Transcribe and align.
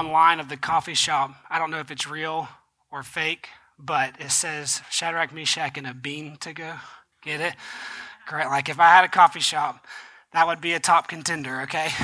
Online 0.00 0.40
of 0.40 0.48
the 0.48 0.56
coffee 0.56 0.94
shop. 0.94 1.34
I 1.50 1.58
don't 1.58 1.70
know 1.70 1.78
if 1.78 1.90
it's 1.90 2.08
real 2.08 2.48
or 2.90 3.02
fake, 3.02 3.48
but 3.78 4.14
it 4.18 4.30
says 4.30 4.80
Shadrach, 4.90 5.32
Meshach, 5.32 5.76
and 5.76 5.86
a 5.86 5.92
bean 5.92 6.36
to 6.40 6.54
go. 6.54 6.74
Get 7.22 7.42
it? 7.42 7.54
Great. 8.26 8.46
Like 8.46 8.70
if 8.70 8.80
I 8.80 8.88
had 8.88 9.04
a 9.04 9.08
coffee 9.08 9.40
shop, 9.40 9.86
that 10.32 10.46
would 10.46 10.60
be 10.60 10.72
a 10.74 10.80
top 10.80 11.08
contender, 11.08 11.62
okay? 11.62 11.90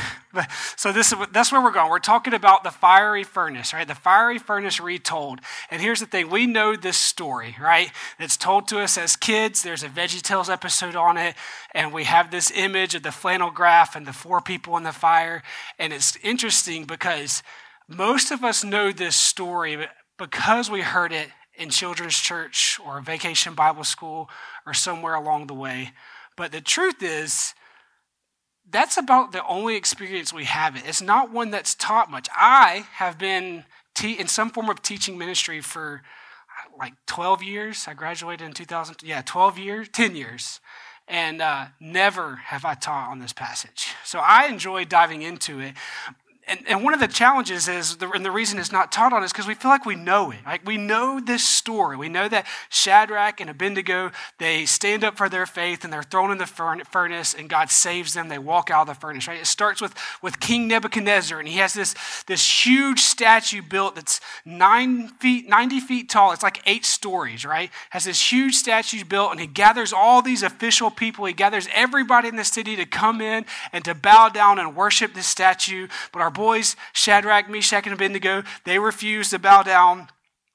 So 0.77 0.92
this 0.92 1.11
is, 1.11 1.19
that's 1.33 1.50
where 1.50 1.62
we're 1.62 1.72
going. 1.72 1.88
We're 1.88 1.98
talking 1.98 2.34
about 2.34 2.62
the 2.62 2.70
fiery 2.70 3.25
furnace, 3.25 3.72
right? 3.72 3.88
The 3.88 3.94
fiery 3.94 4.38
furnace 4.38 4.78
retold. 4.78 5.41
And 5.70 5.81
here's 5.81 6.00
the 6.00 6.06
thing. 6.06 6.28
We 6.28 6.47
know 6.47 6.77
this 6.77 6.98
story, 6.98 7.56
right? 7.58 7.91
It's 8.19 8.36
told 8.36 8.69
to 8.69 8.81
us 8.81 8.98
as 8.98 9.16
kids. 9.16 9.62
There's 9.62 9.83
a 9.83 9.88
VeggieTales 9.88 10.53
episode 10.53 10.94
on 10.94 11.16
it. 11.16 11.36
And 11.75 11.91
we 11.91 12.05
have 12.05 12.31
this 12.31 12.50
image 12.50 12.94
of 12.94 13.03
the 13.03 13.12
flannel 13.12 13.50
graph 13.50 13.97
and 13.97 14.06
the 14.06 14.12
four 14.12 14.42
people 14.42 14.77
in 14.77 14.83
the 14.83 14.92
fire. 14.92 15.43
And 15.78 15.94
it's 15.94 16.16
interesting 16.16 16.84
because 16.84 17.43
most 17.88 18.30
of 18.30 18.44
us 18.44 18.64
know 18.64 18.92
this 18.92 19.16
story 19.16 19.86
because 20.19 20.70
we 20.70 20.80
heard 20.80 21.12
it 21.12 21.28
in 21.54 21.70
children's 21.70 22.16
church 22.16 22.78
or 22.84 23.00
vacation 23.00 23.54
Bible 23.54 23.84
school 23.84 24.28
or 24.66 24.74
somewhere 24.74 25.14
along 25.14 25.47
the 25.47 25.54
way. 25.54 25.92
But 26.36 26.52
the 26.52 26.60
truth 26.60 27.02
is, 27.02 27.54
that's 28.69 28.96
about 28.96 29.32
the 29.32 29.46
only 29.46 29.76
experience 29.76 30.32
we 30.32 30.44
have 30.44 30.76
it. 30.76 30.82
It's 30.86 31.00
not 31.00 31.32
one 31.32 31.50
that's 31.50 31.75
taught 31.75 32.10
much. 32.10 32.28
I 32.36 32.86
have 32.94 33.19
been 33.19 33.64
te- 33.94 34.19
in 34.19 34.26
some 34.26 34.50
form 34.50 34.69
of 34.69 34.82
teaching 34.82 35.16
ministry 35.16 35.60
for 35.60 36.02
uh, 36.02 36.76
like 36.78 36.94
12 37.06 37.42
years. 37.42 37.86
I 37.86 37.94
graduated 37.94 38.46
in 38.46 38.52
2000. 38.52 38.96
Yeah, 39.02 39.22
12 39.25 39.58
years, 39.58 39.88
10 39.88 40.16
years. 40.16 40.60
And 41.08 41.41
uh, 41.41 41.66
never 41.78 42.36
have 42.36 42.64
I 42.64 42.75
taught 42.75 43.08
on 43.08 43.20
this 43.20 43.32
passage. 43.32 43.94
So 44.04 44.19
I 44.19 44.46
enjoy 44.46 44.84
diving 44.84 45.22
into 45.22 45.60
it 45.60 45.75
and, 46.48 46.60
and 46.68 46.84
one 46.84 46.94
of 46.94 47.00
the 47.00 47.08
challenges 47.08 47.66
is, 47.66 47.96
the, 47.96 48.08
and 48.10 48.24
the 48.24 48.30
reason 48.30 48.60
it's 48.60 48.70
not 48.70 48.92
taught 48.92 49.12
on 49.12 49.24
is 49.24 49.32
because 49.32 49.48
we 49.48 49.54
feel 49.54 49.70
like 49.70 49.84
we 49.84 49.96
know 49.96 50.30
it. 50.30 50.38
Like 50.46 50.64
we 50.64 50.76
know 50.76 51.18
this 51.18 51.44
story. 51.44 51.96
We 51.96 52.08
know 52.08 52.28
that 52.28 52.46
Shadrach 52.68 53.40
and 53.40 53.50
Abednego, 53.50 54.12
they 54.38 54.64
stand 54.64 55.02
up 55.02 55.16
for 55.16 55.28
their 55.28 55.44
faith 55.46 55.82
and 55.82 55.92
they're 55.92 56.04
thrown 56.04 56.30
in 56.30 56.38
the 56.38 56.46
furnace 56.46 57.34
and 57.34 57.48
God 57.48 57.70
saves 57.70 58.14
them. 58.14 58.28
They 58.28 58.38
walk 58.38 58.70
out 58.70 58.82
of 58.82 58.94
the 58.94 59.00
furnace, 59.00 59.26
right? 59.26 59.40
It 59.40 59.46
starts 59.46 59.80
with, 59.80 59.92
with 60.22 60.38
King 60.38 60.68
Nebuchadnezzar 60.68 61.40
and 61.40 61.48
he 61.48 61.56
has 61.56 61.74
this, 61.74 61.96
this 62.28 62.64
huge 62.64 63.00
statue 63.00 63.60
built 63.60 63.96
that's 63.96 64.20
nine 64.44 65.08
feet, 65.08 65.48
90 65.48 65.80
feet 65.80 66.08
tall. 66.08 66.30
It's 66.30 66.44
like 66.44 66.62
eight 66.64 66.84
stories, 66.84 67.44
right? 67.44 67.70
Has 67.90 68.04
this 68.04 68.32
huge 68.32 68.54
statue 68.54 69.04
built 69.04 69.32
and 69.32 69.40
he 69.40 69.48
gathers 69.48 69.92
all 69.92 70.22
these 70.22 70.44
official 70.44 70.92
people. 70.92 71.24
He 71.24 71.32
gathers 71.32 71.68
everybody 71.74 72.28
in 72.28 72.36
the 72.36 72.44
city 72.44 72.76
to 72.76 72.86
come 72.86 73.20
in 73.20 73.46
and 73.72 73.84
to 73.84 73.96
bow 73.96 74.28
down 74.28 74.60
and 74.60 74.76
worship 74.76 75.12
this 75.12 75.26
statue. 75.26 75.88
But 76.12 76.22
our 76.22 76.35
boys, 76.36 76.76
Shadrach, 76.92 77.50
Meshach, 77.50 77.86
and 77.86 77.94
Abednego, 77.94 78.44
they 78.64 78.78
refused 78.78 79.30
to 79.30 79.41
bow 79.41 79.64
down. 79.64 80.08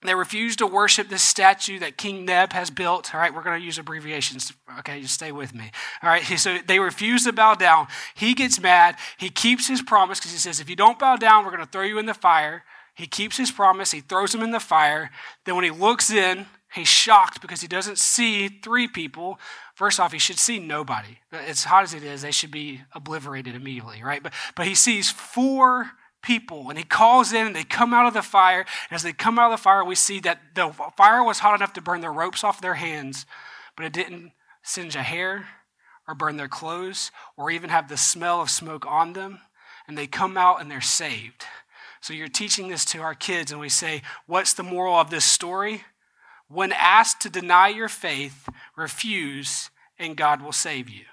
They 0.03 0.16
refused 0.16 0.59
to 0.59 0.68
worship 0.68 1.09
this 1.09 1.22
statue 1.22 1.78
that 1.80 1.97
King 1.97 2.25
Neb 2.25 2.53
has 2.53 2.72
built. 2.72 3.14
All 3.14 3.19
right, 3.19 3.34
we're 3.34 3.44
going 3.44 3.59
to 3.59 3.66
use 3.66 3.78
abbreviations. 3.78 4.52
Okay, 4.80 5.02
just 5.02 5.14
stay 5.14 5.31
with 5.31 5.53
me. 5.53 5.70
All 6.02 6.09
right, 6.09 6.24
so 6.24 6.58
they 6.66 6.80
refuse 6.80 7.25
to 7.25 7.34
bow 7.34 7.53
down. 7.53 7.88
He 8.16 8.34
gets 8.34 8.59
mad. 8.59 8.96
He 9.18 9.30
keeps 9.30 9.68
his 9.68 9.81
promise 9.81 10.20
because 10.20 10.31
he 10.31 10.40
says, 10.40 10.59
if 10.59 10.70
you 10.70 10.75
don't 10.75 10.97
bow 10.97 11.18
down, 11.18 11.44
we're 11.44 11.52
going 11.52 11.66
to 11.66 11.72
throw 11.72 11.84
you 11.84 12.00
in 12.00 12.08
the 12.08 12.16
fire. 12.16 12.64
He 12.96 13.06
keeps 13.06 13.38
his 13.38 13.52
promise. 13.52 13.91
He 13.91 14.02
throws 14.02 14.31
them 14.31 14.41
in 14.41 14.52
the 14.52 14.59
fire. 14.59 15.12
Then 15.46 15.56
when 15.56 15.66
he 15.66 15.72
looks 15.72 16.09
in, 16.09 16.47
he's 16.74 16.88
shocked 16.88 17.41
because 17.41 17.62
he 17.62 17.68
doesn't 17.68 18.00
see 18.00 18.47
three 18.47 18.88
people. 18.88 19.40
First 19.81 20.00
off, 20.00 20.12
he 20.12 20.19
should 20.19 20.38
see 20.38 20.59
nobody. 20.59 21.18
As 21.31 21.64
hot 21.64 21.81
as 21.81 21.96
it 21.96 22.03
is, 22.03 22.22
they 22.22 22.30
should 22.30 22.52
be 22.52 22.81
obliterated 22.94 23.56
immediately, 23.56 24.03
right? 24.03 24.22
But, 24.22 24.31
but 24.56 24.68
he 24.68 24.75
sees 24.75 25.09
four 25.09 25.94
people 26.22 26.69
and 26.69 26.78
he 26.78 26.84
calls 26.84 27.34
in 27.34 27.47
and 27.47 27.56
they 27.56 27.64
come 27.64 27.91
out 27.91 28.06
of 28.06 28.14
the 28.14 28.22
fire. 28.22 28.59
And 28.59 28.96
as 28.96 29.02
they 29.02 29.12
come 29.12 29.40
out 29.40 29.52
of 29.52 29.58
the 29.58 29.64
fire, 29.64 29.84
we 29.84 29.96
see 29.96 30.20
that 30.20 30.40
the 30.53 30.72
fire 30.96 31.24
was 31.24 31.40
hot 31.40 31.56
enough 31.56 31.74
to 31.74 31.81
burn 31.81 32.02
the 32.02 32.12
ropes 32.12 32.44
off 32.44 32.62
their 32.62 32.75
hands, 32.75 33.25
but 33.75 33.84
it 33.84 33.91
didn't 33.91 34.34
singe 34.62 34.96
a 34.96 35.02
hair 35.02 35.47
or 36.08 36.14
burn 36.14 36.38
their 36.38 36.47
clothes 36.47 37.09
or 37.36 37.50
even 37.50 37.72
have 37.72 37.90
the 37.90 37.97
smell 37.97 38.40
of 38.40 38.52
smoke 38.52 38.86
on 38.86 39.14
them. 39.14 39.40
And 39.88 39.97
they 39.97 40.06
come 40.06 40.38
out 40.38 40.62
and 40.62 40.70
they're 40.70 40.80
saved. 40.80 41.46
So 42.02 42.14
you're 42.14 42.28
teaching 42.28 42.68
this 42.68 42.86
to 42.86 43.02
our 43.02 43.16
kids, 43.16 43.52
and 43.52 43.59
we 43.59 43.70
say, 43.70 44.03
What's 44.28 44.53
the 44.53 44.62
moral 44.62 44.94
of 44.94 45.09
this 45.09 45.25
story? 45.25 45.86
When 46.52 46.74
asked 46.74 47.22
to 47.22 47.30
deny 47.30 47.70
your 47.70 47.88
faith, 47.88 48.50
refuse, 48.76 49.70
and 49.98 50.18
God 50.18 50.42
will 50.42 50.52
save 50.52 50.90
you. 50.90 51.06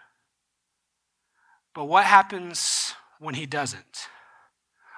But 1.75 1.84
what 1.84 2.04
happens 2.04 2.94
when 3.21 3.34
He 3.34 3.47
doesn't? 3.47 4.09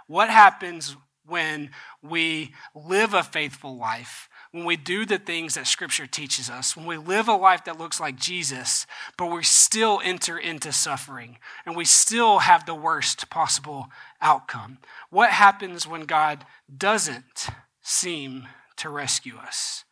What 0.06 0.30
happens 0.30 0.96
when 1.26 1.70
we 2.02 2.54
live 2.74 3.12
a 3.12 3.22
faithful 3.22 3.76
life, 3.76 4.28
when 4.50 4.64
we 4.64 4.76
do 4.76 5.04
the 5.04 5.18
things 5.18 5.54
that 5.54 5.66
Scripture 5.66 6.06
teaches 6.06 6.48
us, 6.48 6.74
when 6.74 6.86
we 6.86 6.96
live 6.96 7.28
a 7.28 7.34
life 7.34 7.64
that 7.64 7.78
looks 7.78 8.00
like 8.00 8.16
Jesus, 8.16 8.86
but 9.18 9.26
we 9.26 9.42
still 9.42 10.00
enter 10.02 10.38
into 10.38 10.72
suffering 10.72 11.38
and 11.66 11.76
we 11.76 11.84
still 11.84 12.40
have 12.40 12.64
the 12.64 12.74
worst 12.74 13.28
possible 13.28 13.88
outcome? 14.22 14.78
What 15.10 15.30
happens 15.30 15.86
when 15.86 16.02
God 16.02 16.46
doesn't 16.74 17.48
seem 17.82 18.48
to 18.76 18.88
rescue 18.88 19.36
us? 19.36 19.84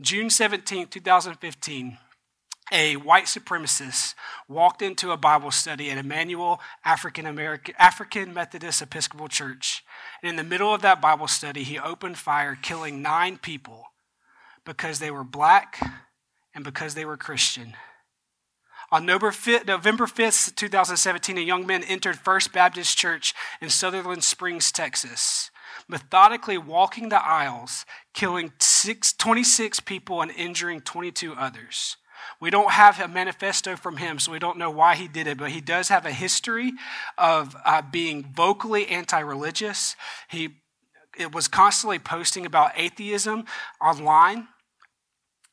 June 0.00 0.28
17, 0.28 0.88
2015, 0.88 1.98
a 2.72 2.96
white 2.96 3.26
supremacist 3.26 4.14
walked 4.48 4.82
into 4.82 5.12
a 5.12 5.16
Bible 5.16 5.52
study 5.52 5.88
at 5.88 5.98
Emanuel 5.98 6.60
African 6.84 7.26
American 7.26 7.76
African 7.78 8.34
Methodist 8.34 8.82
Episcopal 8.82 9.28
Church. 9.28 9.84
And 10.20 10.30
in 10.30 10.36
the 10.36 10.42
middle 10.42 10.74
of 10.74 10.82
that 10.82 11.00
Bible 11.00 11.28
study, 11.28 11.62
he 11.62 11.78
opened 11.78 12.18
fire, 12.18 12.58
killing 12.60 13.02
nine 13.02 13.38
people 13.38 13.84
because 14.64 14.98
they 14.98 15.12
were 15.12 15.22
black 15.22 15.78
and 16.54 16.64
because 16.64 16.94
they 16.94 17.04
were 17.04 17.16
Christian. 17.16 17.74
On 18.90 19.06
November 19.06 19.30
5th, 19.30 20.56
2017, 20.56 21.38
a 21.38 21.40
young 21.40 21.66
man 21.66 21.84
entered 21.84 22.16
First 22.16 22.52
Baptist 22.52 22.98
Church 22.98 23.32
in 23.60 23.68
Sutherland 23.70 24.24
Springs, 24.24 24.72
Texas 24.72 25.50
methodically 25.88 26.58
walking 26.58 27.08
the 27.08 27.22
aisles, 27.22 27.84
killing 28.12 28.52
six, 28.58 29.12
26 29.12 29.80
people 29.80 30.22
and 30.22 30.30
injuring 30.30 30.80
22 30.80 31.34
others. 31.34 31.96
We 32.40 32.50
don't 32.50 32.72
have 32.72 33.00
a 33.00 33.08
manifesto 33.08 33.76
from 33.76 33.98
him, 33.98 34.18
so 34.18 34.32
we 34.32 34.38
don't 34.38 34.58
know 34.58 34.70
why 34.70 34.94
he 34.94 35.08
did 35.08 35.26
it, 35.26 35.38
but 35.38 35.50
he 35.50 35.60
does 35.60 35.88
have 35.88 36.06
a 36.06 36.12
history 36.12 36.72
of 37.18 37.56
uh, 37.64 37.82
being 37.82 38.32
vocally 38.34 38.88
anti 38.88 39.20
religious. 39.20 39.96
He 40.28 40.56
it 41.16 41.32
was 41.32 41.46
constantly 41.46 41.98
posting 41.98 42.44
about 42.44 42.72
atheism 42.76 43.44
online. 43.80 44.48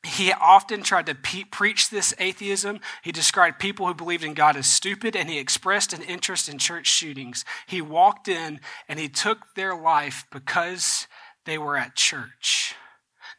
He 0.04 0.32
often 0.32 0.82
tried 0.82 1.06
to 1.08 1.16
pe- 1.16 1.44
preach 1.44 1.90
this 1.90 2.14
atheism. 2.18 2.80
He 3.04 3.12
described 3.12 3.60
people 3.60 3.86
who 3.86 3.94
believed 3.94 4.24
in 4.24 4.34
God 4.34 4.58
as 4.58 4.66
stupid, 4.66 5.16
and 5.16 5.30
he 5.30 5.38
expressed 5.38 5.94
an 5.94 6.02
interest 6.02 6.50
in 6.50 6.58
church 6.58 6.88
shootings. 6.88 7.46
He 7.68 7.82
walked 7.82 8.28
in 8.28 8.60
and 8.88 9.00
he 9.00 9.08
took 9.08 9.54
their 9.56 9.76
life 9.76 10.26
because 10.32 11.08
they 11.46 11.58
were 11.58 11.78
at 11.78 11.96
church. 11.96 12.74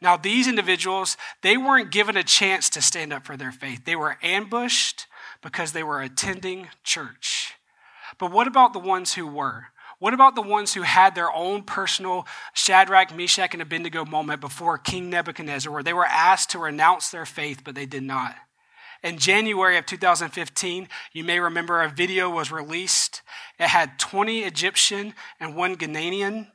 Now, 0.01 0.17
these 0.17 0.47
individuals, 0.47 1.17
they 1.41 1.57
weren't 1.57 1.91
given 1.91 2.17
a 2.17 2.23
chance 2.23 2.69
to 2.71 2.81
stand 2.81 3.13
up 3.13 3.25
for 3.25 3.37
their 3.37 3.51
faith. 3.51 3.85
They 3.85 3.95
were 3.95 4.17
ambushed 4.21 5.07
because 5.41 5.73
they 5.73 5.83
were 5.83 6.01
attending 6.01 6.69
church. 6.83 7.53
But 8.17 8.31
what 8.31 8.47
about 8.47 8.73
the 8.73 8.79
ones 8.79 9.13
who 9.13 9.27
were? 9.27 9.67
What 10.03 10.13
about 10.13 10.35
the 10.35 10.41
ones 10.41 10.73
who 10.73 10.81
had 10.81 11.15
their 11.15 11.31
own 11.31 11.63
personal 11.63 12.27
Shadrach, 12.53 13.15
Meshach, 13.15 13.53
and 13.53 13.61
Abednego 13.61 14.03
moment 14.03 14.41
before 14.41 14.77
King 14.77 15.09
Nebuchadnezzar, 15.09 15.71
where 15.71 15.81
they 15.81 15.93
were 15.93 16.03
asked 16.05 16.49
to 16.49 16.59
renounce 16.59 17.09
their 17.09 17.25
faith, 17.25 17.61
but 17.63 17.73
they 17.73 17.85
did 17.85 18.03
not? 18.03 18.35
In 19.01 19.17
January 19.17 19.77
of 19.77 19.85
2015, 19.85 20.89
you 21.13 21.23
may 21.23 21.39
remember 21.39 21.81
a 21.81 21.87
video 21.87 22.29
was 22.29 22.51
released. 22.51 23.21
It 23.57 23.69
had 23.69 23.97
20 23.97 24.41
Egyptian 24.41 25.13
and 25.39 25.55
one 25.55 25.77
Ghanaian, 25.77 26.51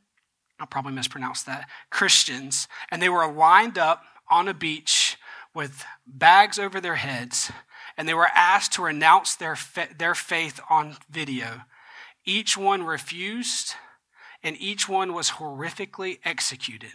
I'll 0.61 0.67
probably 0.67 0.93
mispronounce 0.93 1.43
that, 1.45 1.71
Christians, 1.89 2.69
and 2.91 3.01
they 3.01 3.09
were 3.09 3.33
lined 3.33 3.79
up 3.79 4.05
on 4.31 4.47
a 4.47 4.53
beach 4.53 5.17
with 5.55 5.87
bags 6.07 6.59
over 6.59 6.83
their 6.83 6.97
heads, 6.97 7.51
and 7.97 8.07
they 8.07 8.13
were 8.13 8.29
asked 8.35 8.75
to 8.75 8.83
renounce 8.83 9.35
their, 9.35 9.57
fa- 9.57 9.89
their 9.97 10.15
faith 10.15 10.61
on 10.69 10.99
video. 11.09 11.63
Each 12.29 12.59
one 12.59 12.83
refused, 12.83 13.75
and 14.43 14.55
each 14.61 14.87
one 14.87 15.15
was 15.15 15.31
horrifically 15.31 16.19
executed. 16.27 16.93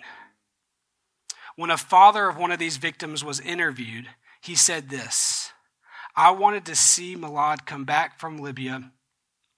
When 1.55 1.71
a 1.71 1.77
father 1.77 2.29
of 2.29 2.37
one 2.37 2.51
of 2.51 2.59
these 2.59 2.77
victims 2.77 3.23
was 3.23 3.39
interviewed, 3.39 4.09
he 4.41 4.53
said 4.53 4.89
this 4.89 5.51
I 6.15 6.29
wanted 6.29 6.67
to 6.67 6.75
see 6.75 7.15
Milad 7.15 7.65
come 7.65 7.83
back 7.83 8.19
from 8.19 8.37
Libya 8.37 8.91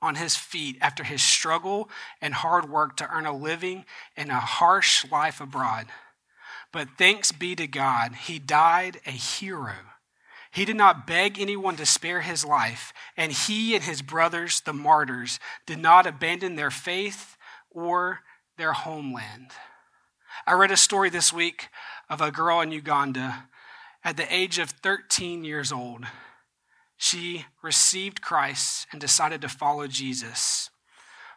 on 0.02 0.16
his 0.16 0.38
feet 0.38 0.78
after 0.80 1.04
his 1.04 1.22
struggle 1.22 1.90
and 2.22 2.34
hard 2.34 2.70
work 2.70 2.96
to 2.96 3.10
earn 3.10 3.26
a 3.26 3.36
living 3.36 3.84
in 4.16 4.30
a 4.30 4.40
harsh 4.40 5.06
life 5.12 5.42
abroad. 5.42 5.88
But 6.72 6.88
thanks 6.98 7.34
be 7.34 7.54
to 7.58 7.68
God, 7.68 8.16
he 8.16 8.40
died 8.40 9.02
a 9.06 9.12
hero 9.12 9.76
he 10.56 10.64
did 10.64 10.78
not 10.78 11.06
beg 11.06 11.38
anyone 11.38 11.76
to 11.76 11.86
spare 11.86 12.22
his 12.22 12.46
life, 12.46 12.94
and 13.18 13.34
he 13.34 13.76
and 13.76 13.84
his 13.84 14.02
brothers, 14.02 14.62
the 14.62 14.72
martyrs, 14.72 15.38
did 15.66 15.80
not 15.80 16.08
abandon 16.08 16.56
their 16.56 16.72
faith 16.72 17.36
or 17.70 18.22
their 18.58 18.72
homeland. 18.72 19.52
I 20.48 20.54
read 20.54 20.72
a 20.72 20.78
story 20.78 21.10
this 21.10 21.34
week 21.34 21.68
of 22.10 22.22
a 22.22 22.32
girl 22.32 22.62
in 22.62 22.72
Uganda 22.72 23.50
at 24.02 24.16
the 24.16 24.34
age 24.34 24.58
of 24.58 24.70
13 24.70 25.44
years 25.44 25.74
old. 25.74 26.06
She 26.96 27.48
received 27.62 28.22
Christ 28.22 28.88
and 28.94 29.02
decided 29.02 29.42
to 29.42 29.50
follow 29.50 29.88
Jesus. 29.88 30.70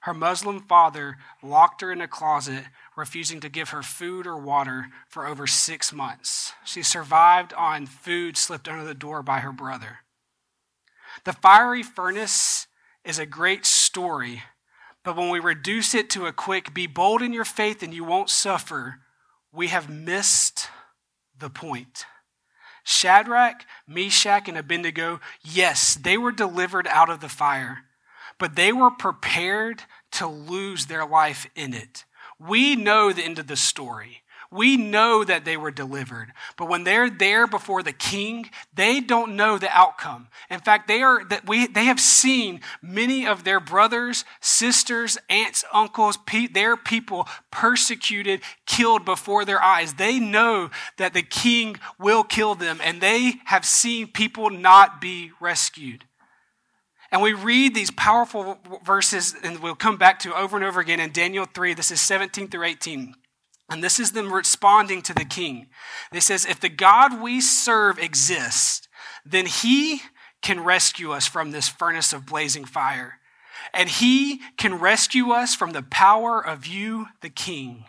Her 0.02 0.14
Muslim 0.14 0.60
father 0.60 1.16
locked 1.42 1.80
her 1.80 1.92
in 1.92 2.00
a 2.00 2.08
closet 2.08 2.64
refusing 2.96 3.40
to 3.40 3.48
give 3.48 3.70
her 3.70 3.82
food 3.82 4.26
or 4.26 4.36
water 4.36 4.88
for 5.08 5.26
over 5.26 5.46
six 5.46 5.92
months. 5.92 6.52
She 6.64 6.82
survived 6.82 7.52
on 7.54 7.86
food 7.86 8.36
slipped 8.36 8.68
under 8.68 8.84
the 8.84 8.94
door 8.94 9.22
by 9.22 9.40
her 9.40 9.52
brother. 9.52 9.98
The 11.24 11.32
fiery 11.32 11.82
furnace 11.82 12.66
is 13.04 13.18
a 13.18 13.26
great 13.26 13.66
story, 13.66 14.42
but 15.04 15.16
when 15.16 15.30
we 15.30 15.40
reduce 15.40 15.94
it 15.94 16.10
to 16.10 16.26
a 16.26 16.32
quick, 16.32 16.74
be 16.74 16.86
bold 16.86 17.22
in 17.22 17.32
your 17.32 17.44
faith 17.44 17.82
and 17.82 17.94
you 17.94 18.04
won't 18.04 18.30
suffer, 18.30 19.00
we 19.52 19.68
have 19.68 19.88
missed 19.88 20.68
the 21.38 21.50
point. 21.50 22.04
Shadrach, 22.84 23.66
Meshach, 23.86 24.48
and 24.48 24.56
Abednego, 24.56 25.20
yes, 25.42 25.94
they 25.94 26.16
were 26.16 26.32
delivered 26.32 26.86
out 26.86 27.10
of 27.10 27.20
the 27.20 27.28
fire, 27.28 27.84
but 28.38 28.56
they 28.56 28.73
were 28.73 28.90
prepared 28.90 29.82
to 30.12 30.26
lose 30.26 30.87
their 30.87 31.06
life 31.06 31.49
in 31.55 31.75
it. 31.75 32.05
We 32.38 32.76
know 32.76 33.12
the 33.12 33.23
end 33.23 33.38
of 33.38 33.46
the 33.46 33.56
story. 33.56 34.23
We 34.50 34.79
know 34.79 35.25
that 35.25 35.44
they 35.44 35.58
were 35.58 35.70
delivered. 35.70 36.32
But 36.56 36.69
when 36.70 36.85
they're 36.85 37.11
there 37.11 37.46
before 37.46 37.82
the 37.82 37.93
king, 37.93 38.49
they 38.73 39.00
don't 39.00 39.37
know 39.37 39.58
the 39.58 39.69
outcome. 39.76 40.29
In 40.49 40.61
fact, 40.61 40.88
they 40.88 41.02
are 41.02 41.23
that 41.26 41.46
we 41.46 41.67
they 41.67 41.85
have 41.85 42.00
seen 42.00 42.61
many 42.81 43.26
of 43.26 43.44
their 43.44 43.61
brothers, 43.61 44.25
sisters, 44.40 45.19
aunts, 45.29 45.64
uncles, 45.70 46.17
pe- 46.17 46.46
their 46.46 46.79
people 46.79 47.29
persecuted, 47.50 48.40
killed 48.64 49.05
before 49.05 49.44
their 49.44 49.62
eyes. 49.62 49.94
They 49.94 50.19
know 50.19 50.70
that 50.96 51.12
the 51.12 51.23
king 51.23 51.76
will 51.99 52.25
kill 52.25 52.55
them 52.55 52.81
and 52.82 53.02
they 53.02 53.35
have 53.46 53.67
seen 53.67 54.06
people 54.06 54.49
not 54.49 54.99
be 54.99 55.32
rescued. 55.40 56.05
And 57.10 57.22
we 57.22 57.32
read 57.32 57.75
these 57.75 57.90
powerful 57.90 58.58
verses, 58.84 59.34
and 59.43 59.60
we'll 59.60 59.75
come 59.75 59.96
back 59.96 60.19
to 60.20 60.37
over 60.37 60.56
and 60.56 60.64
over 60.64 60.81
again 60.81 61.00
in 61.00 61.10
Daniel 61.10 61.46
3. 61.46 61.75
This 61.75 61.90
is 61.90 62.00
17 62.00 62.49
through 62.49 62.64
18. 62.64 63.14
And 63.70 63.84
this 63.84 63.99
is 63.99 64.12
them 64.12 64.32
responding 64.32 65.02
to 65.02 65.14
the 65.14 65.25
king. 65.25 65.69
They 66.12 66.20
says, 66.20 66.44
If 66.44 66.60
the 66.60 66.69
God 66.69 67.20
we 67.20 67.40
serve 67.40 67.99
exists, 67.99 68.88
then 69.25 69.46
he 69.46 70.02
can 70.43 70.64
rescue 70.64 71.12
us 71.12 71.26
from 71.26 71.50
this 71.50 71.69
furnace 71.69 72.12
of 72.12 72.26
blazing 72.26 72.64
fire. 72.64 73.19
And 73.75 73.88
he 73.88 74.40
can 74.56 74.78
rescue 74.78 75.31
us 75.31 75.54
from 75.54 75.72
the 75.72 75.82
power 75.82 76.44
of 76.44 76.66
you, 76.66 77.06
the 77.20 77.31
king. 77.31 77.84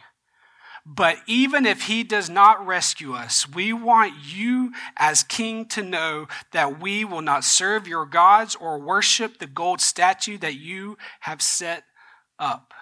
But 0.91 1.17
even 1.27 1.67
if 1.67 1.83
he 1.83 2.03
does 2.03 2.31
not 2.31 2.65
rescue 2.65 3.13
us, 3.13 3.47
we 3.47 3.71
want 3.71 4.13
you 4.25 4.71
as 4.97 5.21
king 5.21 5.65
to 5.67 5.83
know 5.83 6.27
that 6.51 6.81
we 6.81 7.05
will 7.05 7.21
not 7.21 7.43
serve 7.43 7.87
your 7.87 8.07
gods 8.07 8.55
or 8.55 8.79
worship 8.79 9.37
the 9.37 9.45
gold 9.45 9.81
statue 9.81 10.39
that 10.39 10.55
you 10.55 10.97
have 11.19 11.43
set 11.43 11.83
up. 12.39 12.73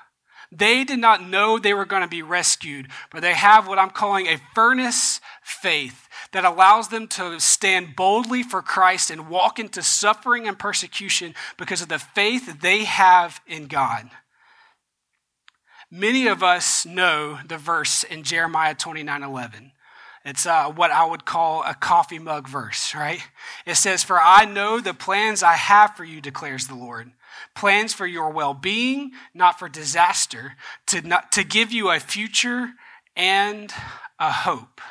They 0.53 0.85
did 0.85 0.99
not 0.99 1.27
know 1.27 1.59
they 1.59 1.73
were 1.73 1.83
going 1.83 2.01
to 2.01 2.07
be 2.07 2.21
rescued, 2.21 2.87
but 3.11 3.21
they 3.21 3.33
have 3.33 3.67
what 3.67 3.77
I'm 3.77 3.89
calling 3.89 4.27
a 4.27 4.39
furnace 4.55 5.19
faith 5.43 6.07
that 6.31 6.45
allows 6.45 6.87
them 6.87 7.09
to 7.09 7.41
stand 7.41 7.97
boldly 7.97 8.41
for 8.41 8.61
Christ 8.61 9.11
and 9.11 9.27
walk 9.27 9.59
into 9.59 9.83
suffering 9.83 10.47
and 10.47 10.57
persecution 10.57 11.35
because 11.57 11.81
of 11.81 11.89
the 11.89 11.99
faith 11.99 12.61
they 12.61 12.85
have 12.85 13.41
in 13.45 13.67
God. 13.67 14.09
Many 15.89 16.27
of 16.27 16.43
us 16.43 16.85
know 16.85 17.39
the 17.47 17.57
verse 17.57 18.03
in 18.03 18.23
Jeremiah 18.23 18.75
29 18.75 19.23
11. 19.23 19.71
It's 20.25 20.45
uh, 20.45 20.69
what 20.69 20.91
I 20.91 21.05
would 21.05 21.23
call 21.23 21.63
a 21.63 21.73
coffee 21.73 22.19
mug 22.19 22.49
verse, 22.49 22.93
right? 22.93 23.21
It 23.65 23.75
says, 23.75 24.03
For 24.03 24.19
I 24.19 24.43
know 24.43 24.81
the 24.81 24.93
plans 24.93 25.41
I 25.41 25.53
have 25.53 25.95
for 25.95 26.03
you, 26.03 26.19
declares 26.19 26.67
the 26.67 26.75
Lord. 26.75 27.11
Plans 27.55 27.93
for 27.93 28.05
your 28.05 28.31
well 28.31 28.53
being, 28.53 29.11
not 29.33 29.57
for 29.57 29.69
disaster, 29.69 30.57
to, 30.87 31.01
not, 31.01 31.31
to 31.31 31.45
give 31.45 31.71
you 31.71 31.89
a 31.89 32.01
future 32.01 32.71
and 33.15 33.71
a 34.19 34.31
hope. 34.31 34.81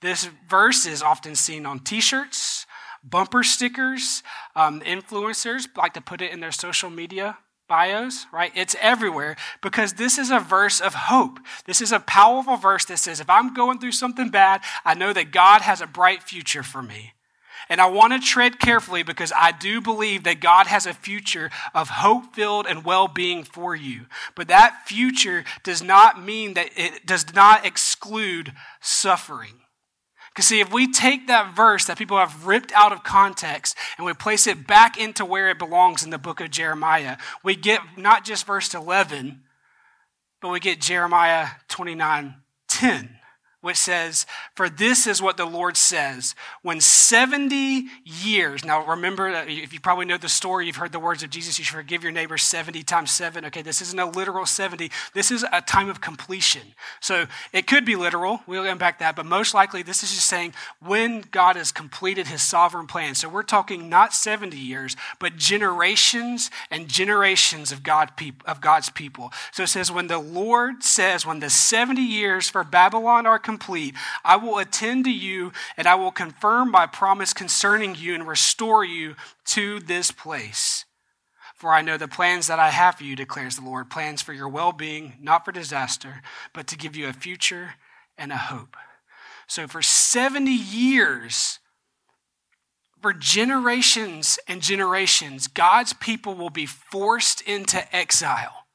This 0.00 0.30
verse 0.48 0.86
is 0.86 1.02
often 1.02 1.34
seen 1.34 1.66
on 1.66 1.80
t 1.80 2.00
shirts, 2.00 2.64
bumper 3.04 3.42
stickers. 3.42 4.22
Um, 4.56 4.80
influencers 4.80 5.66
like 5.76 5.92
to 5.92 6.00
put 6.00 6.22
it 6.22 6.32
in 6.32 6.40
their 6.40 6.52
social 6.52 6.88
media 6.88 7.36
bios, 7.70 8.26
right? 8.32 8.52
It's 8.54 8.76
everywhere 8.80 9.36
because 9.62 9.94
this 9.94 10.18
is 10.18 10.30
a 10.30 10.40
verse 10.40 10.80
of 10.80 10.92
hope. 10.92 11.38
This 11.66 11.80
is 11.80 11.92
a 11.92 12.00
powerful 12.00 12.56
verse 12.56 12.84
that 12.86 12.98
says, 12.98 13.20
if 13.20 13.30
I'm 13.30 13.54
going 13.54 13.78
through 13.78 13.92
something 13.92 14.28
bad, 14.28 14.60
I 14.84 14.94
know 14.94 15.12
that 15.12 15.30
God 15.30 15.62
has 15.62 15.80
a 15.80 15.86
bright 15.86 16.22
future 16.24 16.64
for 16.64 16.82
me. 16.82 17.12
And 17.68 17.80
I 17.80 17.86
want 17.86 18.12
to 18.12 18.18
tread 18.18 18.58
carefully 18.58 19.04
because 19.04 19.32
I 19.36 19.52
do 19.52 19.80
believe 19.80 20.24
that 20.24 20.40
God 20.40 20.66
has 20.66 20.86
a 20.86 20.92
future 20.92 21.50
of 21.72 21.88
hope 21.88 22.34
filled 22.34 22.66
and 22.66 22.84
well 22.84 23.06
being 23.06 23.44
for 23.44 23.76
you. 23.76 24.06
But 24.34 24.48
that 24.48 24.82
future 24.86 25.44
does 25.62 25.80
not 25.80 26.20
mean 26.20 26.54
that 26.54 26.70
it 26.76 27.06
does 27.06 27.32
not 27.32 27.64
exclude 27.64 28.52
suffering. 28.80 29.60
Because, 30.32 30.46
see, 30.46 30.60
if 30.60 30.72
we 30.72 30.90
take 30.90 31.26
that 31.26 31.56
verse 31.56 31.86
that 31.86 31.98
people 31.98 32.16
have 32.16 32.46
ripped 32.46 32.72
out 32.72 32.92
of 32.92 33.02
context 33.02 33.76
and 33.96 34.06
we 34.06 34.14
place 34.14 34.46
it 34.46 34.66
back 34.66 34.96
into 34.96 35.24
where 35.24 35.50
it 35.50 35.58
belongs 35.58 36.04
in 36.04 36.10
the 36.10 36.18
book 36.18 36.40
of 36.40 36.50
Jeremiah, 36.50 37.16
we 37.42 37.56
get 37.56 37.80
not 37.96 38.24
just 38.24 38.46
verse 38.46 38.72
11, 38.72 39.42
but 40.40 40.50
we 40.50 40.60
get 40.60 40.80
Jeremiah 40.80 41.48
29 41.68 42.36
10, 42.68 43.19
which 43.60 43.76
says, 43.76 44.26
For 44.54 44.68
this 44.68 45.06
is 45.06 45.20
what 45.20 45.36
the 45.36 45.44
Lord 45.44 45.76
says. 45.76 46.34
When 46.62 46.80
70 46.80 47.86
years, 48.04 48.64
now 48.64 48.84
remember, 48.86 49.28
uh, 49.28 49.44
if 49.46 49.72
you 49.72 49.80
probably 49.80 50.06
know 50.06 50.16
the 50.16 50.28
story, 50.28 50.66
you've 50.66 50.76
heard 50.76 50.92
the 50.92 50.98
words 50.98 51.22
of 51.22 51.30
Jesus, 51.30 51.58
you 51.58 51.64
should 51.64 51.76
forgive 51.76 52.02
your 52.02 52.12
neighbor 52.12 52.38
70 52.38 52.82
times 52.84 53.10
7. 53.10 53.44
Okay, 53.46 53.62
this 53.62 53.82
isn't 53.82 53.98
a 53.98 54.06
literal 54.06 54.46
70. 54.46 54.90
This 55.14 55.30
is 55.30 55.44
a 55.52 55.60
time 55.60 55.88
of 55.88 56.00
completion. 56.00 56.62
So 57.00 57.26
it 57.52 57.66
could 57.66 57.84
be 57.84 57.96
literal. 57.96 58.40
We'll 58.46 58.64
unpack 58.64 58.98
that. 59.00 59.16
But 59.16 59.26
most 59.26 59.54
likely, 59.54 59.82
this 59.82 60.02
is 60.02 60.14
just 60.14 60.26
saying 60.26 60.54
when 60.80 61.24
God 61.30 61.56
has 61.56 61.72
completed 61.72 62.28
his 62.28 62.42
sovereign 62.42 62.86
plan. 62.86 63.14
So 63.14 63.28
we're 63.28 63.42
talking 63.42 63.88
not 63.88 64.14
70 64.14 64.56
years, 64.56 64.96
but 65.18 65.36
generations 65.36 66.50
and 66.70 66.88
generations 66.88 67.72
of, 67.72 67.82
God, 67.82 68.12
of 68.46 68.60
God's 68.60 68.90
people. 68.90 69.32
So 69.52 69.64
it 69.64 69.68
says, 69.68 69.90
when 69.90 70.06
the 70.06 70.18
Lord 70.18 70.82
says, 70.82 71.26
when 71.26 71.40
the 71.40 71.50
70 71.50 72.00
years 72.00 72.48
for 72.48 72.64
Babylon 72.64 73.26
are 73.26 73.38
complete, 73.50 73.94
I 74.24 74.36
will 74.36 74.58
attend 74.58 75.04
to 75.06 75.10
you 75.10 75.52
and 75.76 75.88
I 75.88 75.96
will 75.96 76.12
confirm 76.12 76.70
my 76.70 76.86
promise 76.86 77.32
concerning 77.32 77.96
you 77.96 78.14
and 78.14 78.26
restore 78.26 78.84
you 78.84 79.16
to 79.46 79.80
this 79.80 80.12
place. 80.12 80.84
For 81.56 81.72
I 81.72 81.82
know 81.82 81.96
the 81.96 82.06
plans 82.08 82.46
that 82.46 82.60
I 82.60 82.70
have 82.70 82.94
for 82.96 83.04
you, 83.04 83.16
declares 83.16 83.56
the 83.56 83.64
Lord 83.64 83.90
plans 83.90 84.22
for 84.22 84.32
your 84.32 84.48
well 84.48 84.72
being, 84.72 85.14
not 85.20 85.44
for 85.44 85.52
disaster, 85.52 86.22
but 86.54 86.68
to 86.68 86.76
give 86.76 86.94
you 86.96 87.08
a 87.08 87.12
future 87.12 87.74
and 88.16 88.30
a 88.30 88.36
hope. 88.36 88.76
So 89.48 89.66
for 89.66 89.82
70 89.82 90.50
years, 90.50 91.58
for 93.02 93.12
generations 93.12 94.38
and 94.46 94.62
generations, 94.62 95.48
God's 95.48 95.92
people 95.92 96.34
will 96.34 96.50
be 96.50 96.66
forced 96.66 97.40
into 97.42 97.94
exile. 97.94 98.66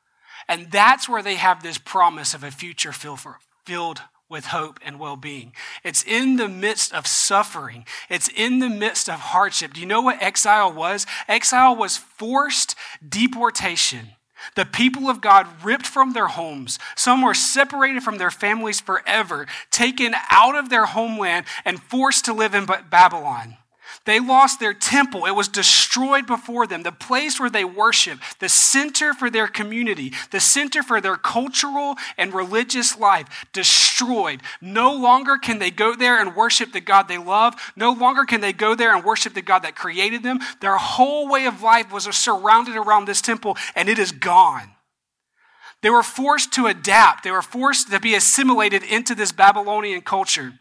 And 0.50 0.70
that's 0.70 1.08
where 1.08 1.24
they 1.24 1.36
have 1.36 1.63
this 1.63 1.77
promise 1.77 2.34
of 2.34 2.44
a 2.44 2.51
future 2.51 2.91
filled 2.91 4.01
with 4.29 4.46
hope 4.46 4.79
and 4.84 5.00
well 5.00 5.15
being. 5.15 5.53
It's 5.84 6.03
in 6.03 6.38
the 6.38 6.48
midst 6.48 6.94
of 6.94 7.08
suffering, 7.08 7.86
it's 8.10 8.29
in 8.29 8.60
the 8.60 8.70
midst 8.70 9.10
of 9.10 9.20
hardship. 9.20 9.74
Do 9.74 9.82
you 9.82 9.88
know 9.88 10.01
what 10.01 10.22
exile 10.22 10.72
was? 10.72 11.05
Exile 11.27 11.75
was 11.75 11.98
forced 11.98 12.75
deportation. 13.08 14.10
The 14.55 14.65
people 14.65 15.10
of 15.10 15.22
God 15.22 15.48
ripped 15.63 15.88
from 15.88 16.13
their 16.13 16.27
homes. 16.27 16.77
Some 16.96 17.22
were 17.22 17.34
separated 17.34 18.03
from 18.03 18.17
their 18.17 18.29
families 18.29 18.79
forever, 18.79 19.48
taken 19.72 20.13
out 20.29 20.55
of 20.55 20.70
their 20.70 20.86
homeland, 20.86 21.46
and 21.63 21.82
forced 21.82 22.25
to 22.25 22.34
live 22.34 22.53
in 22.53 22.65
Babylon. 22.65 23.58
They 24.06 24.20
lost 24.20 24.60
their 24.60 24.74
temple. 24.74 25.26
It 25.26 25.36
was 25.36 25.48
destroyed 25.48 26.28
before 26.28 26.68
them. 26.68 26.84
The 26.84 26.92
place 26.92 27.40
where 27.40 27.50
they 27.50 27.66
worship, 27.66 28.20
the 28.40 28.50
center 28.50 29.14
for 29.14 29.32
their 29.32 29.48
community, 29.48 30.14
the 30.32 30.40
center 30.40 30.84
for 30.84 31.02
their 31.02 31.16
cultural 31.16 31.96
and 32.18 32.34
religious 32.34 32.98
life, 32.98 33.48
destroyed. 33.52 34.42
No 34.62 34.94
longer 34.94 35.38
can 35.38 35.58
they 35.58 35.72
go 35.72 35.96
there 35.96 36.20
and 36.20 36.36
worship 36.36 36.72
the 36.72 36.82
God 36.82 37.08
they 37.08 37.18
love. 37.18 37.56
No 37.76 37.92
longer 37.92 38.26
can 38.26 38.42
they 38.42 38.54
go 38.54 38.76
there 38.76 38.96
and 38.96 39.04
worship 39.04 39.34
the 39.34 39.42
God 39.42 39.64
that 39.64 39.76
created 39.76 40.22
them. 40.22 40.40
Their 40.62 40.78
whole 40.78 41.28
way 41.28 41.48
of 41.48 41.64
life 41.64 41.92
was 41.92 42.04
surrounded 42.16 42.76
around 42.76 43.06
this 43.06 43.22
temple, 43.22 43.58
and 43.76 43.90
it 43.90 43.98
is 43.98 44.12
gone. 44.12 44.70
They 45.82 45.90
were 45.90 46.04
forced 46.04 46.54
to 46.54 46.68
adapt. 46.68 47.24
They 47.24 47.32
were 47.32 47.42
forced 47.42 47.92
to 47.92 48.00
be 48.00 48.16
assimilated 48.16 48.84
into 48.84 49.16
this 49.16 49.32
Babylonian 49.32 50.02
culture. 50.02 50.54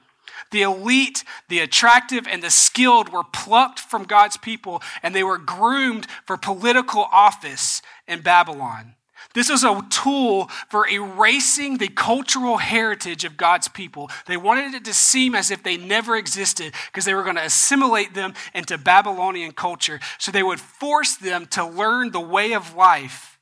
The 0.51 0.63
elite, 0.63 1.25
the 1.49 1.61
attractive, 1.61 2.27
and 2.27 2.43
the 2.43 2.51
skilled 2.51 3.09
were 3.09 3.25
plucked 3.25 3.81
from 3.81 4.05
God's 4.05 4.37
people 4.37 4.83
and 5.03 5.15
they 5.15 5.25
were 5.25 5.39
groomed 5.39 6.07
for 6.27 6.37
political 6.37 7.07
office 7.11 7.83
in 8.07 8.21
Babylon. 8.21 8.95
This 9.35 9.51
was 9.51 9.65
a 9.65 9.85
tool 9.91 10.49
for 10.69 10.89
erasing 10.89 11.79
the 11.79 11.89
cultural 11.89 12.59
heritage 12.59 13.25
of 13.25 13.37
God's 13.37 13.69
people. 13.69 14.11
They 14.27 14.37
wanted 14.37 14.75
it 14.75 14.85
to 14.85 14.95
seem 14.95 15.35
as 15.35 15.51
if 15.51 15.63
they 15.63 15.77
never 15.77 16.17
existed 16.17 16.73
because 16.87 17.05
they 17.05 17.15
were 17.15 17.25
going 17.25 17.37
to 17.37 17.45
assimilate 17.45 18.15
them 18.15 18.35
into 18.55 18.79
Babylonian 18.79 19.53
culture. 19.53 19.99
So 20.19 20.31
they 20.31 20.43
would 20.43 20.61
force 20.61 21.17
them 21.17 21.47
to 21.47 21.67
learn 21.67 22.13
the 22.13 22.21
way 22.21 22.53
of 22.53 22.77
life, 22.77 23.39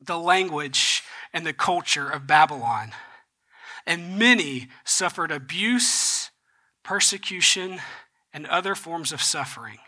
the 0.00 0.18
language, 0.18 1.02
and 1.34 1.44
the 1.44 1.52
culture 1.52 2.08
of 2.08 2.26
Babylon 2.26 2.92
and 3.86 4.18
many 4.18 4.68
suffered 4.84 5.30
abuse, 5.30 6.30
persecution, 6.82 7.80
and 8.32 8.46
other 8.46 8.74
forms 8.74 9.12
of 9.12 9.22
suffering. 9.22 9.78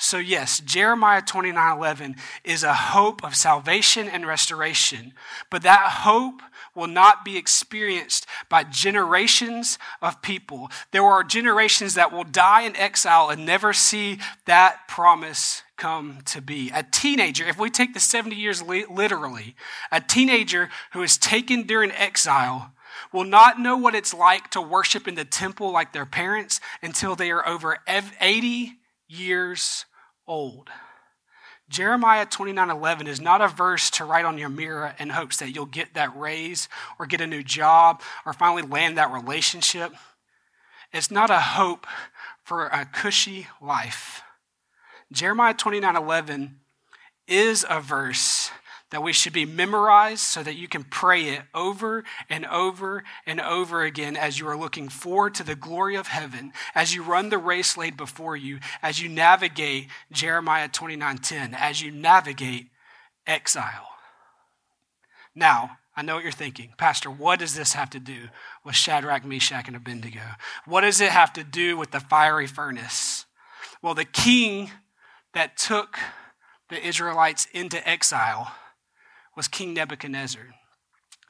So, 0.00 0.18
yes, 0.18 0.60
Jeremiah 0.60 1.20
29 1.20 1.76
11 1.76 2.16
is 2.44 2.62
a 2.62 2.72
hope 2.72 3.24
of 3.24 3.34
salvation 3.34 4.08
and 4.08 4.24
restoration, 4.24 5.12
but 5.50 5.62
that 5.62 6.02
hope 6.04 6.40
will 6.72 6.86
not 6.86 7.24
be 7.24 7.36
experienced 7.36 8.24
by 8.48 8.62
generations 8.62 9.76
of 10.00 10.22
people. 10.22 10.70
There 10.92 11.02
are 11.02 11.24
generations 11.24 11.94
that 11.94 12.12
will 12.12 12.22
die 12.22 12.62
in 12.62 12.76
exile 12.76 13.28
and 13.28 13.44
never 13.44 13.72
see 13.72 14.20
that 14.46 14.86
promise 14.86 15.64
come 15.76 16.18
to 16.26 16.40
be. 16.40 16.70
A 16.72 16.84
teenager, 16.84 17.44
if 17.44 17.58
we 17.58 17.68
take 17.68 17.92
the 17.92 18.00
70 18.00 18.36
years 18.36 18.62
literally, 18.62 19.56
a 19.90 20.00
teenager 20.00 20.70
who 20.92 21.02
is 21.02 21.18
taken 21.18 21.64
during 21.64 21.90
exile 21.90 22.72
will 23.12 23.24
not 23.24 23.58
know 23.58 23.76
what 23.76 23.94
it's 23.94 24.14
like 24.14 24.50
to 24.50 24.60
worship 24.60 25.08
in 25.08 25.14
the 25.14 25.24
temple 25.24 25.70
like 25.72 25.92
their 25.92 26.06
parents 26.06 26.60
until 26.82 27.14
they 27.14 27.30
are 27.30 27.46
over 27.46 27.78
80 27.86 28.78
years 29.08 29.84
old. 30.26 30.70
Jeremiah 31.68 32.24
29:11 32.24 33.06
is 33.06 33.20
not 33.20 33.42
a 33.42 33.48
verse 33.48 33.90
to 33.90 34.04
write 34.04 34.24
on 34.24 34.38
your 34.38 34.48
mirror 34.48 34.94
in 34.98 35.10
hopes 35.10 35.36
that 35.38 35.54
you'll 35.54 35.66
get 35.66 35.94
that 35.94 36.16
raise 36.16 36.68
or 36.98 37.06
get 37.06 37.20
a 37.20 37.26
new 37.26 37.42
job 37.42 38.00
or 38.24 38.32
finally 38.32 38.62
land 38.62 38.96
that 38.96 39.12
relationship. 39.12 39.92
It's 40.92 41.10
not 41.10 41.28
a 41.28 41.40
hope 41.40 41.86
for 42.42 42.68
a 42.68 42.86
cushy 42.86 43.48
life. 43.60 44.22
Jeremiah 45.12 45.54
29:11 45.54 46.60
is 47.26 47.66
a 47.68 47.80
verse 47.80 48.50
that 48.90 49.02
we 49.02 49.12
should 49.12 49.32
be 49.32 49.44
memorized 49.44 50.22
so 50.22 50.42
that 50.42 50.56
you 50.56 50.66
can 50.66 50.82
pray 50.82 51.24
it 51.24 51.42
over 51.54 52.04
and 52.30 52.46
over 52.46 53.04
and 53.26 53.40
over 53.40 53.82
again 53.82 54.16
as 54.16 54.38
you 54.38 54.48
are 54.48 54.56
looking 54.56 54.88
forward 54.88 55.34
to 55.34 55.44
the 55.44 55.54
glory 55.54 55.94
of 55.94 56.06
heaven, 56.06 56.52
as 56.74 56.94
you 56.94 57.02
run 57.02 57.28
the 57.28 57.38
race 57.38 57.76
laid 57.76 57.96
before 57.96 58.36
you, 58.36 58.58
as 58.82 59.00
you 59.00 59.08
navigate 59.08 59.88
Jeremiah 60.10 60.68
29:10, 60.68 61.54
as 61.54 61.82
you 61.82 61.90
navigate 61.90 62.70
exile. 63.26 63.88
Now, 65.34 65.78
I 65.94 66.02
know 66.02 66.14
what 66.14 66.22
you're 66.22 66.32
thinking. 66.32 66.72
Pastor, 66.78 67.10
what 67.10 67.40
does 67.40 67.54
this 67.54 67.74
have 67.74 67.90
to 67.90 68.00
do 68.00 68.28
with 68.64 68.76
Shadrach, 68.76 69.24
Meshach, 69.24 69.66
and 69.66 69.76
Abednego? 69.76 70.36
What 70.64 70.82
does 70.82 71.00
it 71.00 71.10
have 71.10 71.32
to 71.34 71.44
do 71.44 71.76
with 71.76 71.90
the 71.90 72.00
fiery 72.00 72.46
furnace? 72.46 73.26
Well, 73.82 73.94
the 73.94 74.04
king 74.04 74.70
that 75.34 75.56
took 75.56 75.98
the 76.68 76.84
Israelites 76.84 77.46
into 77.52 77.86
exile 77.86 78.52
was 79.38 79.46
King 79.46 79.72
Nebuchadnezzar. 79.72 80.48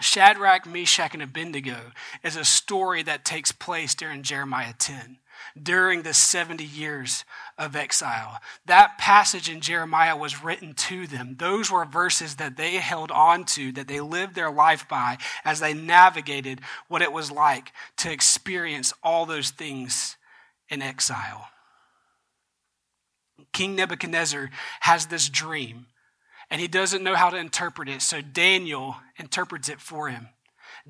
Shadrach, 0.01 0.65
Meshach, 0.65 1.13
and 1.13 1.23
Abednego 1.23 1.93
is 2.25 2.37
a 2.37 2.45
story 2.45 3.03
that 3.03 3.23
takes 3.23 3.53
place 3.53 3.95
during 3.95 4.23
Jeremiah 4.23 4.73
10, 4.79 5.19
during 5.61 6.03
the 6.03 6.15
70 6.15 6.65
years 6.65 7.27
of 7.59 7.77
exile. 7.77 8.41
That 8.65 8.97
passage 8.97 9.51
in 9.51 9.61
Jeremiah 9.61 10.17
was 10.17 10.43
written 10.43 10.73
to 10.73 11.07
them. 11.07 11.37
Those 11.39 11.71
were 11.71 11.85
verses 11.85 12.37
that 12.37 12.57
they 12.57 12.77
held 12.77 13.11
on 13.11 13.45
to, 13.47 13.73
that 13.73 13.89
they 13.89 14.01
lived 14.01 14.35
their 14.35 14.51
life 14.51 14.89
by 14.89 15.19
as 15.45 15.61
they 15.61 15.75
navigated 15.75 16.63
what 16.89 17.03
it 17.03 17.13
was 17.13 17.31
like 17.31 17.73
to 17.99 18.11
experience 18.11 18.95
all 19.03 19.27
those 19.27 19.51
things 19.51 20.17
in 20.71 20.81
exile. 20.81 21.49
King 23.53 23.77
Nebuchadnezzar 23.77 24.49
has 24.81 25.07
this 25.07 25.29
dream 25.29 25.89
and 26.51 26.61
he 26.61 26.69
doesn't 26.69 27.03
know 27.03 27.15
how 27.15 27.31
to 27.31 27.37
interpret 27.37 27.89
it. 27.89 28.03
So 28.03 28.21
Daniel 28.21 28.97
interprets 29.17 29.69
it 29.69 29.81
for 29.81 30.09
him. 30.09 30.29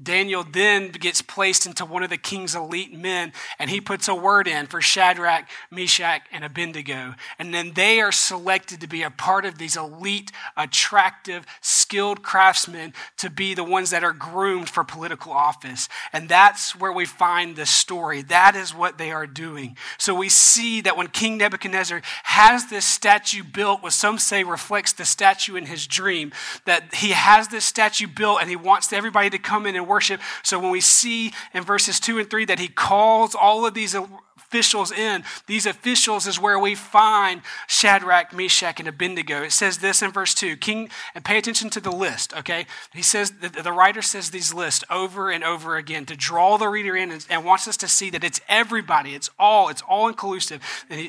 Daniel 0.03 0.45
then 0.45 0.91
gets 0.91 1.23
placed 1.23 1.67
into 1.67 1.85
one 1.85 2.03
of 2.03 2.11
the 2.11 2.17
king's 2.17 2.55
elite 2.55 2.93
men, 2.93 3.33
and 3.59 3.71
he 3.71 3.81
puts 3.81 4.09
a 4.09 4.15
word 4.15 4.47
in 4.47 4.67
for 4.67 4.81
Shadrach, 4.81 5.49
Meshach, 5.71 6.23
and 6.33 6.45
Abednego. 6.45 7.15
And 7.39 7.53
then 7.53 7.73
they 7.75 8.01
are 8.01 8.13
selected 8.13 8.81
to 8.81 8.87
be 8.87 9.03
a 9.03 9.11
part 9.11 9.45
of 9.45 9.59
these 9.59 9.77
elite, 9.77 10.33
attractive, 10.57 11.45
skilled 11.61 12.23
craftsmen 12.23 12.95
to 13.17 13.31
be 13.31 13.55
the 13.55 13.65
ones 13.65 13.91
that 13.91 14.05
are 14.05 14.13
groomed 14.13 14.69
for 14.69 14.85
political 14.85 15.33
office. 15.33 15.89
And 16.13 16.29
that's 16.29 16.77
where 16.77 16.93
we 16.93 17.05
find 17.05 17.57
the 17.57 17.67
story. 17.67 18.23
That 18.23 18.55
is 18.55 18.75
what 18.75 18.99
they 18.99 19.11
are 19.11 19.27
doing. 19.27 19.77
So 19.99 20.15
we 20.15 20.29
see 20.29 20.81
that 20.83 20.97
when 20.97 21.09
King 21.09 21.39
Nebuchadnezzar 21.39 22.03
has 22.25 22.69
this 22.69 22.85
statue 22.85 23.43
built, 23.43 23.83
what 23.83 23.93
some 23.93 24.19
say 24.19 24.45
reflects 24.45 24.93
the 24.93 25.05
statue 25.05 25.57
in 25.57 25.67
his 25.67 25.87
dream, 25.87 26.33
that 26.65 26.95
he 26.95 27.11
has 27.11 27.49
this 27.49 27.65
statue 27.65 28.07
built 28.07 28.41
and 28.41 28.51
he 28.51 28.57
wants 28.57 28.93
everybody 28.93 29.31
to 29.31 29.39
come 29.39 29.67
in 29.67 29.77
and 29.77 29.88
worship. 29.89 30.21
So 30.43 30.59
when 30.59 30.71
we 30.71 30.81
see 30.81 31.33
in 31.53 31.65
verses 31.65 31.99
2 31.99 32.19
and 32.19 32.31
3 32.31 32.45
that 32.47 32.59
he 32.59 32.69
calls 32.69 33.35
all 33.35 33.67
of 33.67 33.75
these 33.75 33.97
officials 34.39 34.93
in. 34.93 35.25
These 35.47 35.67
officials 35.67 36.27
is 36.27 36.39
where 36.39 36.59
we 36.59 36.75
find 36.75 37.43
Shadrach, 37.67 38.33
Meshach, 38.33 38.79
and 38.79 38.89
Abednego. 38.89 39.43
It 39.43 39.53
says 39.53 39.79
this 39.79 40.01
in 40.01 40.13
verse 40.13 40.35
2. 40.35 40.57
King, 40.57 40.91
and 41.15 41.25
pay 41.25 41.39
attention 41.39 41.71
to 41.71 41.81
the 41.81 41.91
list, 41.91 42.35
okay? 42.37 42.67
He 42.95 43.03
says, 43.03 43.33
the, 43.33 43.49
the 43.49 43.73
writer 43.73 44.03
says 44.03 44.31
these 44.31 44.55
lists 44.55 44.85
over 44.91 45.31
and 45.31 45.43
over 45.43 45.77
again 45.77 46.07
to 46.07 46.17
draw 46.17 46.57
the 46.57 46.69
reader 46.69 46.97
in 46.97 47.11
and, 47.11 47.27
and 47.29 47.45
wants 47.45 47.67
us 47.67 47.77
to 47.79 47.89
see 47.89 48.11
that 48.11 48.25
it's 48.25 48.41
everybody, 48.49 49.15
it's 49.15 49.31
all, 49.39 49.69
it's 49.69 49.83
all 49.83 50.09
inclusive. 50.09 50.63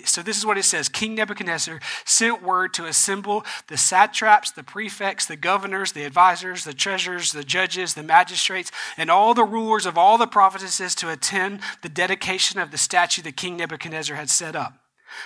So 0.06 0.22
this 0.22 0.38
is 0.38 0.46
what 0.46 0.58
it 0.58 0.64
says 0.64 0.90
King 0.90 1.16
Nebuchadnezzar 1.16 1.80
sent 2.06 2.42
word 2.44 2.74
to 2.76 2.86
assemble 2.86 3.46
the 3.68 3.78
satraps, 3.78 4.52
the 4.52 4.64
prefects, 4.64 5.26
the 5.26 5.36
governors, 5.36 5.92
the 5.92 6.04
advisors, 6.04 6.64
the 6.64 6.74
treasurers, 6.74 7.32
the 7.32 7.44
judges, 7.44 7.94
the 7.94 8.04
magistrates, 8.04 8.72
and 8.98 9.10
all 9.10 9.34
the 9.34 9.44
rulers 9.44 9.86
of 9.86 9.98
all 9.98 10.18
the 10.18 10.28
provinces 10.28 10.96
to 10.96 11.12
attend 11.12 11.60
the 11.82 11.90
dedication 11.90 12.60
of 12.60 12.72
the 12.72 12.78
statue 12.78 13.19
that 13.22 13.38
King 13.38 13.58
Nebuchadnezzar 13.58 14.16
had 14.16 14.30
set 14.30 14.56
up. 14.56 14.74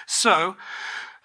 So, 0.08 0.56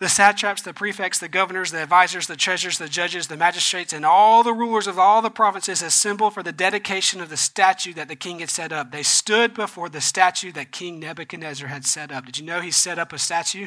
the 0.01 0.09
satraps, 0.09 0.63
the 0.63 0.73
prefects, 0.73 1.19
the 1.19 1.29
governors, 1.29 1.73
the 1.73 1.83
advisors, 1.83 2.29
the 2.29 2.37
treasurers, 2.37 2.79
the 2.79 2.89
judges, 2.89 3.27
the 3.27 3.37
magistrates, 3.37 3.93
and 3.93 4.07
all 4.07 4.45
the 4.45 4.53
rulers 4.53 4.87
of 4.87 4.97
all 4.97 5.21
the 5.21 5.31
provinces 5.31 5.83
assembled 5.83 6.35
for 6.35 6.43
the 6.45 6.53
dedication 6.53 7.21
of 7.21 7.31
the 7.31 7.37
statue 7.37 7.93
that 7.95 8.07
the 8.07 8.15
king 8.15 8.39
had 8.39 8.49
set 8.49 8.73
up. 8.73 8.93
They 8.93 9.03
stood 9.03 9.55
before 9.55 9.89
the 9.89 10.01
statue 10.01 10.53
that 10.53 10.71
King 10.71 11.01
Nebuchadnezzar 11.01 11.67
had 11.67 11.85
set 11.85 12.13
up. 12.13 12.27
Did 12.27 12.39
you 12.39 12.45
know 12.45 12.61
he 12.61 12.71
set 12.71 12.99
up 12.99 13.13
a 13.13 13.19
statue? 13.19 13.67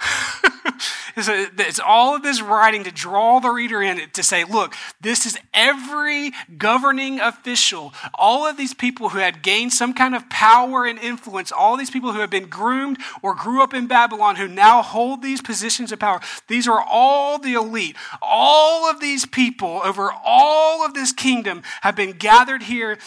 it's 1.16 1.80
all 1.80 2.14
of 2.14 2.22
this 2.22 2.40
writing 2.40 2.84
to 2.84 2.90
draw 2.90 3.40
the 3.40 3.50
reader 3.50 3.82
in 3.82 4.00
to 4.10 4.22
say, 4.22 4.44
look, 4.44 4.74
this 5.00 5.26
is 5.26 5.38
every 5.52 6.32
governing 6.56 7.20
official, 7.20 7.92
all 8.14 8.46
of 8.46 8.56
these 8.56 8.74
people 8.74 9.08
who 9.10 9.18
had 9.18 9.42
gained 9.42 9.72
some 9.72 9.92
kind 9.92 10.14
of 10.14 10.28
power 10.30 10.84
and 10.84 10.98
influence, 10.98 11.50
all 11.50 11.76
these 11.76 11.90
people 11.90 12.12
who 12.12 12.20
have 12.20 12.30
been 12.30 12.48
groomed 12.48 12.98
or 13.22 13.34
grew 13.34 13.62
up 13.62 13.74
in 13.74 13.86
Babylon 13.86 14.36
who 14.36 14.46
now 14.46 14.82
hold 14.82 15.22
these 15.22 15.42
positions 15.42 15.90
of 15.90 15.98
power. 15.98 16.20
These 16.46 16.68
are 16.68 16.84
all 16.86 17.38
the 17.38 17.54
elite. 17.54 17.96
All 18.22 18.88
of 18.88 19.00
these 19.00 19.26
people 19.26 19.80
over 19.84 20.10
all 20.24 20.84
of 20.84 20.94
this 20.94 21.12
kingdom 21.12 21.62
have 21.82 21.96
been 21.96 22.12
gathered 22.12 22.62
here 22.62 22.98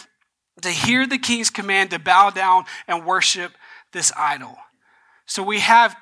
to 0.60 0.68
hear 0.68 1.06
the 1.06 1.18
king's 1.18 1.50
command 1.50 1.90
to 1.90 1.98
bow 1.98 2.30
down 2.30 2.64
and 2.86 3.06
worship 3.06 3.52
this 3.92 4.12
idol. 4.16 4.56
So 5.26 5.42
we 5.42 5.60
have 5.60 5.96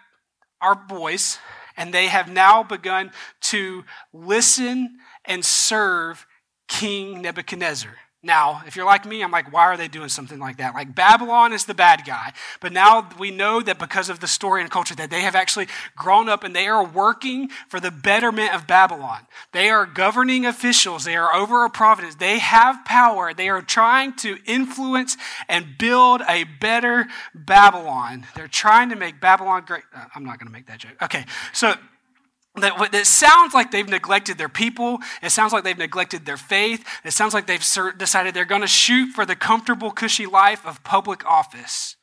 our 0.60 0.74
boys, 0.74 1.38
and 1.76 1.92
they 1.92 2.06
have 2.06 2.30
now 2.30 2.62
begun 2.62 3.12
to 3.40 3.84
listen 4.12 4.98
and 5.24 5.44
serve 5.44 6.26
King 6.68 7.22
Nebuchadnezzar. 7.22 7.96
Now, 8.22 8.62
if 8.66 8.76
you're 8.76 8.84
like 8.84 9.06
me, 9.06 9.22
I'm 9.22 9.30
like, 9.30 9.50
why 9.50 9.62
are 9.62 9.78
they 9.78 9.88
doing 9.88 10.10
something 10.10 10.38
like 10.38 10.58
that? 10.58 10.74
Like, 10.74 10.94
Babylon 10.94 11.54
is 11.54 11.64
the 11.64 11.72
bad 11.72 12.04
guy. 12.04 12.34
But 12.60 12.70
now 12.70 13.08
we 13.18 13.30
know 13.30 13.62
that 13.62 13.78
because 13.78 14.10
of 14.10 14.20
the 14.20 14.26
story 14.26 14.60
and 14.60 14.70
culture, 14.70 14.94
that 14.96 15.08
they 15.08 15.22
have 15.22 15.34
actually 15.34 15.68
grown 15.96 16.28
up 16.28 16.44
and 16.44 16.54
they 16.54 16.66
are 16.66 16.84
working 16.84 17.48
for 17.68 17.80
the 17.80 17.90
betterment 17.90 18.54
of 18.54 18.66
Babylon. 18.66 19.26
They 19.52 19.70
are 19.70 19.86
governing 19.86 20.44
officials. 20.44 21.04
They 21.04 21.16
are 21.16 21.34
over 21.34 21.64
a 21.64 21.70
providence. 21.70 22.16
They 22.16 22.38
have 22.40 22.84
power. 22.84 23.32
They 23.32 23.48
are 23.48 23.62
trying 23.62 24.12
to 24.16 24.36
influence 24.44 25.16
and 25.48 25.78
build 25.78 26.20
a 26.28 26.44
better 26.44 27.06
Babylon. 27.34 28.26
They're 28.34 28.48
trying 28.48 28.90
to 28.90 28.96
make 28.96 29.18
Babylon 29.18 29.64
great. 29.66 29.84
Uh, 29.96 30.04
I'm 30.14 30.24
not 30.24 30.38
going 30.38 30.48
to 30.48 30.52
make 30.52 30.66
that 30.66 30.78
joke. 30.78 31.00
Okay, 31.00 31.24
so 31.54 31.74
that 32.60 32.94
it 32.94 33.06
sounds 33.06 33.54
like 33.54 33.70
they've 33.70 33.88
neglected 33.88 34.38
their 34.38 34.48
people. 34.48 34.98
It 35.22 35.30
sounds 35.30 35.52
like 35.52 35.64
they've 35.64 35.76
neglected 35.76 36.26
their 36.26 36.36
faith. 36.36 36.84
It 37.04 37.12
sounds 37.12 37.34
like 37.34 37.46
they've 37.46 37.64
decided 37.96 38.34
they're 38.34 38.44
going 38.44 38.60
to 38.60 38.66
shoot 38.66 39.12
for 39.12 39.26
the 39.26 39.36
comfortable, 39.36 39.90
cushy 39.90 40.26
life 40.26 40.66
of 40.66 40.82
public 40.84 41.24
office. 41.24 41.96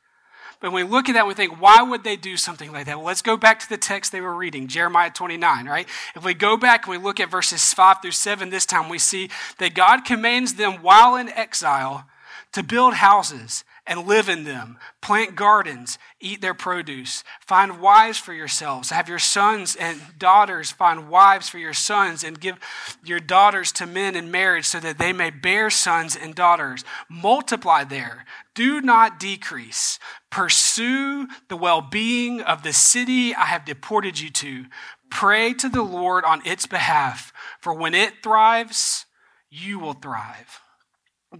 But 0.60 0.72
when 0.72 0.84
we 0.84 0.90
look 0.90 1.08
at 1.08 1.12
that, 1.12 1.26
we 1.26 1.34
think, 1.34 1.60
why 1.60 1.82
would 1.82 2.02
they 2.02 2.16
do 2.16 2.36
something 2.36 2.72
like 2.72 2.86
that? 2.86 2.96
Well, 2.96 3.06
let's 3.06 3.22
go 3.22 3.36
back 3.36 3.60
to 3.60 3.68
the 3.68 3.76
text 3.76 4.10
they 4.10 4.20
were 4.20 4.34
reading, 4.34 4.66
Jeremiah 4.66 5.10
29, 5.10 5.66
right? 5.66 5.86
If 6.16 6.24
we 6.24 6.34
go 6.34 6.56
back 6.56 6.86
and 6.86 6.96
we 6.96 7.02
look 7.02 7.20
at 7.20 7.30
verses 7.30 7.72
5 7.72 8.02
through 8.02 8.10
7 8.10 8.50
this 8.50 8.66
time, 8.66 8.88
we 8.88 8.98
see 8.98 9.30
that 9.58 9.74
God 9.74 10.04
commands 10.04 10.54
them 10.54 10.82
while 10.82 11.14
in 11.14 11.28
exile 11.28 12.06
to 12.52 12.64
build 12.64 12.94
houses 12.94 13.62
and 13.88 14.06
live 14.06 14.28
in 14.28 14.44
them. 14.44 14.78
Plant 15.00 15.34
gardens, 15.34 15.98
eat 16.20 16.40
their 16.40 16.54
produce. 16.54 17.24
Find 17.40 17.80
wives 17.80 18.18
for 18.18 18.34
yourselves. 18.34 18.90
Have 18.90 19.08
your 19.08 19.18
sons 19.18 19.74
and 19.74 20.00
daughters 20.18 20.70
find 20.70 21.08
wives 21.08 21.48
for 21.48 21.58
your 21.58 21.72
sons, 21.72 22.22
and 22.22 22.38
give 22.38 22.58
your 23.02 23.18
daughters 23.18 23.72
to 23.72 23.86
men 23.86 24.14
in 24.14 24.30
marriage 24.30 24.66
so 24.66 24.78
that 24.78 24.98
they 24.98 25.12
may 25.12 25.30
bear 25.30 25.70
sons 25.70 26.14
and 26.14 26.34
daughters. 26.34 26.84
Multiply 27.08 27.84
there. 27.84 28.26
Do 28.54 28.80
not 28.80 29.18
decrease. 29.18 29.98
Pursue 30.30 31.26
the 31.48 31.56
well 31.56 31.80
being 31.80 32.42
of 32.42 32.62
the 32.62 32.72
city 32.72 33.34
I 33.34 33.46
have 33.46 33.64
deported 33.64 34.20
you 34.20 34.30
to. 34.30 34.66
Pray 35.10 35.54
to 35.54 35.70
the 35.70 35.82
Lord 35.82 36.24
on 36.24 36.42
its 36.44 36.66
behalf, 36.66 37.32
for 37.60 37.72
when 37.72 37.94
it 37.94 38.22
thrives, 38.22 39.06
you 39.50 39.78
will 39.78 39.94
thrive. 39.94 40.60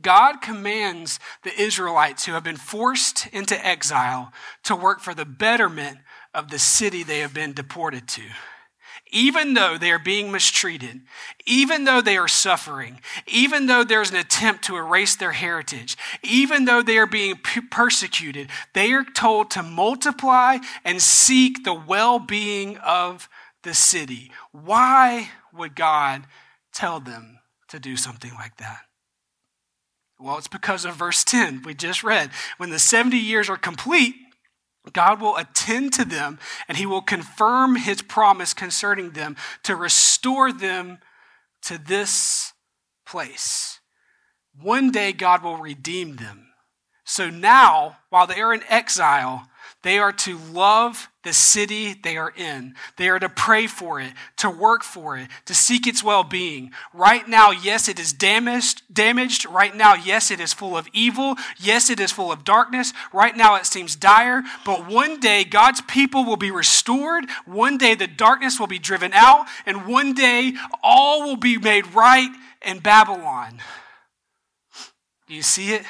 God 0.03 0.43
commands 0.43 1.19
the 1.45 1.61
Israelites 1.61 2.27
who 2.27 2.33
have 2.33 2.45
been 2.45 2.57
forced 2.57 3.27
into 3.29 3.67
exile 3.67 4.33
to 4.65 4.77
work 4.77 5.01
for 5.01 5.15
the 5.15 5.25
betterment 5.25 5.99
of 6.35 6.51
the 6.51 6.59
city 6.59 7.03
they 7.03 7.21
have 7.21 7.33
been 7.33 7.55
deported 7.55 8.07
to. 8.09 8.23
Even 9.11 9.55
though 9.55 9.79
they 9.79 9.91
are 9.91 9.99
being 9.99 10.31
mistreated, 10.31 11.01
even 11.47 11.85
though 11.85 12.03
they 12.03 12.19
are 12.19 12.29
suffering, 12.29 13.01
even 13.27 13.65
though 13.65 13.83
there's 13.83 14.11
an 14.11 14.17
attempt 14.17 14.65
to 14.65 14.77
erase 14.77 15.17
their 15.17 15.33
heritage, 15.33 15.97
even 16.23 16.67
though 16.67 16.83
they 16.83 16.99
are 16.99 17.07
being 17.07 17.37
persecuted, 17.71 18.51
they 18.75 18.93
are 18.93 19.05
told 19.05 19.51
to 19.53 19.63
multiply 19.63 20.59
and 20.85 21.01
seek 21.01 21.65
the 21.65 21.73
well 21.73 22.19
being 22.19 22.77
of 22.79 23.31
the 23.63 23.73
city. 23.73 24.31
Why 24.53 25.31
would 25.55 25.75
God 25.75 26.25
tell 26.75 27.01
them 27.01 27.39
to 27.69 27.81
do 27.81 27.97
something 27.97 28.35
like 28.35 28.59
that? 28.59 28.88
Well, 30.21 30.39
it's 30.39 30.49
because 30.49 30.85
of 30.85 30.97
verse 30.97 31.23
10 31.25 31.63
we 31.63 31.75
just 31.75 32.03
read. 32.03 32.31
When 32.57 32.71
the 32.71 32.79
70 32.79 33.17
years 33.17 33.49
are 33.49 33.57
complete, 33.57 34.15
God 34.93 35.21
will 35.21 35.37
attend 35.37 35.93
to 35.95 36.05
them 36.05 36.39
and 36.67 36.77
he 36.77 36.87
will 36.87 37.03
confirm 37.03 37.77
his 37.77 38.03
promise 38.03 38.55
concerning 38.55 39.11
them 39.11 39.37
to 39.65 39.77
restore 39.77 40.53
them 40.53 40.99
to 41.63 41.79
this 41.79 42.53
place. 43.07 43.81
One 44.61 44.91
day, 44.91 45.13
God 45.13 45.43
will 45.43 45.59
redeem 45.59 46.17
them. 46.17 46.49
So 47.05 47.31
now, 47.31 47.99
while 48.11 48.27
they 48.27 48.41
are 48.41 48.53
in 48.53 48.63
exile, 48.69 49.49
they 49.83 49.99
are 49.99 50.13
to 50.13 50.39
love 50.53 51.09
the 51.23 51.33
city 51.33 51.95
they 51.95 52.17
are 52.17 52.33
in. 52.37 52.75
They 52.97 53.09
are 53.09 53.19
to 53.19 53.29
pray 53.29 53.67
for 53.67 54.01
it, 54.01 54.13
to 54.39 54.51
work 54.51 54.83
for 54.83 55.17
it, 55.17 55.29
to 55.45 55.55
seek 55.55 55.87
its 55.87 56.03
well-being. 56.03 56.73
Right 56.93 57.29
now, 57.29 57.51
yes, 57.51 57.89
it 57.89 58.01
is 58.01 58.13
damaged, 58.13 58.83
damaged. 58.93 59.47
Right 59.47 59.77
now, 59.77 59.95
yes, 59.95 60.31
it 60.31 60.41
is 60.41 60.53
full 60.53 60.77
of 60.77 60.89
evil. 60.93 61.37
Yes, 61.59 61.91
it 61.91 62.01
is 62.01 62.11
full 62.11 62.33
of 62.33 62.45
darkness. 62.45 62.93
Right 63.13 63.37
now, 63.37 63.55
it 63.55 63.67
seems 63.67 63.95
dire. 63.95 64.43
But 64.65 64.89
one 64.89 65.21
day, 65.21 65.45
God's 65.45 65.81
people 65.83 66.25
will 66.25 66.37
be 66.37 66.51
restored. 66.51 67.27
One 67.45 67.79
day, 67.79 67.95
the 67.95 68.09
darkness 68.09 68.59
will 68.59 68.67
be 68.67 68.81
driven 68.81 69.13
out. 69.13 69.47
And 69.65 69.87
one 69.87 70.13
day, 70.13 70.55
all 70.83 71.23
will 71.23 71.37
be 71.37 71.57
made 71.57 71.95
right 71.95 72.31
in 72.63 72.81
Babylon. 72.81 73.61
Do 75.29 75.35
you 75.35 75.43
see 75.43 75.73
it? 75.73 75.85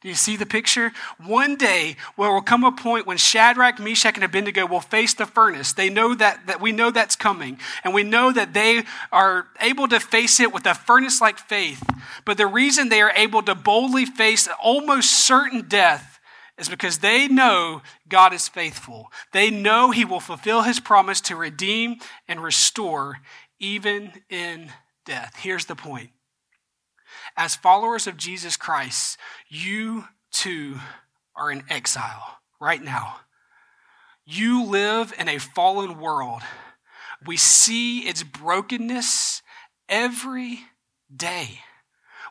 Do 0.00 0.08
you 0.08 0.14
see 0.14 0.36
the 0.36 0.46
picture? 0.46 0.92
One 1.24 1.56
day, 1.56 1.96
there 2.16 2.32
will 2.32 2.40
come 2.40 2.62
a 2.62 2.70
point 2.70 3.06
when 3.06 3.16
Shadrach, 3.16 3.80
Meshach, 3.80 4.14
and 4.14 4.22
Abednego 4.22 4.64
will 4.64 4.80
face 4.80 5.12
the 5.12 5.26
furnace. 5.26 5.72
They 5.72 5.90
know 5.90 6.14
that, 6.14 6.46
that 6.46 6.60
we 6.60 6.70
know 6.70 6.92
that's 6.92 7.16
coming, 7.16 7.58
and 7.82 7.92
we 7.92 8.04
know 8.04 8.30
that 8.30 8.54
they 8.54 8.84
are 9.10 9.48
able 9.60 9.88
to 9.88 9.98
face 9.98 10.38
it 10.38 10.52
with 10.52 10.66
a 10.66 10.74
furnace 10.74 11.20
like 11.20 11.38
faith. 11.38 11.82
But 12.24 12.36
the 12.36 12.46
reason 12.46 12.88
they 12.88 13.00
are 13.00 13.12
able 13.16 13.42
to 13.42 13.56
boldly 13.56 14.06
face 14.06 14.48
almost 14.62 15.26
certain 15.26 15.62
death 15.62 16.20
is 16.58 16.68
because 16.68 16.98
they 16.98 17.26
know 17.26 17.82
God 18.08 18.32
is 18.32 18.48
faithful. 18.48 19.10
They 19.32 19.50
know 19.50 19.90
He 19.90 20.04
will 20.04 20.20
fulfill 20.20 20.62
His 20.62 20.78
promise 20.78 21.20
to 21.22 21.34
redeem 21.34 21.96
and 22.28 22.40
restore 22.40 23.18
even 23.58 24.12
in 24.28 24.70
death. 25.04 25.34
Here's 25.38 25.66
the 25.66 25.74
point 25.74 26.10
as 27.38 27.54
followers 27.54 28.08
of 28.08 28.16
Jesus 28.16 28.56
Christ, 28.56 29.16
you 29.48 30.08
too 30.32 30.78
are 31.36 31.52
in 31.52 31.62
exile 31.70 32.38
right 32.60 32.82
now. 32.82 33.20
You 34.26 34.64
live 34.64 35.14
in 35.18 35.28
a 35.28 35.38
fallen 35.38 36.00
world. 36.00 36.42
We 37.24 37.36
see 37.36 38.00
its 38.00 38.24
brokenness 38.24 39.42
every 39.88 40.60
day. 41.14 41.60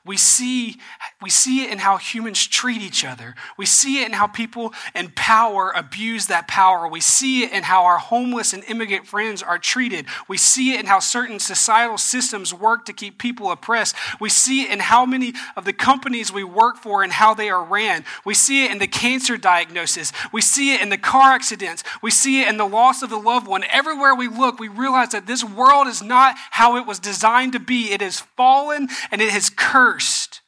We 0.05 0.17
see 0.17 0.75
we 1.19 1.31
see 1.31 1.63
it 1.63 1.71
in 1.71 1.79
how 1.79 1.97
humans 1.97 2.45
treat 2.45 2.79
each 2.79 3.03
other. 3.03 3.33
We 3.57 3.65
see 3.65 4.03
it 4.03 4.05
in 4.05 4.13
how 4.13 4.27
people 4.27 4.71
in 4.93 5.09
power 5.15 5.73
abuse 5.75 6.27
that 6.27 6.47
power. 6.47 6.87
We 6.87 7.01
see 7.01 7.43
it 7.43 7.51
in 7.51 7.63
how 7.63 7.85
our 7.85 7.97
homeless 7.97 8.53
and 8.53 8.63
immigrant 8.65 9.07
friends 9.07 9.41
are 9.41 9.57
treated. 9.57 10.05
We 10.27 10.37
see 10.37 10.73
it 10.73 10.79
in 10.79 10.85
how 10.85 10.99
certain 10.99 11.39
societal 11.39 11.97
systems 11.97 12.53
work 12.53 12.85
to 12.85 12.93
keep 12.93 13.17
people 13.17 13.49
oppressed. 13.49 13.95
We 14.19 14.29
see 14.29 14.61
it 14.61 14.69
in 14.69 14.79
how 14.79 15.07
many 15.07 15.33
of 15.55 15.65
the 15.65 15.73
companies 15.73 16.31
we 16.31 16.43
work 16.43 16.77
for 16.77 17.01
and 17.01 17.11
how 17.11 17.33
they 17.33 17.49
are 17.49 17.63
ran. 17.63 18.05
We 18.23 18.35
see 18.35 18.65
it 18.65 18.71
in 18.71 18.77
the 18.77 18.85
cancer 18.85 19.37
diagnosis. 19.37 20.13
We 20.31 20.41
see 20.41 20.75
it 20.75 20.81
in 20.81 20.89
the 20.89 20.99
car 20.99 21.33
accidents. 21.33 21.83
We 22.03 22.11
see 22.11 22.41
it 22.41 22.47
in 22.47 22.57
the 22.57 22.67
loss 22.67 23.01
of 23.01 23.09
the 23.09 23.17
loved 23.17 23.47
one. 23.47 23.63
Everywhere 23.71 24.13
we 24.13 24.27
look, 24.27 24.59
we 24.59 24.67
realize 24.67 25.09
that 25.09 25.25
this 25.25 25.43
world 25.43 25.87
is 25.87 26.03
not 26.03 26.35
how 26.51 26.77
it 26.77 26.85
was 26.85 26.99
designed 26.99 27.53
to 27.53 27.59
be. 27.59 27.91
It 27.91 28.03
is 28.03 28.19
fallen 28.19 28.87
and 29.09 29.19
it 29.19 29.33
is 29.33 29.49
cursed. 29.49 30.41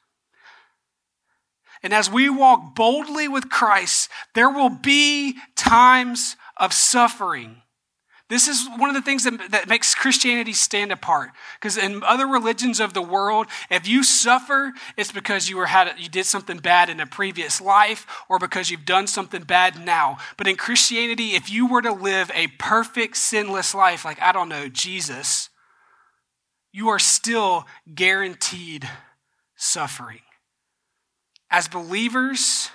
And 1.81 1.93
as 1.93 2.09
we 2.09 2.29
walk 2.29 2.75
boldly 2.75 3.27
with 3.27 3.49
Christ, 3.49 4.09
there 4.35 4.49
will 4.49 4.69
be 4.69 5.37
times 5.55 6.35
of 6.57 6.73
suffering. 6.73 7.61
This 8.29 8.47
is 8.47 8.67
one 8.77 8.89
of 8.89 8.95
the 8.95 9.01
things 9.01 9.23
that, 9.23 9.49
that 9.49 9.67
makes 9.67 9.95
Christianity 9.95 10.53
stand 10.53 10.91
apart. 10.91 11.31
Because 11.59 11.77
in 11.77 12.03
other 12.03 12.27
religions 12.27 12.79
of 12.79 12.93
the 12.93 13.01
world, 13.01 13.47
if 13.71 13.87
you 13.87 14.03
suffer, 14.03 14.71
it's 14.95 15.11
because 15.11 15.49
you, 15.49 15.57
were 15.57 15.65
had, 15.65 15.95
you 15.97 16.09
did 16.09 16.27
something 16.27 16.59
bad 16.59 16.91
in 16.91 16.99
a 16.99 17.07
previous 17.07 17.59
life 17.59 18.05
or 18.29 18.37
because 18.37 18.69
you've 18.69 18.85
done 18.85 19.07
something 19.07 19.41
bad 19.41 19.83
now. 19.83 20.19
But 20.37 20.47
in 20.47 20.57
Christianity, 20.57 21.31
if 21.31 21.49
you 21.49 21.65
were 21.65 21.81
to 21.81 21.91
live 21.91 22.29
a 22.35 22.47
perfect, 22.59 23.17
sinless 23.17 23.73
life, 23.73 24.05
like, 24.05 24.21
I 24.21 24.31
don't 24.31 24.49
know, 24.49 24.69
Jesus, 24.69 25.49
you 26.71 26.89
are 26.89 26.99
still 26.99 27.65
guaranteed 27.95 28.87
suffering. 29.55 30.21
As 31.51 31.67
believers, 31.67 32.69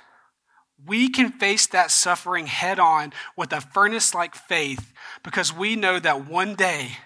we 0.84 1.08
can 1.08 1.30
face 1.30 1.66
that 1.68 1.90
suffering 1.90 2.46
head 2.46 2.78
on 2.78 3.12
with 3.36 3.52
a 3.52 3.60
furnace 3.60 4.14
like 4.14 4.34
faith 4.34 4.92
because 5.22 5.52
we 5.52 5.76
know 5.76 5.98
that 5.98 6.28
one 6.28 6.54
day 6.54 6.98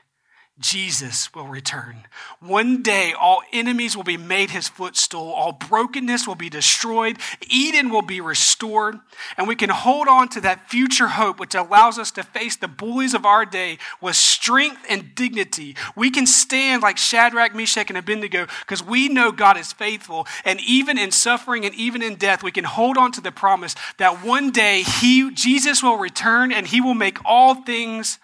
Jesus 0.61 1.33
will 1.35 1.47
return. 1.47 2.05
One 2.41 2.83
day, 2.83 3.13
all 3.13 3.43
enemies 3.53 3.97
will 3.97 4.05
be 4.05 4.17
made 4.17 4.51
his 4.51 4.69
footstool. 4.69 5.31
All 5.31 5.53
brokenness 5.53 6.27
will 6.27 6.35
be 6.35 6.51
destroyed. 6.51 7.19
Eden 7.49 7.91
will 7.91 8.03
be 8.03 8.21
restored. 8.21 8.99
And 9.37 9.47
we 9.47 9.55
can 9.55 9.71
hold 9.71 10.09
on 10.09 10.29
to 10.31 10.41
that 10.41 10.69
future 10.69 11.07
hope, 11.07 11.39
which 11.39 11.55
allows 11.55 11.97
us 11.97 12.11
to 12.13 12.25
face 12.25 12.57
the 12.57 12.67
bullies 12.67 13.15
of 13.15 13.25
our 13.25 13.45
day 13.45 13.79
with 14.01 14.17
strength 14.17 14.85
and 14.89 15.15
dignity. 15.15 15.77
We 15.95 16.11
can 16.11 16.27
stand 16.27 16.83
like 16.83 16.99
Shadrach, 16.99 17.55
Meshach, 17.55 17.89
and 17.89 17.99
Abednego 17.99 18.49
because 18.61 18.83
we 18.83 19.09
know 19.09 19.31
God 19.31 19.59
is 19.59 19.73
faithful. 19.73 20.27
And 20.45 20.61
even 20.63 20.99
in 20.99 21.13
suffering 21.13 21.65
and 21.67 21.75
even 21.77 22.03
in 22.03 22.17
death, 22.17 22.43
we 22.43 22.51
can 22.51 22.65
hold 22.65 22.99
on 22.99 23.13
to 23.13 23.21
the 23.21 23.31
promise 23.31 23.77
that 23.99 24.25
one 24.25 24.51
day 24.51 24.83
he, 24.83 25.31
Jesus 25.31 25.85
will 25.85 25.99
return 25.99 26.51
and 26.51 26.67
he 26.67 26.81
will 26.81 26.95
make 26.95 27.19
all 27.25 27.55
things 27.55 28.19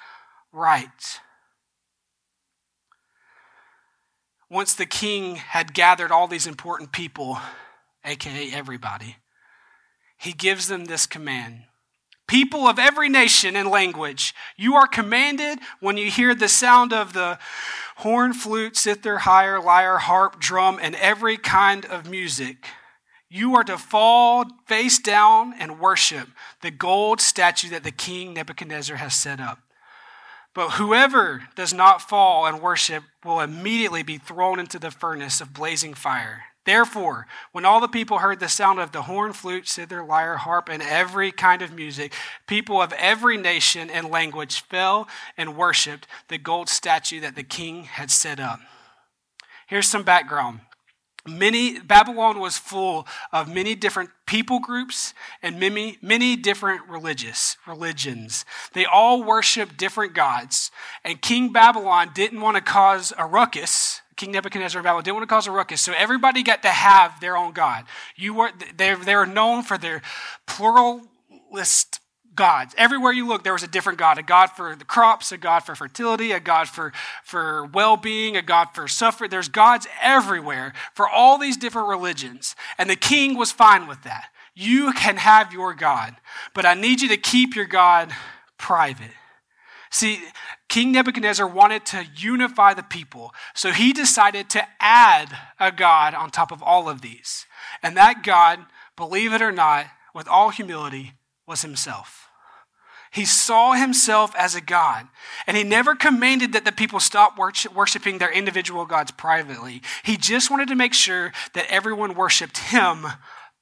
right. 0.53 1.21
Once 4.55 4.73
the 4.73 4.87
king 4.87 5.37
had 5.37 5.75
gathered 5.75 6.11
all 6.11 6.27
these 6.27 6.47
important 6.47 6.93
people, 6.93 7.39
aka 8.05 8.51
everybody, 8.53 9.17
he 10.17 10.33
gives 10.33 10.69
them 10.69 10.87
this 10.87 11.07
command 11.07 11.65
People 12.27 12.67
of 12.67 12.79
every 12.79 13.11
nation 13.11 13.55
and 13.55 13.69
language, 13.69 14.35
you 14.57 14.75
are 14.75 14.87
commanded 14.87 15.59
when 15.81 15.99
you 15.99 16.11
hear 16.11 16.35
the 16.35 16.49
sound 16.49 16.93
of 16.93 17.13
the 17.13 17.39
horn, 17.97 18.33
flute, 18.33 18.79
zither, 18.79 19.21
lyre, 19.27 19.61
lyre, 19.61 19.99
harp, 19.99 20.41
drum, 20.41 20.79
and 20.81 20.95
every 20.95 21.37
kind 21.37 21.85
of 21.85 22.09
music. 22.09 22.67
You 23.29 23.55
are 23.57 23.65
to 23.65 23.77
fall 23.77 24.47
face 24.67 24.99
down 24.99 25.53
and 25.59 25.79
worship 25.79 26.29
the 26.63 26.71
gold 26.71 27.21
statue 27.21 27.69
that 27.71 27.85
the 27.85 27.91
king 27.91 28.33
Nebuchadnezzar 28.33 28.97
has 28.97 29.15
set 29.15 29.39
up. 29.39 29.59
But 30.55 30.73
whoever 30.73 31.43
does 31.57 31.75
not 31.75 32.01
fall 32.01 32.47
and 32.47 32.63
worship 32.63 33.03
will 33.25 33.41
immediately 33.41 34.03
be 34.03 34.19
thrown 34.19 34.59
into 34.59 34.79
the 34.79 34.91
furnace 34.91 35.41
of 35.41 35.55
blazing 35.55 35.95
fire. 35.95 36.45
Therefore, 36.65 37.27
when 37.53 37.65
all 37.65 37.81
the 37.81 37.89
people 37.89 38.19
heard 38.19 38.41
the 38.41 38.49
sound 38.49 38.79
of 38.79 38.93
the 38.93 39.03
horn, 39.03 39.35
flute, 39.35 39.69
zither, 39.69 40.03
lyre, 40.03 40.37
harp, 40.37 40.69
and 40.71 40.83
every 40.83 41.31
kind 41.31 41.61
of 41.61 41.75
music, 41.75 42.15
people 42.47 42.81
of 42.81 42.93
every 42.95 43.37
nation 43.37 43.91
and 43.91 44.11
language 44.11 44.63
fell 44.63 45.07
and 45.37 45.57
worshiped 45.57 46.07
the 46.29 46.39
gold 46.39 46.71
statue 46.71 47.21
that 47.21 47.37
the 47.37 47.43
king 47.43 47.85
had 47.85 48.11
set 48.11 48.41
up. 48.41 48.61
Here's 49.67 49.89
some 49.89 50.05
background 50.05 50.61
many 51.27 51.79
babylon 51.81 52.39
was 52.39 52.59
full 52.59 53.07
of 53.33 53.53
many 53.53 53.75
different 53.75 54.11
people 54.27 54.59
groups 54.59 55.15
and 55.43 55.59
many 55.59 55.99
many 56.03 56.37
different 56.37 56.87
religious 56.89 57.57
religions. 57.67 58.45
They 58.73 58.85
all 58.85 59.23
worshiped 59.23 59.77
different 59.77 60.15
gods 60.15 60.71
and 61.05 61.21
king 61.21 61.53
babylon 61.53 62.11
didn't 62.15 62.41
want 62.41 62.57
to 62.57 62.63
cause 62.63 63.13
a 63.17 63.27
ruckus. 63.27 64.01
King 64.17 64.33
nebuchadnezzar 64.33 64.81
of 64.81 64.85
babylon 64.85 65.05
didn't 65.05 65.17
want 65.17 65.29
to 65.29 65.35
cause 65.35 65.47
a 65.47 65.51
ruckus. 65.51 65.81
So 65.81 65.93
everybody 65.97 66.43
got 66.43 66.63
to 66.63 66.69
have 66.69 67.21
their 67.21 67.37
own 67.37 67.53
god. 67.53 67.85
You 68.17 68.35
were 68.35 68.51
they, 68.77 68.95
they 68.95 69.17
were 69.17 69.27
known 69.27 69.63
for 69.63 69.79
their 69.79 70.03
pluralist 70.47 72.01
gods. 72.35 72.75
Everywhere 72.77 73.13
you 73.13 73.27
look, 73.27 73.45
there 73.45 73.53
was 73.53 73.63
a 73.63 73.69
different 73.69 73.99
God 73.99 74.19
a 74.19 74.23
God 74.23 74.49
for 74.49 74.75
the 74.77 74.85
crops, 74.85 75.33
a 75.33 75.39
God 75.39 75.61
for 75.61 75.75
fertility, 75.75 76.33
a 76.33 76.41
God 76.41 76.69
for, 76.69 76.93
for 77.23 77.67
well 77.67 77.97
being, 77.97 78.37
a 78.37 78.43
God 78.43 78.69
for 78.75 78.89
suffering. 78.89 79.31
There's 79.31 79.49
gods 79.49 79.87
everywhere 80.03 80.73
for 80.95 81.09
all 81.09 81.39
these 81.39 81.57
different 81.57 81.89
religions. 81.89 82.57
And 82.79 82.89
the 82.89 82.97
king 82.97 83.37
was 83.37 83.53
fine 83.53 83.87
with 83.87 84.03
that. 84.05 84.27
You 84.55 84.93
can 84.93 85.17
have 85.17 85.53
your 85.53 85.75
God, 85.75 86.15
but 86.55 86.65
I 86.65 86.75
need 86.75 87.01
you 87.01 87.09
to 87.09 87.17
keep 87.17 87.57
your 87.57 87.67
God 87.67 88.13
private. 88.59 89.11
See, 89.91 90.21
King 90.69 90.91
Nebuchadnezzar 90.91 91.47
wanted 91.47 91.87
to 91.87 92.05
unify 92.17 92.75
the 92.75 92.83
people, 92.83 93.33
so 93.55 93.71
he 93.71 93.93
decided 93.93 94.51
to 94.51 94.67
add 94.81 95.37
a 95.61 95.71
God 95.71 96.15
on 96.15 96.31
top 96.31 96.51
of 96.51 96.63
all 96.63 96.89
of 96.89 97.01
these. 97.01 97.47
And 97.81 97.97
that 97.97 98.25
God, 98.25 98.59
believe 98.97 99.33
it 99.33 99.43
or 99.43 99.53
not, 99.53 99.87
with 100.13 100.27
all 100.27 100.51
humility, 100.51 101.13
was 101.47 101.63
himself. 101.63 102.24
He 103.15 103.25
saw 103.25 103.75
himself 103.75 104.35
as 104.37 104.57
a 104.57 104.61
God. 104.61 105.07
And 105.47 105.57
he 105.57 105.63
never 105.63 105.95
commanded 105.95 106.53
that 106.53 106.65
the 106.65 106.73
people 106.73 106.99
stop 106.99 107.39
worshiping 107.39 108.19
their 108.19 108.33
individual 108.33 108.87
gods 108.87 109.13
privately. 109.13 109.83
He 110.03 110.17
just 110.17 110.51
wanted 110.51 110.67
to 110.69 110.75
make 110.75 110.95
sure 110.95 111.33
that 111.53 111.71
everyone 111.71 112.15
worshiped 112.15 112.59
him 112.59 113.07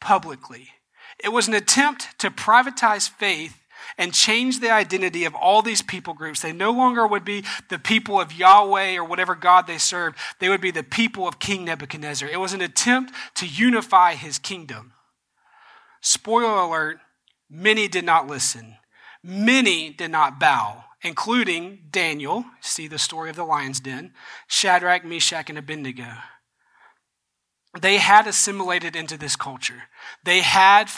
publicly. 0.00 0.70
It 1.22 1.28
was 1.28 1.48
an 1.48 1.54
attempt 1.54 2.18
to 2.20 2.30
privatize 2.30 3.10
faith 3.10 3.58
and 3.98 4.14
change 4.14 4.60
the 4.60 4.70
identity 4.70 5.26
of 5.26 5.34
all 5.34 5.60
these 5.60 5.82
people 5.82 6.14
groups. 6.14 6.40
They 6.40 6.52
no 6.52 6.70
longer 6.70 7.06
would 7.06 7.24
be 7.24 7.44
the 7.68 7.78
people 7.78 8.18
of 8.18 8.32
Yahweh 8.32 8.96
or 8.96 9.04
whatever 9.04 9.34
God 9.34 9.66
they 9.66 9.76
served, 9.76 10.16
they 10.38 10.48
would 10.48 10.62
be 10.62 10.70
the 10.70 10.82
people 10.82 11.28
of 11.28 11.38
King 11.38 11.66
Nebuchadnezzar. 11.66 12.26
It 12.26 12.40
was 12.40 12.54
an 12.54 12.62
attempt 12.62 13.12
to 13.34 13.46
unify 13.46 14.14
his 14.14 14.38
kingdom. 14.38 14.94
Spoiler 16.00 16.54
alert 16.54 17.00
many 17.50 17.86
did 17.86 18.06
not 18.06 18.26
listen. 18.26 18.76
Many 19.24 19.90
did 19.90 20.10
not 20.10 20.40
bow, 20.40 20.84
including 21.02 21.84
Daniel, 21.90 22.44
see 22.60 22.88
the 22.88 22.98
story 22.98 23.30
of 23.30 23.36
the 23.36 23.44
lion's 23.44 23.80
den, 23.80 24.12
Shadrach, 24.46 25.04
Meshach, 25.04 25.48
and 25.48 25.58
Abednego. 25.58 26.14
They 27.80 27.98
had 27.98 28.26
assimilated 28.26 28.96
into 28.96 29.16
this 29.16 29.36
culture. 29.36 29.84
They 30.24 30.40
had 30.40 30.90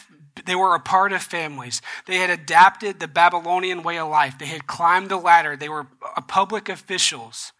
they 0.46 0.56
were 0.56 0.74
a 0.74 0.80
part 0.80 1.12
of 1.12 1.22
families. 1.22 1.80
They 2.06 2.16
had 2.16 2.30
adapted 2.30 2.98
the 2.98 3.08
Babylonian 3.08 3.82
way 3.82 3.98
of 3.98 4.08
life. 4.08 4.36
They 4.36 4.46
had 4.46 4.66
climbed 4.66 5.08
the 5.08 5.16
ladder. 5.16 5.56
They 5.56 5.68
were 5.68 5.86
public 6.26 6.68
officials. 6.68 7.52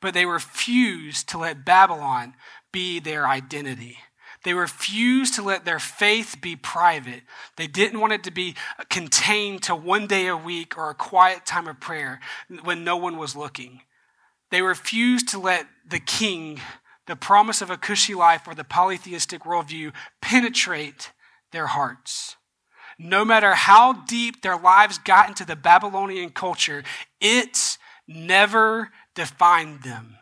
But 0.00 0.14
they 0.14 0.26
refused 0.26 1.28
to 1.28 1.38
let 1.38 1.64
Babylon 1.64 2.34
be 2.72 2.98
their 2.98 3.26
identity. 3.26 3.98
They 4.44 4.54
refused 4.54 5.34
to 5.34 5.42
let 5.42 5.64
their 5.64 5.78
faith 5.78 6.36
be 6.40 6.54
private. 6.54 7.22
They 7.56 7.66
didn't 7.66 8.00
want 8.00 8.12
it 8.12 8.22
to 8.24 8.30
be 8.30 8.54
contained 8.90 9.62
to 9.64 9.74
one 9.74 10.06
day 10.06 10.26
a 10.26 10.36
week 10.36 10.76
or 10.76 10.90
a 10.90 10.94
quiet 10.94 11.46
time 11.46 11.66
of 11.66 11.80
prayer 11.80 12.20
when 12.62 12.84
no 12.84 12.96
one 12.96 13.16
was 13.16 13.34
looking. 13.34 13.80
They 14.50 14.60
refused 14.60 15.28
to 15.30 15.38
let 15.38 15.66
the 15.88 15.98
king, 15.98 16.60
the 17.06 17.16
promise 17.16 17.62
of 17.62 17.70
a 17.70 17.78
cushy 17.78 18.14
life 18.14 18.46
or 18.46 18.54
the 18.54 18.64
polytheistic 18.64 19.44
worldview 19.44 19.92
penetrate 20.20 21.12
their 21.50 21.68
hearts. 21.68 22.36
No 22.98 23.24
matter 23.24 23.54
how 23.54 24.04
deep 24.04 24.42
their 24.42 24.58
lives 24.58 24.98
got 24.98 25.28
into 25.28 25.46
the 25.46 25.56
Babylonian 25.56 26.30
culture, 26.30 26.84
it 27.20 27.78
never 28.06 28.90
defined 29.14 29.82
them. 29.82 30.18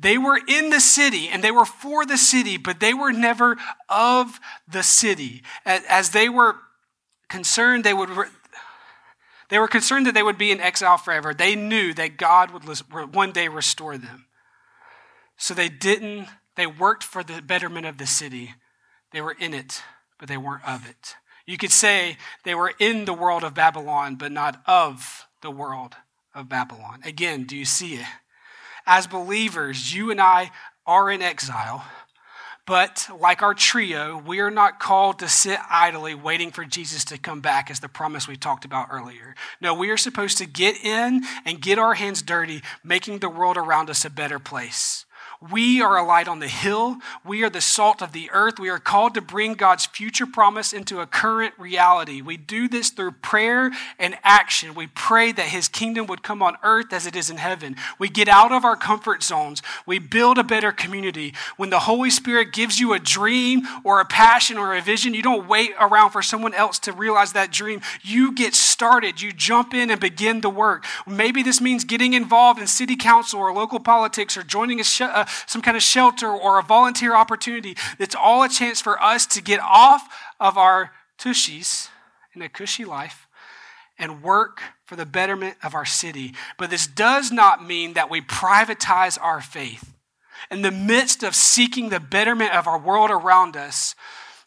They 0.00 0.16
were 0.16 0.40
in 0.48 0.70
the 0.70 0.80
city 0.80 1.28
and 1.28 1.44
they 1.44 1.50
were 1.50 1.66
for 1.66 2.06
the 2.06 2.16
city, 2.16 2.56
but 2.56 2.80
they 2.80 2.94
were 2.94 3.12
never 3.12 3.58
of 3.88 4.40
the 4.66 4.82
city. 4.82 5.42
As 5.66 6.10
they 6.10 6.28
were 6.28 6.56
concerned, 7.28 7.84
they 7.84 7.94
would. 7.94 8.08
They 9.50 9.58
were 9.58 9.68
concerned 9.68 10.06
that 10.06 10.14
they 10.14 10.22
would 10.22 10.38
be 10.38 10.52
in 10.52 10.60
exile 10.60 10.96
forever. 10.96 11.34
They 11.34 11.56
knew 11.56 11.92
that 11.94 12.16
God 12.16 12.52
would 12.52 12.62
one 13.14 13.32
day 13.32 13.48
restore 13.48 13.98
them. 13.98 14.26
So 15.36 15.54
they 15.54 15.68
didn't, 15.68 16.28
they 16.54 16.68
worked 16.68 17.02
for 17.02 17.24
the 17.24 17.42
betterment 17.42 17.84
of 17.84 17.98
the 17.98 18.06
city, 18.06 18.54
They 19.12 19.20
were 19.20 19.36
in 19.38 19.54
it, 19.54 19.82
but 20.18 20.28
they 20.28 20.36
weren't 20.36 20.66
of 20.66 20.88
it. 20.88 21.16
You 21.46 21.56
could 21.56 21.72
say 21.72 22.16
they 22.44 22.54
were 22.54 22.72
in 22.78 23.06
the 23.06 23.12
world 23.14 23.42
of 23.42 23.54
Babylon, 23.54 24.14
but 24.14 24.30
not 24.30 24.62
of 24.66 25.26
the 25.42 25.50
world 25.50 25.96
of 26.34 26.48
Babylon. 26.48 27.00
Again, 27.04 27.44
do 27.44 27.56
you 27.56 27.64
see 27.64 27.94
it? 27.94 28.06
As 28.92 29.06
believers, 29.06 29.94
you 29.94 30.10
and 30.10 30.20
I 30.20 30.50
are 30.84 31.12
in 31.12 31.22
exile, 31.22 31.84
but 32.66 33.06
like 33.20 33.40
our 33.40 33.54
trio, 33.54 34.18
we 34.18 34.40
are 34.40 34.50
not 34.50 34.80
called 34.80 35.20
to 35.20 35.28
sit 35.28 35.60
idly 35.70 36.12
waiting 36.16 36.50
for 36.50 36.64
Jesus 36.64 37.04
to 37.04 37.16
come 37.16 37.40
back 37.40 37.70
as 37.70 37.78
the 37.78 37.88
promise 37.88 38.26
we 38.26 38.34
talked 38.34 38.64
about 38.64 38.88
earlier. 38.90 39.36
No, 39.60 39.74
we 39.74 39.90
are 39.90 39.96
supposed 39.96 40.38
to 40.38 40.44
get 40.44 40.84
in 40.84 41.22
and 41.44 41.60
get 41.60 41.78
our 41.78 41.94
hands 41.94 42.20
dirty, 42.20 42.62
making 42.82 43.20
the 43.20 43.28
world 43.28 43.56
around 43.56 43.90
us 43.90 44.04
a 44.04 44.10
better 44.10 44.40
place. 44.40 45.06
We 45.48 45.80
are 45.80 45.96
a 45.96 46.04
light 46.04 46.28
on 46.28 46.38
the 46.38 46.48
hill. 46.48 46.98
We 47.24 47.42
are 47.44 47.48
the 47.48 47.62
salt 47.62 48.02
of 48.02 48.12
the 48.12 48.30
earth. 48.30 48.58
We 48.58 48.68
are 48.68 48.78
called 48.78 49.14
to 49.14 49.22
bring 49.22 49.54
God's 49.54 49.86
future 49.86 50.26
promise 50.26 50.74
into 50.74 51.00
a 51.00 51.06
current 51.06 51.54
reality. 51.56 52.20
We 52.20 52.36
do 52.36 52.68
this 52.68 52.90
through 52.90 53.12
prayer 53.12 53.70
and 53.98 54.18
action. 54.22 54.74
We 54.74 54.88
pray 54.88 55.32
that 55.32 55.46
His 55.46 55.66
kingdom 55.66 56.06
would 56.08 56.22
come 56.22 56.42
on 56.42 56.58
earth 56.62 56.92
as 56.92 57.06
it 57.06 57.16
is 57.16 57.30
in 57.30 57.38
heaven. 57.38 57.76
We 57.98 58.10
get 58.10 58.28
out 58.28 58.52
of 58.52 58.66
our 58.66 58.76
comfort 58.76 59.22
zones. 59.22 59.62
We 59.86 59.98
build 59.98 60.36
a 60.36 60.44
better 60.44 60.72
community. 60.72 61.32
When 61.56 61.70
the 61.70 61.80
Holy 61.80 62.10
Spirit 62.10 62.52
gives 62.52 62.78
you 62.78 62.92
a 62.92 62.98
dream 62.98 63.62
or 63.82 63.98
a 63.98 64.04
passion 64.04 64.58
or 64.58 64.74
a 64.74 64.82
vision, 64.82 65.14
you 65.14 65.22
don't 65.22 65.48
wait 65.48 65.70
around 65.80 66.10
for 66.10 66.20
someone 66.20 66.52
else 66.52 66.78
to 66.80 66.92
realize 66.92 67.32
that 67.32 67.50
dream. 67.50 67.80
You 68.02 68.32
get 68.32 68.54
started. 68.54 69.22
You 69.22 69.32
jump 69.32 69.72
in 69.72 69.90
and 69.90 69.98
begin 69.98 70.42
the 70.42 70.50
work. 70.50 70.84
Maybe 71.06 71.42
this 71.42 71.62
means 71.62 71.84
getting 71.84 72.12
involved 72.12 72.60
in 72.60 72.66
city 72.66 72.96
council 72.96 73.40
or 73.40 73.54
local 73.54 73.80
politics 73.80 74.36
or 74.36 74.42
joining 74.42 74.80
a, 74.80 74.84
sh- 74.84 75.00
a 75.00 75.29
some 75.46 75.62
kind 75.62 75.76
of 75.76 75.82
shelter 75.82 76.28
or 76.28 76.58
a 76.58 76.62
volunteer 76.62 77.14
opportunity. 77.14 77.76
It's 77.98 78.14
all 78.14 78.42
a 78.42 78.48
chance 78.48 78.80
for 78.80 79.02
us 79.02 79.26
to 79.26 79.42
get 79.42 79.60
off 79.60 80.08
of 80.38 80.56
our 80.56 80.92
tushies 81.18 81.88
in 82.34 82.42
a 82.42 82.48
cushy 82.48 82.84
life 82.84 83.26
and 83.98 84.22
work 84.22 84.62
for 84.86 84.96
the 84.96 85.06
betterment 85.06 85.56
of 85.62 85.74
our 85.74 85.84
city. 85.84 86.34
But 86.58 86.70
this 86.70 86.86
does 86.86 87.30
not 87.30 87.64
mean 87.64 87.92
that 87.92 88.10
we 88.10 88.20
privatize 88.20 89.18
our 89.20 89.40
faith. 89.40 89.94
In 90.50 90.62
the 90.62 90.70
midst 90.70 91.22
of 91.22 91.34
seeking 91.34 91.90
the 91.90 92.00
betterment 92.00 92.54
of 92.54 92.66
our 92.66 92.78
world 92.78 93.10
around 93.10 93.56
us, 93.56 93.94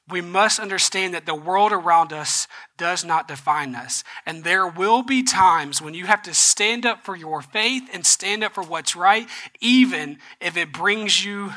we 0.10 0.22
must 0.22 0.60
understand 0.60 1.14
that 1.14 1.26
the 1.26 1.36
world 1.36 1.72
around 1.72 2.12
us 2.12 2.48
does 2.78 3.06
not 3.06 3.28
define 3.28 3.74
us. 3.74 4.04
And 4.26 4.44
there 4.44 4.68
will 4.68 5.02
be 5.02 5.24
times 5.24 5.82
when 5.82 5.94
you 5.94 6.06
have 6.06 6.22
to 6.24 6.34
stand 6.34 6.86
up 6.86 7.06
for 7.06 7.16
your 7.16 7.42
faith 7.42 7.84
and 7.94 8.06
stand 8.06 8.44
up 8.44 8.54
for 8.54 8.64
what's 8.64 8.96
right, 8.96 9.28
even 9.62 10.18
if 10.42 10.58
it 10.58 10.74
brings 10.74 11.24
you 11.24 11.54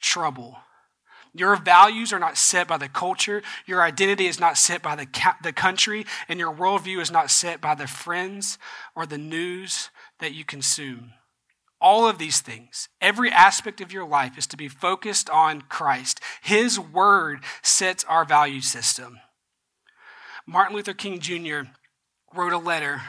trouble. 0.00 0.56
Your 1.34 1.56
values 1.56 2.12
are 2.12 2.18
not 2.18 2.38
set 2.38 2.66
by 2.66 2.78
the 2.78 2.88
culture. 2.88 3.42
Your 3.66 3.82
identity 3.82 4.26
is 4.26 4.40
not 4.40 4.56
set 4.56 4.82
by 4.82 4.96
the, 4.96 5.06
ca- 5.06 5.36
the 5.42 5.52
country. 5.52 6.06
And 6.28 6.40
your 6.40 6.52
worldview 6.52 7.00
is 7.00 7.10
not 7.10 7.30
set 7.30 7.60
by 7.60 7.74
the 7.74 7.86
friends 7.86 8.58
or 8.96 9.06
the 9.06 9.18
news 9.18 9.90
that 10.18 10.32
you 10.32 10.44
consume. 10.44 11.12
All 11.80 12.06
of 12.06 12.18
these 12.18 12.40
things, 12.40 12.88
every 13.00 13.30
aspect 13.30 13.80
of 13.80 13.92
your 13.92 14.06
life 14.06 14.36
is 14.36 14.46
to 14.48 14.56
be 14.56 14.68
focused 14.68 15.30
on 15.30 15.62
Christ. 15.62 16.20
His 16.42 16.78
word 16.78 17.42
sets 17.62 18.04
our 18.04 18.24
value 18.24 18.60
system. 18.60 19.18
Martin 20.46 20.76
Luther 20.76 20.92
King 20.92 21.20
Jr. 21.20 21.70
wrote 22.34 22.52
a 22.52 22.58
letter 22.58 23.02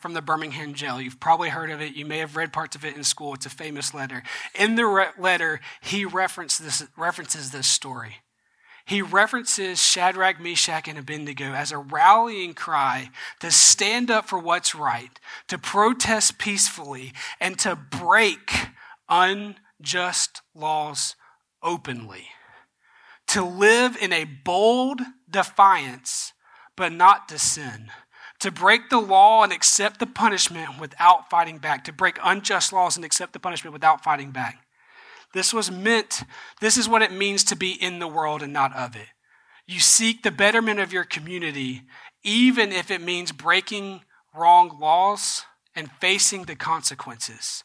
from 0.00 0.12
the 0.12 0.20
Birmingham 0.22 0.74
jail. 0.74 1.00
You've 1.00 1.20
probably 1.20 1.48
heard 1.48 1.70
of 1.70 1.80
it. 1.80 1.94
You 1.94 2.04
may 2.04 2.18
have 2.18 2.36
read 2.36 2.52
parts 2.52 2.76
of 2.76 2.84
it 2.84 2.96
in 2.96 3.04
school. 3.04 3.34
It's 3.34 3.46
a 3.46 3.50
famous 3.50 3.94
letter. 3.94 4.22
In 4.54 4.74
the 4.74 4.86
re- 4.86 5.06
letter, 5.18 5.60
he 5.80 6.04
this, 6.04 6.84
references 6.96 7.50
this 7.50 7.66
story 7.66 8.16
he 8.84 9.02
references 9.02 9.82
Shadrach, 9.82 10.40
Meshach, 10.40 10.88
and 10.88 10.98
Abednego 10.98 11.52
as 11.52 11.72
a 11.72 11.78
rallying 11.78 12.54
cry 12.54 13.10
to 13.40 13.50
stand 13.50 14.10
up 14.10 14.28
for 14.28 14.38
what's 14.38 14.74
right, 14.74 15.18
to 15.48 15.58
protest 15.58 16.38
peacefully, 16.38 17.12
and 17.40 17.58
to 17.60 17.76
break 17.76 18.68
unjust 19.08 20.42
laws 20.54 21.16
openly. 21.62 22.28
To 23.28 23.44
live 23.44 23.96
in 23.96 24.12
a 24.12 24.24
bold 24.24 25.00
defiance, 25.30 26.32
but 26.76 26.92
not 26.92 27.28
to 27.28 27.38
sin. 27.38 27.90
To 28.40 28.50
break 28.50 28.88
the 28.88 29.00
law 29.00 29.44
and 29.44 29.52
accept 29.52 30.00
the 30.00 30.06
punishment 30.06 30.80
without 30.80 31.28
fighting 31.30 31.58
back. 31.58 31.84
To 31.84 31.92
break 31.92 32.18
unjust 32.24 32.72
laws 32.72 32.96
and 32.96 33.04
accept 33.04 33.32
the 33.34 33.38
punishment 33.38 33.72
without 33.74 34.02
fighting 34.02 34.30
back. 34.30 34.64
This 35.32 35.54
was 35.54 35.70
meant, 35.70 36.24
this 36.60 36.76
is 36.76 36.88
what 36.88 37.02
it 37.02 37.12
means 37.12 37.44
to 37.44 37.56
be 37.56 37.70
in 37.70 37.98
the 37.98 38.08
world 38.08 38.42
and 38.42 38.52
not 38.52 38.74
of 38.74 38.96
it. 38.96 39.08
You 39.66 39.78
seek 39.78 40.22
the 40.22 40.32
betterment 40.32 40.80
of 40.80 40.92
your 40.92 41.04
community, 41.04 41.82
even 42.24 42.72
if 42.72 42.90
it 42.90 43.00
means 43.00 43.30
breaking 43.30 44.02
wrong 44.34 44.78
laws 44.80 45.44
and 45.76 45.90
facing 46.00 46.44
the 46.44 46.56
consequences. 46.56 47.62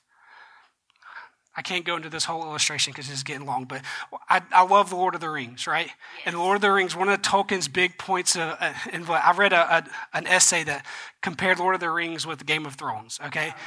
I 1.58 1.62
can't 1.62 1.86
go 1.86 1.95
into 1.95 2.10
this 2.10 2.25
whole 2.25 2.43
illustration 2.43 2.91
because 2.91 3.10
it's 3.10 3.23
getting 3.23 3.45
long, 3.45 3.63
but 3.63 3.82
I, 4.30 4.41
I, 4.51 4.63
love 4.63 4.89
the 4.89 4.97
Lord 4.97 5.15
of 5.15 5.21
the 5.21 5.30
Rings, 5.30 5.67
right? 5.67 5.86
Yes. 5.86 5.95
And 6.25 6.38
Lord 6.38 6.58
of 6.58 6.62
the 6.62 6.71
Rings, 6.71 6.97
one 6.97 7.08
of 7.08 7.21
Tolkien's 7.21 7.69
big 7.69 7.97
points, 7.97 8.36
of, 8.36 8.58
uh, 8.60 8.73
and 8.91 9.06
I 9.10 9.34
read 9.34 9.54
a, 9.54 9.78
a, 9.78 9.84
an 10.13 10.28
essay 10.28 10.65
that 10.65 10.86
compared 11.21 11.60
Lord 11.60 11.73
of 11.73 11.80
the 11.80 11.89
Rings 11.89 12.28
with 12.28 12.45
Game 12.45 12.65
of 12.65 12.75
Thrones, 12.75 13.21
okay? 13.28 13.54
Oh, 13.56 13.60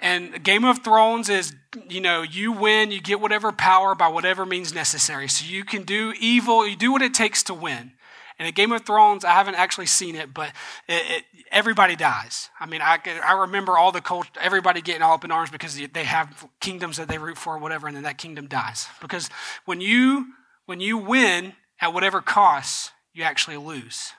and 0.00 0.42
Game 0.44 0.64
of 0.64 0.84
Thrones 0.84 1.28
is, 1.28 1.54
you 1.88 2.00
know, 2.00 2.22
you 2.22 2.52
win, 2.52 2.90
you 2.90 3.00
get 3.00 3.20
whatever 3.20 3.52
power 3.52 3.94
by 3.94 4.08
whatever 4.08 4.46
means 4.46 4.74
necessary. 4.74 5.28
So 5.28 5.44
you 5.46 5.64
can 5.64 5.82
do 5.82 6.14
evil, 6.20 6.66
you 6.66 6.76
do 6.76 6.92
what 6.92 7.02
it 7.02 7.14
takes 7.14 7.42
to 7.44 7.54
win. 7.54 7.92
And 8.38 8.46
in 8.46 8.54
Game 8.54 8.70
of 8.70 8.86
Thrones, 8.86 9.24
I 9.24 9.32
haven't 9.32 9.56
actually 9.56 9.86
seen 9.86 10.14
it, 10.14 10.32
but 10.32 10.52
it, 10.86 11.02
it, 11.10 11.24
everybody 11.50 11.96
dies. 11.96 12.50
I 12.60 12.66
mean, 12.66 12.80
I, 12.80 12.98
I 13.24 13.32
remember 13.32 13.76
all 13.76 13.90
the 13.90 14.00
cult, 14.00 14.28
everybody 14.40 14.80
getting 14.80 15.02
all 15.02 15.14
up 15.14 15.24
in 15.24 15.32
arms 15.32 15.50
because 15.50 15.76
they 15.92 16.04
have 16.04 16.46
kingdoms 16.60 16.98
that 16.98 17.08
they 17.08 17.18
root 17.18 17.36
for 17.36 17.56
or 17.56 17.58
whatever, 17.58 17.88
and 17.88 17.96
then 17.96 18.04
that 18.04 18.16
kingdom 18.16 18.46
dies. 18.46 18.86
Because 19.00 19.28
when 19.64 19.80
you 19.80 20.26
when 20.66 20.80
you 20.80 20.98
win 20.98 21.54
at 21.80 21.92
whatever 21.92 22.20
cost, 22.20 22.92
you 23.12 23.24
actually 23.24 23.56
lose. 23.56 24.12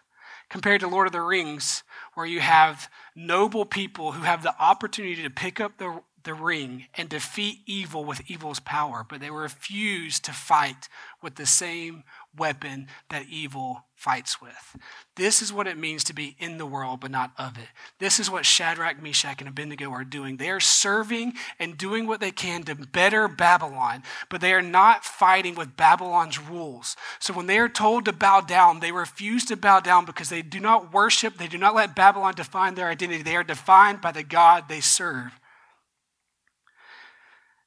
Compared 0.50 0.82
to 0.82 0.88
Lord 0.88 1.06
of 1.06 1.14
the 1.14 1.22
Rings, 1.22 1.84
where 2.16 2.26
you 2.26 2.40
have 2.40 2.90
noble 3.20 3.66
people 3.66 4.14
who 4.14 4.24
have 4.24 4.44
the 4.44 4.56
opportunity 4.60 5.22
to 5.22 5.30
pick 5.30 5.60
up 5.60 5.78
the, 5.78 6.02
the 6.24 6.34
ring 6.34 6.88
and 6.96 7.10
defeat 7.10 7.60
evil 7.66 8.06
with 8.06 8.30
evil's 8.30 8.60
power, 8.60 9.06
but 9.08 9.20
they 9.20 9.30
refuse 9.30 10.20
to 10.22 10.32
fight 10.32 10.88
with 11.22 11.36
the 11.36 11.46
same 11.46 12.04
weapon 12.36 12.88
that 13.10 13.26
evil 13.30 13.86
fights 14.00 14.42
with. 14.42 14.78
This 15.18 15.42
is 15.42 15.52
what 15.52 15.68
it 15.68 15.78
means 15.78 16.06
to 16.06 16.14
be 16.14 16.38
in 16.40 16.58
the 16.58 16.66
world, 16.66 17.02
but 17.02 17.12
not 17.12 17.34
of 17.38 17.58
it. 17.58 17.68
This 18.00 18.18
is 18.18 18.32
what 18.32 18.46
Shadrach, 18.46 19.04
Meshach, 19.04 19.42
and 19.42 19.50
Abednego 19.50 19.92
are 19.92 20.06
doing. 20.06 20.38
They 20.38 20.50
are 20.50 20.62
serving 20.62 21.34
and 21.60 21.78
doing 21.78 22.08
what 22.08 22.22
they 22.22 22.32
can 22.32 22.64
to 22.64 22.76
better 22.76 23.28
Babylon, 23.28 24.04
but 24.30 24.40
they 24.40 24.54
are 24.54 24.62
not 24.62 25.04
fighting 25.04 25.56
with 25.56 25.76
Babylon's 25.76 26.40
rules. 26.40 26.96
So 27.20 27.34
when 27.34 27.48
they 27.48 27.60
are 27.60 27.68
told 27.68 28.06
to 28.06 28.14
bow 28.14 28.40
down, 28.40 28.80
they 28.80 28.94
refuse 28.94 29.44
to 29.46 29.58
bow 29.58 29.82
down 29.82 30.06
because 30.06 30.30
they 30.30 30.42
do 30.42 30.62
not 30.62 30.94
worship, 30.94 31.38
they 31.38 31.48
do 31.48 31.58
not 31.58 31.76
let 31.76 31.94
Babylon 31.94 32.36
define 32.36 32.76
their 32.76 32.88
identity. 32.88 33.22
They 33.22 33.36
are 33.36 33.44
defined 33.44 34.00
by 34.00 34.14
the 34.14 34.24
God 34.24 34.70
they 34.70 34.80
serve. 34.80 35.38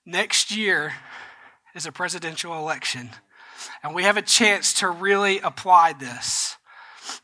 Next 0.07 0.51
year 0.51 0.95
is 1.75 1.85
a 1.85 1.93
presidential 1.93 2.57
election. 2.57 3.11
And 3.83 3.95
we 3.95 4.05
have 4.05 4.17
a 4.17 4.23
chance 4.23 4.73
to 4.75 4.89
really 4.89 5.39
apply 5.41 5.95
this. 5.95 6.57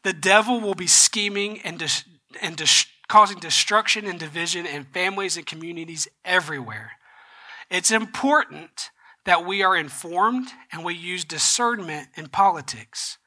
The 0.02 0.12
devil 0.12 0.60
will 0.60 0.74
be 0.74 0.86
scheming 0.86 1.60
and, 1.62 1.78
dis- 1.78 2.04
and 2.40 2.56
dis- 2.56 2.86
causing 3.08 3.38
destruction 3.38 4.06
and 4.06 4.18
division 4.18 4.66
in 4.66 4.84
families 4.84 5.36
and 5.36 5.46
communities 5.46 6.08
everywhere. 6.24 6.92
It's 7.70 7.90
important 7.90 8.90
that 9.24 9.44
we 9.44 9.62
are 9.62 9.76
informed 9.76 10.48
and 10.72 10.84
we 10.84 10.94
use 10.94 11.24
discernment 11.24 12.08
in 12.16 12.28
politics. 12.28 13.18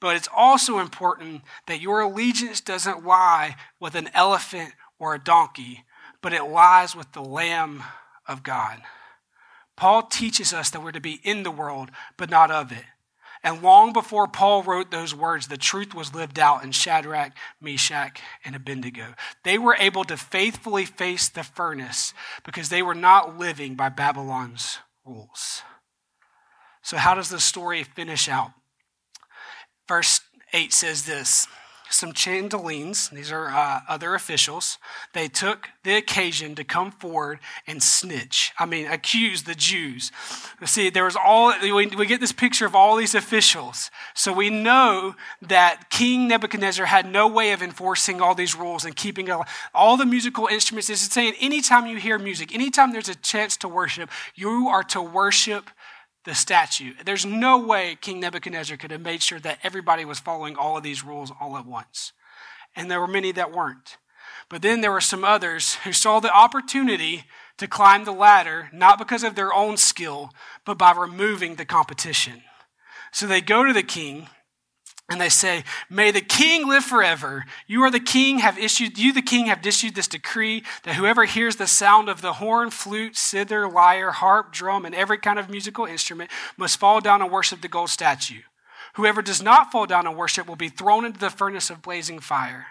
But 0.00 0.16
it's 0.16 0.28
also 0.34 0.78
important 0.78 1.42
that 1.66 1.80
your 1.80 2.00
allegiance 2.00 2.60
doesn't 2.60 3.04
lie 3.04 3.56
with 3.80 3.94
an 3.94 4.10
elephant 4.12 4.72
or 4.98 5.14
a 5.14 5.22
donkey, 5.22 5.84
but 6.20 6.32
it 6.32 6.44
lies 6.44 6.94
with 6.94 7.12
the 7.12 7.22
Lamb 7.22 7.82
of 8.26 8.42
God. 8.42 8.82
Paul 9.76 10.04
teaches 10.04 10.52
us 10.52 10.70
that 10.70 10.82
we're 10.82 10.92
to 10.92 11.00
be 11.00 11.20
in 11.22 11.42
the 11.42 11.50
world, 11.50 11.90
but 12.16 12.30
not 12.30 12.50
of 12.50 12.72
it. 12.72 12.84
And 13.42 13.62
long 13.62 13.92
before 13.92 14.26
Paul 14.26 14.62
wrote 14.62 14.90
those 14.90 15.14
words, 15.14 15.46
the 15.46 15.56
truth 15.56 15.94
was 15.94 16.14
lived 16.14 16.38
out 16.38 16.64
in 16.64 16.72
Shadrach, 16.72 17.32
Meshach, 17.60 18.20
and 18.44 18.56
Abednego. 18.56 19.14
They 19.44 19.58
were 19.58 19.76
able 19.78 20.04
to 20.04 20.16
faithfully 20.16 20.84
face 20.84 21.28
the 21.28 21.44
furnace 21.44 22.12
because 22.44 22.70
they 22.70 22.82
were 22.82 22.94
not 22.94 23.38
living 23.38 23.74
by 23.74 23.90
Babylon's 23.90 24.78
rules. 25.04 25.62
So, 26.82 26.96
how 26.96 27.14
does 27.14 27.28
the 27.28 27.40
story 27.40 27.84
finish 27.84 28.28
out? 28.28 28.52
Verse 29.86 30.20
8 30.52 30.72
says 30.72 31.04
this 31.04 31.46
some 31.90 32.12
Chaldeans, 32.12 33.08
these 33.10 33.30
are 33.30 33.48
uh, 33.48 33.80
other 33.88 34.14
officials, 34.14 34.78
they 35.12 35.28
took 35.28 35.68
the 35.84 35.96
occasion 35.96 36.54
to 36.56 36.64
come 36.64 36.90
forward 36.90 37.38
and 37.66 37.82
snitch. 37.82 38.52
I 38.58 38.66
mean, 38.66 38.86
accuse 38.86 39.44
the 39.44 39.54
Jews. 39.54 40.10
See, 40.64 40.90
there 40.90 41.04
was 41.04 41.16
all, 41.16 41.54
we, 41.62 41.86
we 41.86 42.06
get 42.06 42.20
this 42.20 42.32
picture 42.32 42.66
of 42.66 42.74
all 42.74 42.96
these 42.96 43.14
officials. 43.14 43.90
So 44.14 44.32
we 44.32 44.50
know 44.50 45.14
that 45.42 45.90
King 45.90 46.28
Nebuchadnezzar 46.28 46.86
had 46.86 47.10
no 47.10 47.28
way 47.28 47.52
of 47.52 47.62
enforcing 47.62 48.20
all 48.20 48.34
these 48.34 48.56
rules 48.56 48.84
and 48.84 48.96
keeping 48.96 49.30
all 49.74 49.96
the 49.96 50.06
musical 50.06 50.46
instruments. 50.46 50.88
This 50.88 51.02
is 51.02 51.10
saying 51.10 51.34
anytime 51.40 51.86
you 51.86 51.98
hear 51.98 52.18
music, 52.18 52.54
anytime 52.54 52.92
there's 52.92 53.08
a 53.08 53.14
chance 53.14 53.56
to 53.58 53.68
worship, 53.68 54.10
you 54.34 54.68
are 54.68 54.82
to 54.84 55.00
worship 55.00 55.70
the 56.26 56.34
statue. 56.34 56.92
There's 57.04 57.24
no 57.24 57.56
way 57.56 57.96
King 57.98 58.20
Nebuchadnezzar 58.20 58.76
could 58.76 58.90
have 58.90 59.00
made 59.00 59.22
sure 59.22 59.40
that 59.40 59.60
everybody 59.62 60.04
was 60.04 60.18
following 60.20 60.56
all 60.56 60.76
of 60.76 60.82
these 60.82 61.02
rules 61.02 61.32
all 61.40 61.56
at 61.56 61.64
once. 61.64 62.12
And 62.74 62.90
there 62.90 63.00
were 63.00 63.06
many 63.06 63.32
that 63.32 63.52
weren't. 63.52 63.96
But 64.50 64.60
then 64.60 64.80
there 64.80 64.92
were 64.92 65.00
some 65.00 65.24
others 65.24 65.74
who 65.76 65.92
saw 65.92 66.20
the 66.20 66.34
opportunity 66.34 67.24
to 67.56 67.66
climb 67.66 68.04
the 68.04 68.12
ladder, 68.12 68.68
not 68.72 68.98
because 68.98 69.24
of 69.24 69.34
their 69.34 69.54
own 69.54 69.76
skill, 69.76 70.30
but 70.66 70.76
by 70.76 70.92
removing 70.92 71.54
the 71.54 71.64
competition. 71.64 72.42
So 73.12 73.26
they 73.26 73.40
go 73.40 73.64
to 73.64 73.72
the 73.72 73.82
king 73.82 74.28
and 75.08 75.20
they 75.20 75.28
say, 75.28 75.62
May 75.88 76.10
the 76.10 76.20
king 76.20 76.68
live 76.68 76.84
forever. 76.84 77.44
You 77.66 77.82
are 77.82 77.90
the 77.90 78.00
king, 78.00 78.40
have 78.40 78.58
issued, 78.58 78.98
you, 78.98 79.12
the 79.12 79.22
king, 79.22 79.46
have 79.46 79.64
issued 79.64 79.94
this 79.94 80.08
decree 80.08 80.64
that 80.82 80.96
whoever 80.96 81.24
hears 81.24 81.56
the 81.56 81.68
sound 81.68 82.08
of 82.08 82.22
the 82.22 82.34
horn, 82.34 82.70
flute, 82.70 83.16
zither, 83.16 83.68
lyre, 83.68 84.10
harp, 84.10 84.52
drum, 84.52 84.84
and 84.84 84.94
every 84.94 85.18
kind 85.18 85.38
of 85.38 85.48
musical 85.48 85.84
instrument 85.84 86.30
must 86.56 86.80
fall 86.80 87.00
down 87.00 87.22
and 87.22 87.30
worship 87.30 87.60
the 87.60 87.68
gold 87.68 87.90
statue. 87.90 88.42
Whoever 88.94 89.22
does 89.22 89.42
not 89.42 89.70
fall 89.70 89.86
down 89.86 90.06
and 90.06 90.16
worship 90.16 90.48
will 90.48 90.56
be 90.56 90.70
thrown 90.70 91.04
into 91.04 91.20
the 91.20 91.30
furnace 91.30 91.70
of 91.70 91.82
blazing 91.82 92.18
fire. 92.18 92.66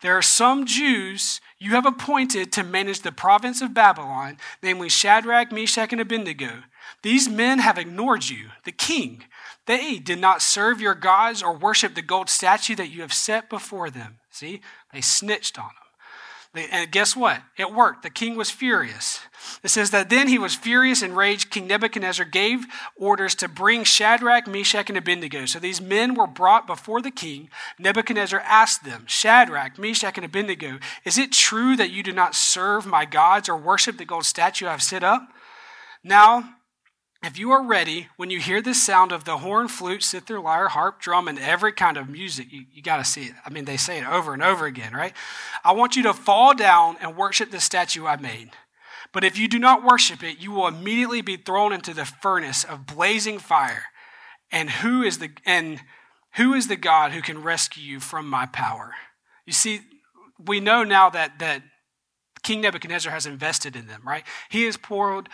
There 0.00 0.16
are 0.16 0.22
some 0.22 0.64
Jews 0.64 1.42
you 1.58 1.72
have 1.72 1.84
appointed 1.84 2.52
to 2.52 2.64
manage 2.64 3.00
the 3.00 3.12
province 3.12 3.60
of 3.60 3.74
Babylon, 3.74 4.38
namely 4.62 4.88
Shadrach, 4.88 5.52
Meshach, 5.52 5.92
and 5.92 6.00
Abednego. 6.00 6.62
These 7.02 7.28
men 7.28 7.58
have 7.58 7.76
ignored 7.76 8.30
you, 8.30 8.48
the 8.64 8.72
king 8.72 9.24
they 9.66 9.98
did 9.98 10.18
not 10.18 10.42
serve 10.42 10.80
your 10.80 10.94
gods 10.94 11.42
or 11.42 11.56
worship 11.56 11.94
the 11.94 12.02
gold 12.02 12.28
statue 12.28 12.74
that 12.76 12.90
you 12.90 13.02
have 13.02 13.12
set 13.12 13.48
before 13.48 13.90
them. 13.90 14.18
See, 14.30 14.60
they 14.92 15.00
snitched 15.00 15.58
on 15.58 15.66
them. 15.68 15.74
And 16.52 16.90
guess 16.90 17.14
what? 17.14 17.42
It 17.56 17.72
worked. 17.72 18.02
The 18.02 18.10
king 18.10 18.36
was 18.36 18.50
furious. 18.50 19.20
It 19.62 19.68
says 19.68 19.92
that 19.92 20.10
then 20.10 20.26
he 20.26 20.36
was 20.38 20.56
furious 20.56 21.00
and 21.00 21.16
raged. 21.16 21.50
King 21.50 21.68
Nebuchadnezzar 21.68 22.26
gave 22.26 22.66
orders 22.96 23.36
to 23.36 23.48
bring 23.48 23.84
Shadrach, 23.84 24.48
Meshach, 24.48 24.88
and 24.88 24.98
Abednego. 24.98 25.46
So 25.46 25.60
these 25.60 25.80
men 25.80 26.14
were 26.14 26.26
brought 26.26 26.66
before 26.66 27.02
the 27.02 27.12
king. 27.12 27.50
Nebuchadnezzar 27.78 28.40
asked 28.40 28.82
them, 28.82 29.04
Shadrach, 29.06 29.78
Meshach, 29.78 30.16
and 30.16 30.24
Abednego, 30.24 30.80
is 31.04 31.18
it 31.18 31.30
true 31.30 31.76
that 31.76 31.90
you 31.90 32.02
do 32.02 32.12
not 32.12 32.34
serve 32.34 32.84
my 32.84 33.04
gods 33.04 33.48
or 33.48 33.56
worship 33.56 33.96
the 33.96 34.04
gold 34.04 34.24
statue 34.24 34.66
I 34.66 34.72
have 34.72 34.82
set 34.82 35.04
up? 35.04 35.28
Now, 36.02 36.56
if 37.22 37.38
you 37.38 37.50
are 37.50 37.62
ready, 37.62 38.08
when 38.16 38.30
you 38.30 38.40
hear 38.40 38.62
the 38.62 38.74
sound 38.74 39.12
of 39.12 39.24
the 39.24 39.38
horn, 39.38 39.68
flute, 39.68 40.02
zither, 40.02 40.40
lyre, 40.40 40.68
harp, 40.68 41.00
drum, 41.00 41.28
and 41.28 41.38
every 41.38 41.72
kind 41.72 41.98
of 41.98 42.08
music, 42.08 42.50
you, 42.50 42.64
you 42.72 42.82
got 42.82 42.96
to 42.96 43.04
see 43.04 43.24
it. 43.24 43.34
I 43.44 43.50
mean, 43.50 43.66
they 43.66 43.76
say 43.76 43.98
it 43.98 44.06
over 44.08 44.32
and 44.32 44.42
over 44.42 44.64
again, 44.64 44.94
right? 44.94 45.12
I 45.62 45.72
want 45.72 45.96
you 45.96 46.02
to 46.04 46.14
fall 46.14 46.54
down 46.54 46.96
and 47.00 47.16
worship 47.16 47.50
the 47.50 47.60
statue 47.60 48.06
I 48.06 48.16
made. 48.16 48.50
But 49.12 49.24
if 49.24 49.38
you 49.38 49.48
do 49.48 49.58
not 49.58 49.84
worship 49.84 50.22
it, 50.22 50.40
you 50.40 50.50
will 50.52 50.68
immediately 50.68 51.20
be 51.20 51.36
thrown 51.36 51.72
into 51.74 51.92
the 51.92 52.06
furnace 52.06 52.64
of 52.64 52.86
blazing 52.86 53.38
fire. 53.38 53.84
And 54.50 54.70
who 54.70 55.02
is 55.02 55.18
the 55.18 55.30
and 55.44 55.80
who 56.36 56.54
is 56.54 56.68
the 56.68 56.76
God 56.76 57.12
who 57.12 57.22
can 57.22 57.42
rescue 57.42 57.82
you 57.82 58.00
from 58.00 58.28
my 58.28 58.46
power? 58.46 58.94
You 59.46 59.52
see, 59.52 59.80
we 60.38 60.60
know 60.60 60.84
now 60.84 61.10
that 61.10 61.38
that 61.40 61.62
King 62.42 62.60
Nebuchadnezzar 62.60 63.12
has 63.12 63.26
invested 63.26 63.76
in 63.76 63.86
them, 63.86 64.02
right? 64.04 64.24
He 64.48 64.64
has 64.64 64.76
poured 64.76 65.28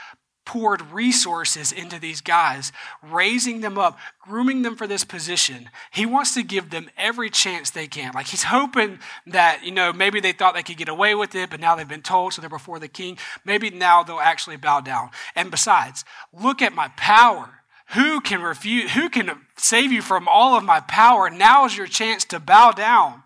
poured 0.46 0.80
resources 0.92 1.72
into 1.72 1.98
these 2.00 2.22
guys, 2.22 2.72
raising 3.02 3.60
them 3.60 3.76
up, 3.76 3.98
grooming 4.20 4.62
them 4.62 4.76
for 4.76 4.86
this 4.86 5.04
position. 5.04 5.68
He 5.90 6.06
wants 6.06 6.32
to 6.34 6.42
give 6.42 6.70
them 6.70 6.88
every 6.96 7.28
chance 7.28 7.68
they 7.68 7.86
can. 7.86 8.12
Like 8.14 8.28
he's 8.28 8.44
hoping 8.44 9.00
that, 9.26 9.64
you 9.64 9.72
know, 9.72 9.92
maybe 9.92 10.20
they 10.20 10.32
thought 10.32 10.54
they 10.54 10.62
could 10.62 10.78
get 10.78 10.88
away 10.88 11.14
with 11.14 11.34
it, 11.34 11.50
but 11.50 11.60
now 11.60 11.76
they've 11.76 11.86
been 11.86 12.00
told, 12.00 12.32
so 12.32 12.40
they're 12.40 12.48
before 12.48 12.78
the 12.78 12.88
king. 12.88 13.18
Maybe 13.44 13.68
now 13.68 14.02
they'll 14.02 14.20
actually 14.20 14.56
bow 14.56 14.80
down. 14.80 15.10
And 15.34 15.50
besides, 15.50 16.04
look 16.32 16.62
at 16.62 16.74
my 16.74 16.88
power. 16.96 17.50
Who 17.90 18.20
can 18.20 18.40
refuse, 18.40 18.92
who 18.92 19.08
can 19.08 19.30
save 19.56 19.92
you 19.92 20.02
from 20.02 20.26
all 20.28 20.56
of 20.56 20.64
my 20.64 20.80
power? 20.80 21.28
Now 21.28 21.66
is 21.66 21.76
your 21.76 21.86
chance 21.86 22.24
to 22.26 22.40
bow 22.40 22.72
down. 22.72 23.22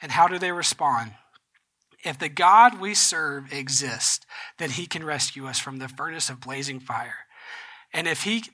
And 0.00 0.12
how 0.12 0.26
do 0.28 0.38
they 0.38 0.50
respond? 0.50 1.12
If 2.04 2.18
the 2.18 2.28
God 2.28 2.80
we 2.80 2.94
serve 2.94 3.52
exists, 3.52 4.24
then 4.58 4.70
he 4.70 4.86
can 4.86 5.04
rescue 5.04 5.46
us 5.46 5.58
from 5.58 5.78
the 5.78 5.88
furnace 5.88 6.30
of 6.30 6.40
blazing 6.40 6.80
fire. 6.80 7.26
And 7.92 8.08
if 8.08 8.22
he 8.22 8.44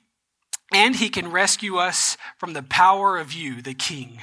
and 0.73 0.97
he 0.97 1.09
can 1.09 1.31
rescue 1.31 1.77
us 1.77 2.17
from 2.37 2.53
the 2.53 2.63
power 2.63 3.17
of 3.17 3.31
you, 3.31 3.61
the 3.61 3.73
king. 3.73 4.19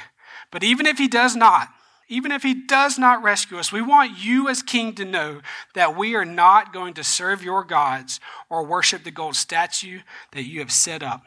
But 0.51 0.63
even 0.63 0.85
if 0.85 0.99
he 0.99 1.09
does 1.09 1.35
not, 1.35 1.69
even 2.07 2.33
if 2.33 2.43
he 2.43 2.53
does 2.53 2.99
not 2.99 3.23
rescue 3.23 3.59
us, 3.59 3.73
we 3.73 3.81
want 3.81 4.19
you 4.19 4.49
as 4.49 4.63
king 4.63 4.95
to 4.97 5.07
know 5.07 5.41
that 5.75 5.97
we 5.97 6.15
are 6.15 6.25
not 6.25 6.73
going 6.73 6.93
to 6.95 7.05
serve 7.05 7.43
your 7.43 7.65
gods 7.65 8.21
or 8.51 8.63
worship 8.63 9.05
the 9.05 9.11
gold 9.11 9.37
statue 9.37 10.01
that 10.33 10.45
you 10.45 10.61
have 10.61 10.71
set 10.71 11.03
up. 11.03 11.23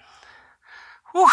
Whew. 1.14 1.28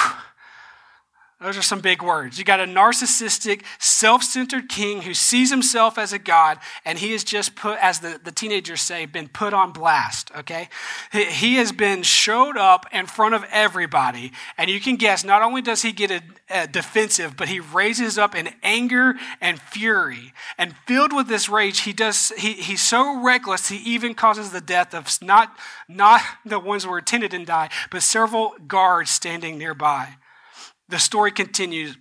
Those 1.44 1.58
are 1.58 1.62
some 1.62 1.80
big 1.80 2.02
words. 2.02 2.38
You 2.38 2.44
got 2.44 2.60
a 2.60 2.64
narcissistic, 2.64 3.64
self 3.78 4.22
centered 4.22 4.70
king 4.70 5.02
who 5.02 5.12
sees 5.12 5.50
himself 5.50 5.98
as 5.98 6.14
a 6.14 6.18
god, 6.18 6.58
and 6.86 6.98
he 6.98 7.12
has 7.12 7.22
just 7.22 7.54
put, 7.54 7.78
as 7.82 8.00
the, 8.00 8.18
the 8.24 8.32
teenagers 8.32 8.80
say, 8.80 9.04
been 9.04 9.28
put 9.28 9.52
on 9.52 9.70
blast, 9.70 10.30
okay? 10.34 10.70
He, 11.12 11.24
he 11.26 11.54
has 11.56 11.70
been 11.70 12.02
showed 12.02 12.56
up 12.56 12.86
in 12.94 13.04
front 13.04 13.34
of 13.34 13.44
everybody, 13.50 14.32
and 14.56 14.70
you 14.70 14.80
can 14.80 14.96
guess 14.96 15.22
not 15.22 15.42
only 15.42 15.60
does 15.60 15.82
he 15.82 15.92
get 15.92 16.10
a, 16.10 16.22
a 16.48 16.66
defensive, 16.66 17.36
but 17.36 17.48
he 17.48 17.60
raises 17.60 18.16
up 18.16 18.34
in 18.34 18.48
anger 18.62 19.14
and 19.38 19.60
fury. 19.60 20.32
And 20.56 20.74
filled 20.86 21.12
with 21.12 21.28
this 21.28 21.50
rage, 21.50 21.80
he 21.80 21.92
does, 21.92 22.32
he, 22.38 22.54
he's 22.54 22.80
so 22.80 23.22
reckless, 23.22 23.68
he 23.68 23.76
even 23.76 24.14
causes 24.14 24.50
the 24.50 24.62
death 24.62 24.94
of 24.94 25.20
not, 25.20 25.54
not 25.88 26.22
the 26.46 26.58
ones 26.58 26.84
who 26.84 26.90
were 26.90 26.96
attended 26.96 27.34
and 27.34 27.46
died, 27.46 27.70
but 27.90 28.02
several 28.02 28.54
guards 28.66 29.10
standing 29.10 29.58
nearby. 29.58 30.16
The 30.88 30.98
story 30.98 31.32
continues. 31.32 31.96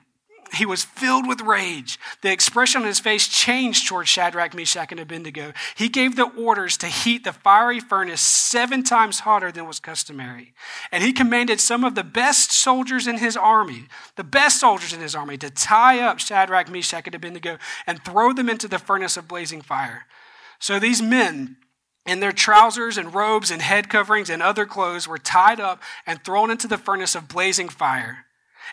He 0.53 0.67
was 0.67 0.83
filled 0.83 1.27
with 1.27 1.41
rage. 1.41 1.97
The 2.21 2.31
expression 2.31 2.81
on 2.81 2.87
his 2.87 2.99
face 2.99 3.27
changed 3.27 3.87
towards 3.87 4.09
Shadrach, 4.09 4.53
Meshach, 4.53 4.91
and 4.91 4.99
Abednego. 4.99 5.51
He 5.75 5.89
gave 5.89 6.15
the 6.15 6.29
orders 6.37 6.77
to 6.77 6.87
heat 6.87 7.23
the 7.23 7.33
fiery 7.33 7.79
furnace 7.79 8.21
seven 8.21 8.83
times 8.83 9.21
hotter 9.21 9.51
than 9.51 9.65
was 9.65 9.79
customary. 9.79 10.53
And 10.91 11.03
he 11.03 11.11
commanded 11.11 11.59
some 11.59 11.83
of 11.83 11.95
the 11.95 12.03
best 12.03 12.51
soldiers 12.51 13.07
in 13.07 13.17
his 13.17 13.35
army, 13.35 13.87
the 14.15 14.23
best 14.23 14.59
soldiers 14.59 14.93
in 14.93 15.01
his 15.01 15.15
army, 15.15 15.37
to 15.37 15.49
tie 15.49 15.99
up 16.01 16.19
Shadrach, 16.19 16.69
Meshach, 16.69 17.07
and 17.07 17.15
Abednego 17.15 17.57
and 17.87 18.05
throw 18.05 18.31
them 18.31 18.49
into 18.49 18.67
the 18.67 18.79
furnace 18.79 19.17
of 19.17 19.27
blazing 19.27 19.61
fire. 19.61 20.05
So 20.59 20.77
these 20.77 21.01
men, 21.01 21.57
in 22.05 22.19
their 22.19 22.31
trousers 22.31 22.97
and 22.97 23.13
robes 23.13 23.49
and 23.49 23.61
head 23.61 23.89
coverings 23.89 24.29
and 24.29 24.43
other 24.43 24.67
clothes, 24.67 25.07
were 25.07 25.17
tied 25.17 25.59
up 25.59 25.81
and 26.05 26.23
thrown 26.23 26.51
into 26.51 26.67
the 26.67 26.77
furnace 26.77 27.15
of 27.15 27.27
blazing 27.27 27.69
fire. 27.69 28.25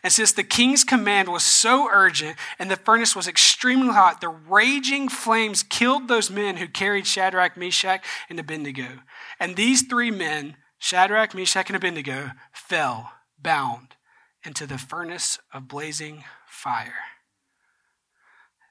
And 0.03 0.13
since 0.13 0.33
the 0.33 0.45
king's 0.45 0.85
command 0.85 1.29
was 1.29 1.43
so 1.43 1.89
urgent 1.91 2.37
and 2.59 2.71
the 2.71 2.77
furnace 2.77 3.15
was 3.15 3.29
extremely 3.29 3.93
hot, 3.93 4.21
the 4.21 4.29
raging 4.29 5.09
flames 5.09 5.63
killed 5.63 6.09
those 6.09 6.31
men 6.31 6.57
who 6.57 6.69
carried 6.69 7.07
Shadrach, 7.07 7.57
Meshach, 7.57 8.05
and 8.29 8.39
Abednego. 8.39 9.01
And 9.39 9.57
these 9.57 9.83
three 9.83 10.11
men, 10.11 10.57
Shadrach, 10.79 11.35
Meshach, 11.35 11.69
and 11.69 11.77
Abednego, 11.77 12.31
fell 12.53 13.13
bound 13.39 13.97
into 14.45 14.67
the 14.67 14.79
furnace 14.79 15.39
of 15.53 15.69
blazing 15.69 16.25
fire. 16.47 16.95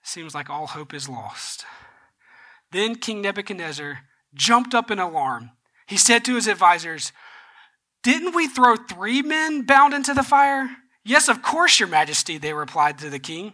Seems 0.02 0.34
like 0.34 0.50
all 0.50 0.68
hope 0.68 0.94
is 0.94 1.08
lost. 1.08 1.66
Then 2.72 2.96
King 2.96 3.22
Nebuchadnezzar 3.22 4.00
jumped 4.34 4.74
up 4.74 4.90
in 4.90 5.00
alarm. 5.00 5.52
He 5.88 5.98
said 5.98 6.24
to 6.26 6.36
his 6.36 6.48
advisors, 6.48 7.12
Didn't 8.04 8.36
we 8.36 8.48
throw 8.48 8.76
three 8.76 9.22
men 9.22 9.64
bound 9.64 9.94
into 9.94 10.14
the 10.14 10.24
fire? 10.24 10.70
Yes, 11.10 11.28
of 11.28 11.42
course, 11.42 11.80
your 11.80 11.90
majesty, 11.90 12.38
they 12.38 12.54
replied 12.54 13.00
to 13.00 13.10
the 13.10 13.18
king. 13.18 13.54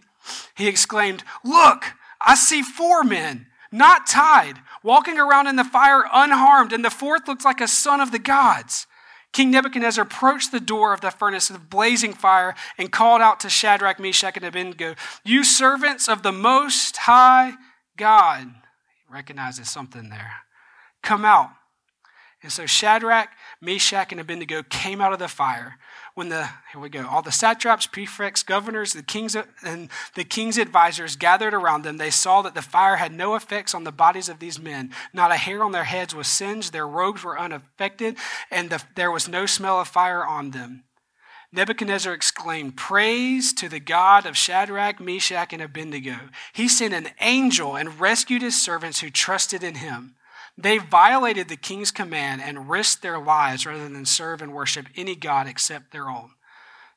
He 0.56 0.68
exclaimed, 0.68 1.24
Look, 1.42 1.86
I 2.20 2.36
see 2.36 2.62
four 2.62 3.06
men, 3.06 3.48
not 3.72 4.06
tied, 4.06 4.56
walking 4.84 5.18
around 5.18 5.48
in 5.48 5.56
the 5.56 5.64
fire 5.64 6.04
unharmed, 6.12 6.74
and 6.74 6.84
the 6.84 6.90
fourth 6.90 7.30
looks 7.30 7.46
like 7.46 7.62
a 7.62 7.68
son 7.70 8.02
of 8.02 8.12
the 8.12 8.20
gods. 8.20 8.88
King 9.32 9.52
Nebuchadnezzar 9.52 10.04
approached 10.04 10.52
the 10.52 10.60
door 10.60 10.94
of 10.94 11.00
the 11.00 11.12
furnace 11.12 11.50
of 11.50 11.70
blazing 11.70 12.12
fire 12.12 12.56
and 12.78 12.92
called 12.92 13.22
out 13.22 13.40
to 13.40 13.50
Shadrach, 13.50 14.02
Meshach, 14.02 14.36
and 14.36 14.46
Abednego, 14.46 14.96
You 15.24 15.46
servants 15.46 16.10
of 16.10 16.24
the 16.24 16.34
Most 16.34 16.98
High 16.98 17.54
God. 17.96 18.48
He 19.08 19.14
recognizes 19.14 19.70
something 19.70 20.10
there. 20.10 20.34
Come 21.02 21.24
out. 21.24 21.52
And 22.44 22.52
so 22.52 22.66
Shadrach, 22.66 23.30
Meshach, 23.62 24.12
and 24.12 24.20
Abednego 24.20 24.62
came 24.64 25.00
out 25.00 25.14
of 25.14 25.20
the 25.20 25.30
fire 25.30 25.78
when 26.16 26.30
the 26.30 26.50
here 26.72 26.82
we 26.82 26.90
go 26.90 27.06
all 27.08 27.22
the 27.22 27.32
satraps 27.32 27.86
prefects 27.86 28.42
governors 28.42 28.94
the 28.94 29.04
kings 29.04 29.36
and 29.64 29.90
the 30.16 30.24
king's 30.24 30.58
advisors 30.58 31.16
gathered 31.16 31.54
around 31.54 31.84
them 31.84 31.98
they 31.98 32.10
saw 32.10 32.42
that 32.42 32.56
the 32.56 32.62
fire 32.62 32.96
had 32.96 33.14
no 33.14 33.36
effects 33.36 33.76
on 33.76 33.84
the 33.84 33.92
bodies 33.92 34.30
of 34.30 34.40
these 34.40 34.58
men 34.58 34.92
not 35.14 35.32
a 35.32 35.36
hair 35.36 35.64
on 35.64 35.72
their 35.72 35.84
heads 35.84 36.16
was 36.16 36.28
singed 36.28 36.74
their 36.74 36.88
robes 36.88 37.24
were 37.24 37.40
unaffected 37.40 38.18
and 38.50 38.70
the, 38.70 38.82
there 38.96 39.12
was 39.12 39.28
no 39.28 39.46
smell 39.46 39.80
of 39.80 39.88
fire 39.88 40.26
on 40.26 40.52
them 40.52 40.84
Nebuchadnezzar 41.52 42.14
exclaimed, 42.14 42.76
Praise 42.76 43.54
to 43.54 43.70
the 43.70 43.80
God 43.80 44.26
of 44.26 44.36
Shadrach, 44.36 45.00
Meshach, 45.00 45.54
and 45.54 45.62
Abednego. 45.62 46.18
He 46.52 46.68
sent 46.68 46.94
an 46.94 47.08
angel 47.22 47.78
and 47.78 47.98
rescued 47.98 48.42
his 48.42 48.62
servants 48.62 49.00
who 49.00 49.10
trusted 49.10 49.64
in 49.64 49.76
him. 49.76 50.16
They 50.58 50.78
violated 50.78 51.50
the 51.50 51.58
king's 51.58 51.92
command 51.92 52.42
and 52.42 52.70
risked 52.70 53.02
their 53.02 53.20
lives 53.20 53.66
rather 53.66 53.90
than 53.90 54.06
serve 54.06 54.42
and 54.42 54.54
worship 54.54 54.88
any 54.96 55.16
God 55.16 55.48
except 55.48 55.92
their 55.92 56.10
own. 56.10 56.32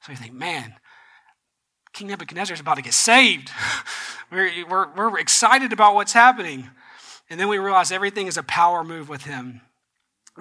So 0.03 0.13
you 0.13 0.19
think, 0.19 0.35
man, 0.35 0.75
King 1.93 2.09
Nebuchadnezzar 2.09 2.55
is 2.55 2.61
about 2.61 2.77
to 2.77 2.83
get 2.83 2.95
saved. 2.95 3.51
we're, 4.31 4.51
we're, 4.69 4.95
we're 4.95 5.19
excited 5.19 5.73
about 5.73 5.95
what's 5.95 6.13
happening. 6.13 6.71
And 7.29 7.39
then 7.39 7.49
we 7.49 7.59
realize 7.59 7.91
everything 7.91 8.27
is 8.27 8.37
a 8.37 8.43
power 8.43 8.85
move 8.85 9.09
with 9.09 9.25
him. 9.25 9.63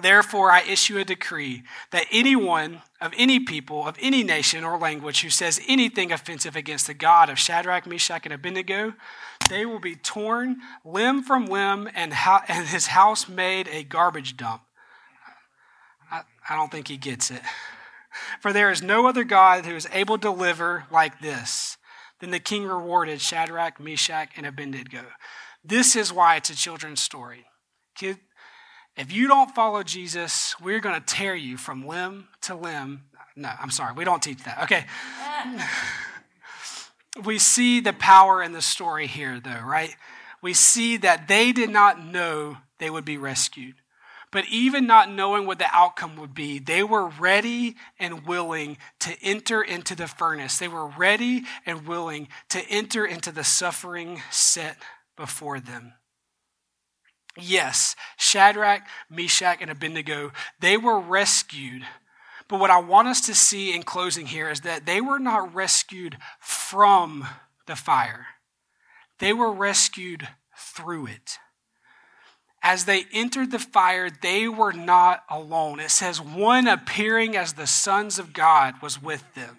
Therefore, 0.00 0.52
I 0.52 0.62
issue 0.62 0.96
a 0.98 1.04
decree 1.04 1.64
that 1.90 2.06
anyone 2.12 2.82
of 3.00 3.12
any 3.16 3.40
people, 3.40 3.86
of 3.86 3.96
any 4.00 4.22
nation 4.22 4.62
or 4.62 4.78
language 4.78 5.22
who 5.22 5.30
says 5.30 5.60
anything 5.66 6.12
offensive 6.12 6.54
against 6.54 6.86
the 6.86 6.94
God 6.94 7.28
of 7.28 7.38
Shadrach, 7.38 7.84
Meshach, 7.84 8.24
and 8.24 8.32
Abednego, 8.32 8.94
they 9.50 9.66
will 9.66 9.80
be 9.80 9.96
torn 9.96 10.58
limb 10.84 11.24
from 11.24 11.46
limb 11.46 11.88
and, 11.94 12.14
and 12.48 12.68
his 12.68 12.86
house 12.86 13.28
made 13.28 13.66
a 13.68 13.82
garbage 13.82 14.36
dump. 14.36 14.62
I, 16.12 16.22
I 16.48 16.54
don't 16.54 16.70
think 16.70 16.86
he 16.86 16.96
gets 16.96 17.32
it. 17.32 17.42
For 18.40 18.52
there 18.52 18.70
is 18.70 18.82
no 18.82 19.08
other 19.08 19.24
God 19.24 19.66
who 19.66 19.74
is 19.74 19.88
able 19.92 20.16
to 20.18 20.22
deliver 20.22 20.84
like 20.92 21.20
this. 21.20 21.76
Then 22.20 22.30
the 22.30 22.38
king 22.38 22.64
rewarded 22.64 23.20
Shadrach, 23.20 23.80
Meshach, 23.80 24.30
and 24.36 24.46
Abednego. 24.46 25.06
This 25.64 25.96
is 25.96 26.12
why 26.12 26.36
it's 26.36 26.50
a 26.50 26.56
children's 26.56 27.00
story. 27.00 27.46
Kid, 27.96 28.18
if 28.98 29.12
you 29.12 29.28
don't 29.28 29.54
follow 29.54 29.82
Jesus, 29.82 30.60
we're 30.60 30.80
going 30.80 31.00
to 31.00 31.06
tear 31.06 31.34
you 31.34 31.56
from 31.56 31.86
limb 31.86 32.28
to 32.42 32.54
limb. 32.54 33.02
No, 33.36 33.50
I'm 33.60 33.70
sorry, 33.70 33.94
we 33.94 34.04
don't 34.04 34.22
teach 34.22 34.42
that. 34.44 34.64
Okay. 34.64 34.84
we 37.24 37.38
see 37.38 37.80
the 37.80 37.92
power 37.92 38.42
in 38.42 38.52
the 38.52 38.60
story 38.60 39.06
here, 39.06 39.40
though, 39.40 39.62
right? 39.64 39.94
We 40.42 40.52
see 40.52 40.96
that 40.98 41.28
they 41.28 41.52
did 41.52 41.70
not 41.70 42.04
know 42.04 42.58
they 42.78 42.90
would 42.90 43.04
be 43.04 43.16
rescued. 43.16 43.76
But 44.30 44.44
even 44.50 44.86
not 44.86 45.10
knowing 45.10 45.46
what 45.46 45.58
the 45.58 45.68
outcome 45.72 46.16
would 46.16 46.34
be, 46.34 46.58
they 46.58 46.82
were 46.82 47.06
ready 47.06 47.76
and 47.98 48.26
willing 48.26 48.76
to 48.98 49.16
enter 49.22 49.62
into 49.62 49.94
the 49.94 50.06
furnace. 50.06 50.58
They 50.58 50.68
were 50.68 50.86
ready 50.86 51.44
and 51.64 51.86
willing 51.86 52.28
to 52.50 52.60
enter 52.68 53.06
into 53.06 53.32
the 53.32 53.44
suffering 53.44 54.20
set 54.30 54.76
before 55.16 55.60
them. 55.60 55.94
Yes, 57.40 57.94
Shadrach, 58.16 58.82
Meshach, 59.08 59.58
and 59.60 59.70
Abednego, 59.70 60.32
they 60.60 60.76
were 60.76 60.98
rescued. 60.98 61.82
But 62.48 62.60
what 62.60 62.70
I 62.70 62.80
want 62.80 63.08
us 63.08 63.20
to 63.22 63.34
see 63.34 63.74
in 63.74 63.82
closing 63.82 64.26
here 64.26 64.50
is 64.50 64.62
that 64.62 64.86
they 64.86 65.00
were 65.00 65.18
not 65.18 65.54
rescued 65.54 66.16
from 66.40 67.26
the 67.66 67.76
fire, 67.76 68.26
they 69.18 69.32
were 69.32 69.52
rescued 69.52 70.26
through 70.56 71.06
it. 71.06 71.38
As 72.60 72.86
they 72.86 73.04
entered 73.12 73.52
the 73.52 73.60
fire, 73.60 74.10
they 74.10 74.48
were 74.48 74.72
not 74.72 75.22
alone. 75.30 75.78
It 75.78 75.92
says, 75.92 76.20
one 76.20 76.66
appearing 76.66 77.36
as 77.36 77.52
the 77.52 77.68
sons 77.68 78.18
of 78.18 78.32
God 78.32 78.74
was 78.82 79.00
with 79.00 79.22
them. 79.34 79.58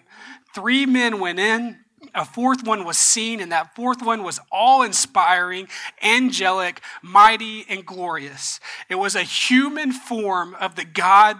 Three 0.54 0.84
men 0.84 1.18
went 1.18 1.38
in, 1.38 1.78
a 2.14 2.24
fourth 2.24 2.66
one 2.66 2.84
was 2.84 2.96
seen, 2.96 3.40
and 3.40 3.52
that 3.52 3.74
fourth 3.74 4.02
one 4.02 4.22
was 4.22 4.40
all 4.50 4.82
inspiring, 4.82 5.68
angelic, 6.02 6.80
mighty, 7.02 7.64
and 7.68 7.84
glorious. 7.84 8.58
It 8.88 8.94
was 8.94 9.14
a 9.14 9.22
human 9.22 9.92
form 9.92 10.54
of 10.60 10.76
the 10.76 10.84
God 10.84 11.36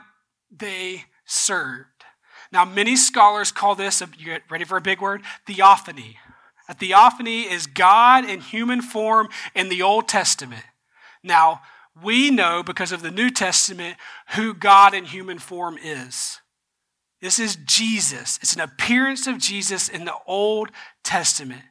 they 0.50 1.04
served. 1.24 1.86
Now, 2.52 2.64
many 2.64 2.96
scholars 2.96 3.52
call 3.52 3.74
this, 3.74 4.02
you 4.18 4.38
ready 4.50 4.64
for 4.64 4.76
a 4.76 4.82
big 4.82 5.00
word? 5.00 5.22
Theophany. 5.46 6.18
A 6.68 6.74
theophany 6.74 7.42
is 7.42 7.66
God 7.66 8.24
in 8.24 8.40
human 8.40 8.82
form 8.82 9.28
in 9.54 9.68
the 9.68 9.82
Old 9.82 10.08
Testament. 10.08 10.64
Now, 11.22 11.62
we 12.00 12.30
know 12.30 12.62
because 12.62 12.92
of 12.92 13.02
the 13.02 13.10
New 13.10 13.30
Testament 13.30 13.96
who 14.34 14.54
God 14.54 14.94
in 14.94 15.04
human 15.04 15.38
form 15.38 15.78
is. 15.82 16.40
This 17.20 17.38
is 17.38 17.56
Jesus. 17.64 18.38
It's 18.42 18.54
an 18.54 18.60
appearance 18.60 19.26
of 19.26 19.38
Jesus 19.38 19.88
in 19.88 20.04
the 20.04 20.14
Old 20.26 20.70
Testament. 21.04 21.62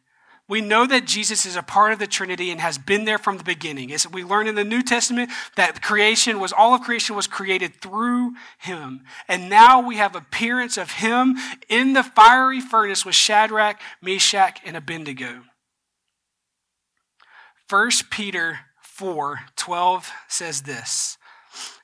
We 0.48 0.62
know 0.62 0.88
that 0.88 1.06
Jesus 1.06 1.46
is 1.46 1.56
a 1.56 1.62
part 1.62 1.94
of 1.94 2.00
the 2.00 2.08
Trinity 2.08 2.50
and 2.50 2.60
has 2.60 2.80
been 2.80 3.06
there 3.06 3.20
from 3.20 3.38
the 3.38 3.44
beginning. 3.44 3.94
As 3.94 4.10
we 4.10 4.24
learn 4.24 4.48
in 4.48 4.56
the 4.56 4.64
New 4.64 4.82
Testament 4.82 5.30
that 5.56 5.84
creation 5.84 6.40
was 6.40 6.52
all 6.52 6.74
of 6.74 6.82
creation 6.82 7.16
was 7.16 7.28
created 7.28 7.76
through 7.76 8.34
him. 8.58 9.02
And 9.28 9.48
now 9.48 9.80
we 9.80 9.98
have 9.98 10.16
appearance 10.16 10.76
of 10.76 10.94
him 10.94 11.38
in 11.70 11.94
the 11.94 12.02
fiery 12.02 12.62
furnace 12.62 13.06
with 13.06 13.14
Shadrach, 13.14 13.80
Meshach, 14.02 14.60
and 14.66 14.76
Abednego. 14.76 15.44
1 17.70 17.90
Peter 18.10 18.62
4 18.82 19.40
12 19.56 20.12
says 20.28 20.64
this. 20.64 21.19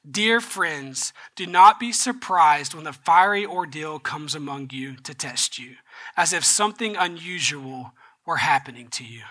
Dear 0.10 0.40
friends, 0.40 1.14
do 1.36 1.48
not 1.48 1.80
be 1.80 1.92
surprised 1.92 2.76
when 2.76 2.84
the 2.84 2.94
fiery 2.94 3.46
ordeal 3.46 3.98
comes 3.98 4.36
among 4.36 4.70
you 4.72 4.98
to 4.98 5.16
test 5.16 5.58
you, 5.58 5.78
as 6.16 6.32
if 6.32 6.46
something 6.46 6.96
unusual 6.96 7.94
were 8.26 8.38
happening 8.38 8.88
to 8.90 9.04
you. 9.04 9.24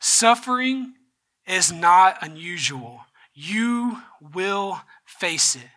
Suffering 0.00 0.94
is 1.46 1.70
not 1.70 2.18
unusual. 2.20 3.02
You 3.32 3.98
will 4.20 4.80
face 5.04 5.54
it. 5.54 5.70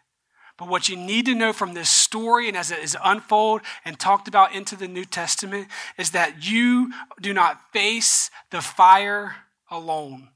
But 0.58 0.70
what 0.70 0.90
you 0.90 0.96
need 0.96 1.26
to 1.26 1.36
know 1.36 1.54
from 1.54 1.74
this 1.74 1.90
story 1.90 2.48
and 2.48 2.58
as 2.58 2.72
it 2.72 2.80
is 2.80 2.98
unfold 3.04 3.62
and 3.84 4.00
talked 4.00 4.28
about 4.28 4.56
into 4.56 4.76
the 4.76 4.88
New 4.88 5.06
Testament 5.06 5.68
is 5.98 6.12
that 6.12 6.50
you 6.50 6.94
do 7.22 7.34
not 7.34 7.72
face 7.74 8.32
the 8.52 8.62
fire 8.62 9.36
alone. 9.70 10.30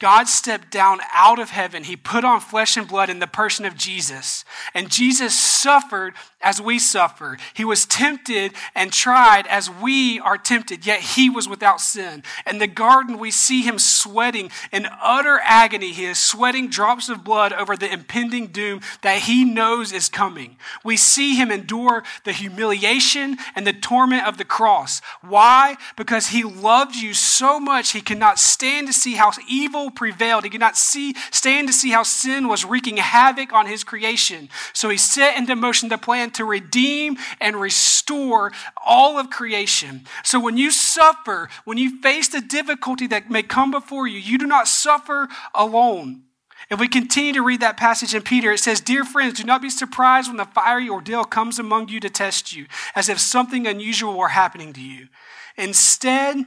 God 0.00 0.28
stepped 0.28 0.70
down 0.70 1.00
out 1.12 1.38
of 1.38 1.50
heaven. 1.50 1.84
He 1.84 1.96
put 1.96 2.24
on 2.24 2.40
flesh 2.40 2.76
and 2.76 2.88
blood 2.88 3.08
in 3.08 3.20
the 3.20 3.26
person 3.26 3.64
of 3.64 3.76
Jesus. 3.76 4.44
And 4.74 4.90
Jesus 4.90 5.34
suffered 5.62 6.14
as 6.40 6.60
we 6.60 6.78
suffer. 6.78 7.38
He 7.54 7.64
was 7.64 7.86
tempted 7.86 8.52
and 8.74 8.92
tried 8.92 9.46
as 9.46 9.70
we 9.70 10.18
are 10.20 10.36
tempted, 10.36 10.84
yet 10.84 11.00
he 11.00 11.30
was 11.30 11.48
without 11.48 11.80
sin. 11.80 12.24
In 12.46 12.58
the 12.58 12.66
garden, 12.66 13.18
we 13.18 13.30
see 13.30 13.62
him 13.62 13.78
sweating 13.78 14.50
in 14.72 14.88
utter 15.00 15.40
agony. 15.42 15.92
He 15.92 16.04
is 16.04 16.18
sweating 16.18 16.68
drops 16.68 17.08
of 17.08 17.24
blood 17.24 17.52
over 17.52 17.76
the 17.76 17.92
impending 17.92 18.48
doom 18.48 18.80
that 19.02 19.20
he 19.22 19.44
knows 19.44 19.92
is 19.92 20.08
coming. 20.08 20.56
We 20.84 20.96
see 20.96 21.36
him 21.36 21.50
endure 21.50 22.02
the 22.24 22.32
humiliation 22.32 23.38
and 23.54 23.66
the 23.66 23.72
torment 23.72 24.26
of 24.26 24.36
the 24.36 24.44
cross. 24.44 25.00
Why? 25.20 25.76
Because 25.96 26.28
he 26.28 26.42
loved 26.42 26.96
you 26.96 27.14
so 27.14 27.60
much, 27.60 27.92
he 27.92 28.00
cannot 28.00 28.38
stand 28.38 28.88
to 28.88 28.92
see 28.92 29.14
how 29.14 29.30
evil 29.48 29.90
prevailed. 29.90 30.44
He 30.44 30.50
could 30.50 30.60
not 30.60 30.76
see, 30.76 31.14
stand 31.30 31.68
to 31.68 31.72
see 31.72 31.90
how 31.90 32.02
sin 32.02 32.48
was 32.48 32.64
wreaking 32.64 32.96
havoc 32.96 33.52
on 33.52 33.66
his 33.66 33.84
creation. 33.84 34.48
So 34.72 34.88
he 34.88 34.96
sat 34.96 35.22
set 35.22 35.38
into 35.52 35.60
motion 35.60 35.88
the 35.88 35.98
plan 35.98 36.30
to 36.32 36.44
redeem 36.44 37.16
and 37.40 37.56
restore 37.56 38.52
all 38.84 39.18
of 39.18 39.30
creation. 39.30 40.06
So 40.24 40.40
when 40.40 40.56
you 40.56 40.70
suffer, 40.70 41.48
when 41.64 41.78
you 41.78 42.00
face 42.00 42.28
the 42.28 42.40
difficulty 42.40 43.06
that 43.08 43.30
may 43.30 43.42
come 43.42 43.70
before 43.70 44.06
you, 44.06 44.18
you 44.18 44.38
do 44.38 44.46
not 44.46 44.66
suffer 44.66 45.28
alone. 45.54 46.22
If 46.70 46.80
we 46.80 46.88
continue 46.88 47.34
to 47.34 47.42
read 47.42 47.60
that 47.60 47.76
passage 47.76 48.14
in 48.14 48.22
Peter, 48.22 48.52
it 48.52 48.58
says, 48.58 48.80
Dear 48.80 49.04
friends, 49.04 49.34
do 49.34 49.44
not 49.44 49.62
be 49.62 49.70
surprised 49.70 50.28
when 50.28 50.38
the 50.38 50.44
fiery 50.46 50.88
ordeal 50.88 51.24
comes 51.24 51.58
among 51.58 51.88
you 51.88 52.00
to 52.00 52.10
test 52.10 52.54
you, 52.54 52.66
as 52.94 53.08
if 53.08 53.18
something 53.18 53.66
unusual 53.66 54.16
were 54.16 54.28
happening 54.28 54.72
to 54.72 54.80
you. 54.80 55.08
Instead, 55.56 56.44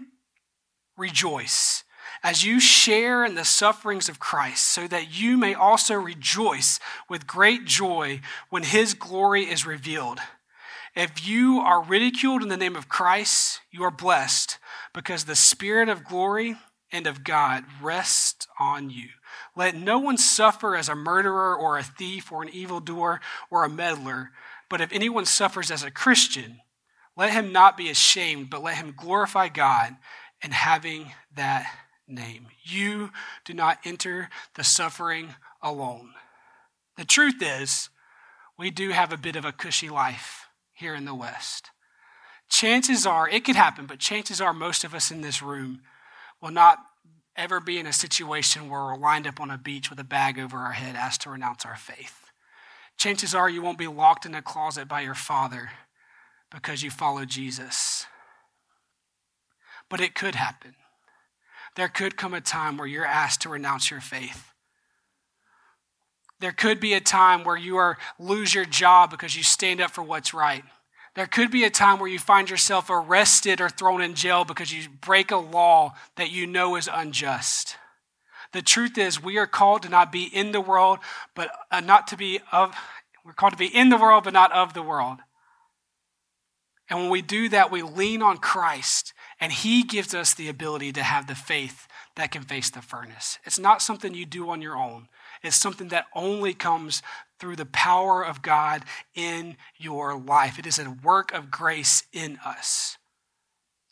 rejoice 0.98 1.85
as 2.26 2.44
you 2.44 2.60
share 2.60 3.24
in 3.24 3.36
the 3.36 3.46
sufferings 3.46 4.10
of 4.10 4.20
Christ, 4.20 4.66
so 4.66 4.88
that 4.88 5.16
you 5.16 5.38
may 5.38 5.54
also 5.54 5.94
rejoice 5.94 6.80
with 7.08 7.28
great 7.28 7.66
joy 7.66 8.20
when 8.50 8.64
his 8.64 8.96
glory 8.96 9.44
is 9.44 9.64
revealed. 9.64 10.18
If 10.96 11.28
you 11.28 11.60
are 11.60 11.84
ridiculed 11.84 12.42
in 12.42 12.50
the 12.50 12.58
name 12.58 12.76
of 12.76 12.90
Christ, 12.90 13.62
you 13.70 13.84
are 13.84 13.92
blessed 13.92 14.58
because 14.92 15.26
the 15.26 15.36
Spirit 15.36 15.88
of 15.88 16.04
glory 16.04 16.56
and 16.92 17.06
of 17.06 17.24
God 17.24 17.64
rests 17.80 18.48
on 18.60 18.90
you. 18.90 19.10
Let 19.56 19.76
no 19.76 20.00
one 20.00 20.18
suffer 20.18 20.76
as 20.76 20.90
a 20.90 20.96
murderer 20.96 21.56
or 21.56 21.78
a 21.78 21.84
thief 21.84 22.32
or 22.32 22.42
an 22.42 22.50
evildoer 22.50 23.22
or 23.52 23.64
a 23.64 23.70
meddler, 23.70 24.32
but 24.68 24.82
if 24.82 24.92
anyone 24.92 25.26
suffers 25.26 25.70
as 25.70 25.84
a 25.84 25.92
Christian, 25.92 26.62
let 27.16 27.34
him 27.34 27.52
not 27.52 27.78
be 27.78 27.92
ashamed, 27.92 28.50
but 28.50 28.64
let 28.64 28.78
him 28.78 28.96
glorify 28.98 29.48
God 29.48 29.96
in 30.42 30.50
having 30.50 31.12
that 31.36 31.72
name. 32.08 32.48
You 32.64 33.12
do 33.44 33.54
not 33.54 33.80
enter 33.84 34.30
the 34.56 34.64
suffering 34.64 35.36
alone. 35.62 36.12
The 36.98 37.06
truth 37.06 37.42
is, 37.42 37.90
we 38.58 38.72
do 38.72 38.90
have 38.90 39.12
a 39.12 39.18
bit 39.18 39.36
of 39.36 39.46
a 39.46 39.52
cushy 39.52 39.90
life 39.90 40.48
here 40.74 40.96
in 40.96 41.06
the 41.06 41.16
West. 41.16 41.72
Chances 42.50 43.06
are, 43.06 43.28
it 43.28 43.44
could 43.44 43.56
happen, 43.56 43.86
but 43.86 44.00
chances 44.00 44.40
are 44.40 44.54
most 44.54 44.84
of 44.84 44.94
us 44.94 45.12
in 45.12 45.22
this 45.22 45.42
room 45.42 45.82
will 46.42 46.52
not 46.52 46.78
ever 47.36 47.60
be 47.60 47.80
in 47.80 47.88
a 47.88 47.94
situation 47.94 48.70
where 48.70 48.82
we're 48.86 48.98
lined 48.98 49.28
up 49.28 49.42
on 49.42 49.52
a 49.52 49.58
beach 49.58 49.90
with 49.90 50.00
a 50.00 50.06
bag 50.06 50.40
over 50.40 50.58
our 50.58 50.72
head 50.72 50.96
asked 50.96 51.22
to 51.22 51.30
renounce 51.30 51.66
our 51.66 51.76
faith. 51.76 52.32
Chances 52.98 53.36
are 53.36 53.50
you 53.50 53.62
won't 53.62 53.78
be 53.78 53.88
locked 53.88 54.26
in 54.26 54.36
a 54.36 54.42
closet 54.42 54.88
by 54.88 55.02
your 55.02 55.16
father 55.16 55.72
because 56.50 56.82
you 56.82 56.90
follow 56.90 57.26
Jesus. 57.26 58.06
But 59.90 60.00
it 60.00 60.16
could 60.16 60.36
happen. 60.36 60.76
There 61.76 61.90
could 61.90 62.18
come 62.18 62.34
a 62.34 62.42
time 62.42 62.78
where 62.78 62.88
you're 62.88 63.06
asked 63.06 63.42
to 63.42 63.50
renounce 63.50 63.92
your 63.92 64.02
faith. 64.02 64.52
There 66.40 66.52
could 66.52 66.80
be 66.80 66.94
a 66.94 67.02
time 67.02 67.44
where 67.44 67.58
you 67.58 67.78
are 67.78 67.98
lose 68.20 68.54
your 68.54 68.66
job 68.66 69.10
because 69.10 69.36
you 69.36 69.44
stand 69.44 69.82
up 69.82 69.92
for 69.92 70.04
what's 70.04 70.34
right. 70.34 70.64
There 71.16 71.28
could 71.28 71.50
be 71.50 71.64
a 71.64 71.70
time 71.70 72.00
where 72.00 72.10
you 72.10 72.20
find 72.20 72.50
yourself 72.50 72.90
arrested 72.90 73.62
or 73.62 73.70
thrown 73.70 74.02
in 74.02 74.16
jail 74.16 74.44
because 74.44 74.74
you 74.74 74.90
break 74.90 75.32
a 75.32 75.38
law 75.38 75.94
that 76.18 76.30
you 76.30 76.46
know 76.46 76.76
is 76.76 76.90
unjust. 76.92 77.78
The 78.52 78.62
truth 78.62 78.98
is, 78.98 79.24
we 79.24 79.38
are 79.38 79.48
called 79.48 79.84
to 79.84 79.90
not 79.90 80.12
be 80.12 80.24
in 80.24 80.52
the 80.52 80.62
world, 80.62 81.00
but 81.34 81.50
uh, 81.72 81.80
not 81.80 82.08
to 82.08 82.18
be 82.18 82.40
of, 82.52 82.76
we're 83.26 83.34
called 83.34 83.54
to 83.54 83.58
be 83.58 83.74
in 83.74 83.90
the 83.90 83.98
world, 83.98 84.26
but 84.26 84.34
not 84.34 84.52
of 84.52 84.74
the 84.74 84.82
world. 84.82 85.20
And 86.90 87.00
when 87.00 87.10
we 87.10 87.22
do 87.22 87.50
that, 87.50 87.72
we 87.72 87.82
lean 87.82 88.22
on 88.22 88.38
Christ, 88.38 89.14
and 89.40 89.52
He 89.52 89.84
gives 89.84 90.14
us 90.14 90.34
the 90.34 90.50
ability 90.50 90.92
to 90.94 91.04
have 91.04 91.28
the 91.28 91.36
faith 91.36 91.88
that 92.16 92.32
can 92.32 92.44
face 92.44 92.70
the 92.70 92.82
furnace. 92.82 93.40
It's 93.44 93.60
not 93.60 93.82
something 93.82 94.14
you 94.14 94.26
do 94.26 94.50
on 94.50 94.62
your 94.62 94.78
own, 94.78 95.08
it's 95.42 95.56
something 95.56 95.90
that 95.90 96.06
only 96.14 96.54
comes 96.54 97.02
through 97.40 97.56
the 97.56 97.66
power 97.66 98.24
of 98.24 98.42
God 98.42 98.84
in 99.14 99.58
your 99.78 100.18
life. 100.18 100.58
It 100.58 100.66
is 100.66 100.80
a 100.80 100.90
work 101.04 101.34
of 101.34 101.52
grace 101.52 102.04
in 102.14 102.40
us. 102.46 102.98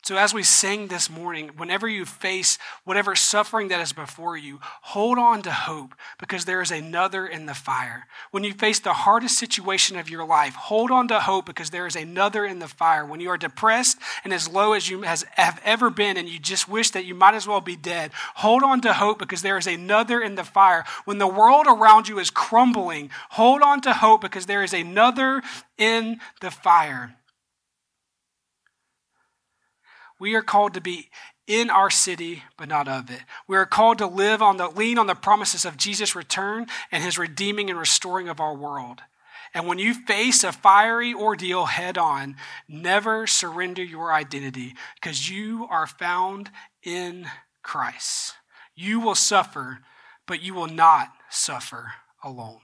So, 0.04 0.18
as 0.18 0.34
we 0.34 0.43
sing 0.43 0.88
this 0.88 1.10
morning, 1.10 1.51
whenever 1.56 1.88
you 1.88 2.04
face 2.04 2.58
whatever 2.84 3.16
suffering 3.16 3.70
that 3.70 3.80
is 3.80 3.93
before 3.93 4.36
you, 4.36 4.60
hold 4.82 5.18
on 5.18 5.41
to 5.43 5.51
hope 5.54 5.95
because 6.20 6.43
there 6.43 6.62
is 6.62 6.72
another 6.72 7.26
in 7.26 7.45
the 7.45 7.54
fire. 7.54 8.06
When 8.32 8.43
you 8.43 8.51
face 8.51 8.82
the 8.82 8.91
hardest 8.91 9.39
situation 9.39 9.97
of 9.97 10.10
your 10.10 10.26
life, 10.26 10.56
hold 10.56 10.91
on 10.91 11.08
to 11.08 11.22
hope 11.22 11.45
because 11.45 11.70
there 11.70 11.88
is 11.88 11.95
another 11.95 12.43
in 12.45 12.60
the 12.60 12.68
fire. 12.68 13.06
When 13.06 13.22
you 13.22 13.30
are 13.30 13.38
depressed 13.38 13.97
and 14.26 14.34
as 14.34 14.49
low 14.49 14.74
as 14.74 14.89
you 14.89 15.04
has, 15.04 15.24
have 15.36 15.62
ever 15.64 15.89
been 15.89 16.18
and 16.18 16.28
you 16.28 16.38
just 16.38 16.68
wish 16.68 16.89
that 16.89 17.06
you 17.06 17.16
might 17.16 17.34
as 17.34 17.47
well 17.47 17.62
be 17.62 17.78
dead, 17.78 18.12
hold 18.36 18.62
on 18.62 18.82
to 18.82 18.91
hope 18.91 19.20
because 19.20 19.41
there 19.41 19.58
is 19.58 19.68
another 19.68 20.20
in 20.20 20.36
the 20.36 20.43
fire. 20.43 20.84
When 21.06 21.20
the 21.20 21.28
world 21.28 21.66
around 21.66 22.10
you 22.10 22.20
is 22.20 22.30
crumbling, 22.30 23.10
hold 23.30 23.62
on 23.62 23.80
to 23.84 23.93
hope 23.93 24.20
because 24.20 24.47
there 24.47 24.64
is 24.64 24.74
another 24.74 25.41
in 25.78 26.20
the 26.41 26.51
fire. 26.51 27.16
We 30.24 30.36
are 30.36 30.41
called 30.41 30.74
to 30.76 30.80
be 30.80 31.09
in 31.47 31.69
our 31.69 31.89
city, 31.89 32.43
but 32.57 32.69
not 32.69 32.88
of 32.88 33.11
it. 33.11 33.19
We 33.45 33.57
are 33.57 33.65
called 33.65 33.97
to 33.97 34.07
live 34.07 34.41
on 34.41 34.55
the 34.55 34.69
lean 34.69 34.97
on 34.97 35.05
the 35.05 35.15
promises 35.15 35.65
of 35.65 35.76
Jesus' 35.76 36.15
return 36.15 36.67
and 36.93 37.03
his 37.03 37.17
redeeming 37.17 37.69
and 37.69 37.78
restoring 37.78 38.30
of 38.30 38.39
our 38.39 38.55
world. 38.55 39.01
And 39.53 39.67
when 39.67 39.80
you 39.80 39.93
face 39.93 40.45
a 40.45 40.53
fiery 40.53 41.13
ordeal 41.13 41.65
head 41.65 41.97
on, 41.97 42.38
never 42.69 43.28
surrender 43.28 43.84
your 43.84 44.13
identity 44.13 44.76
because 44.95 45.30
you 45.30 45.67
are 45.69 45.88
found 45.88 46.49
in 46.84 47.28
Christ. 47.61 48.36
You 48.78 49.01
will 49.01 49.15
suffer, 49.15 49.80
but 50.26 50.41
you 50.41 50.53
will 50.53 50.67
not 50.67 51.09
suffer 51.30 51.95
alone. 52.24 52.61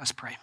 Let's 0.00 0.10
pray. 0.10 0.36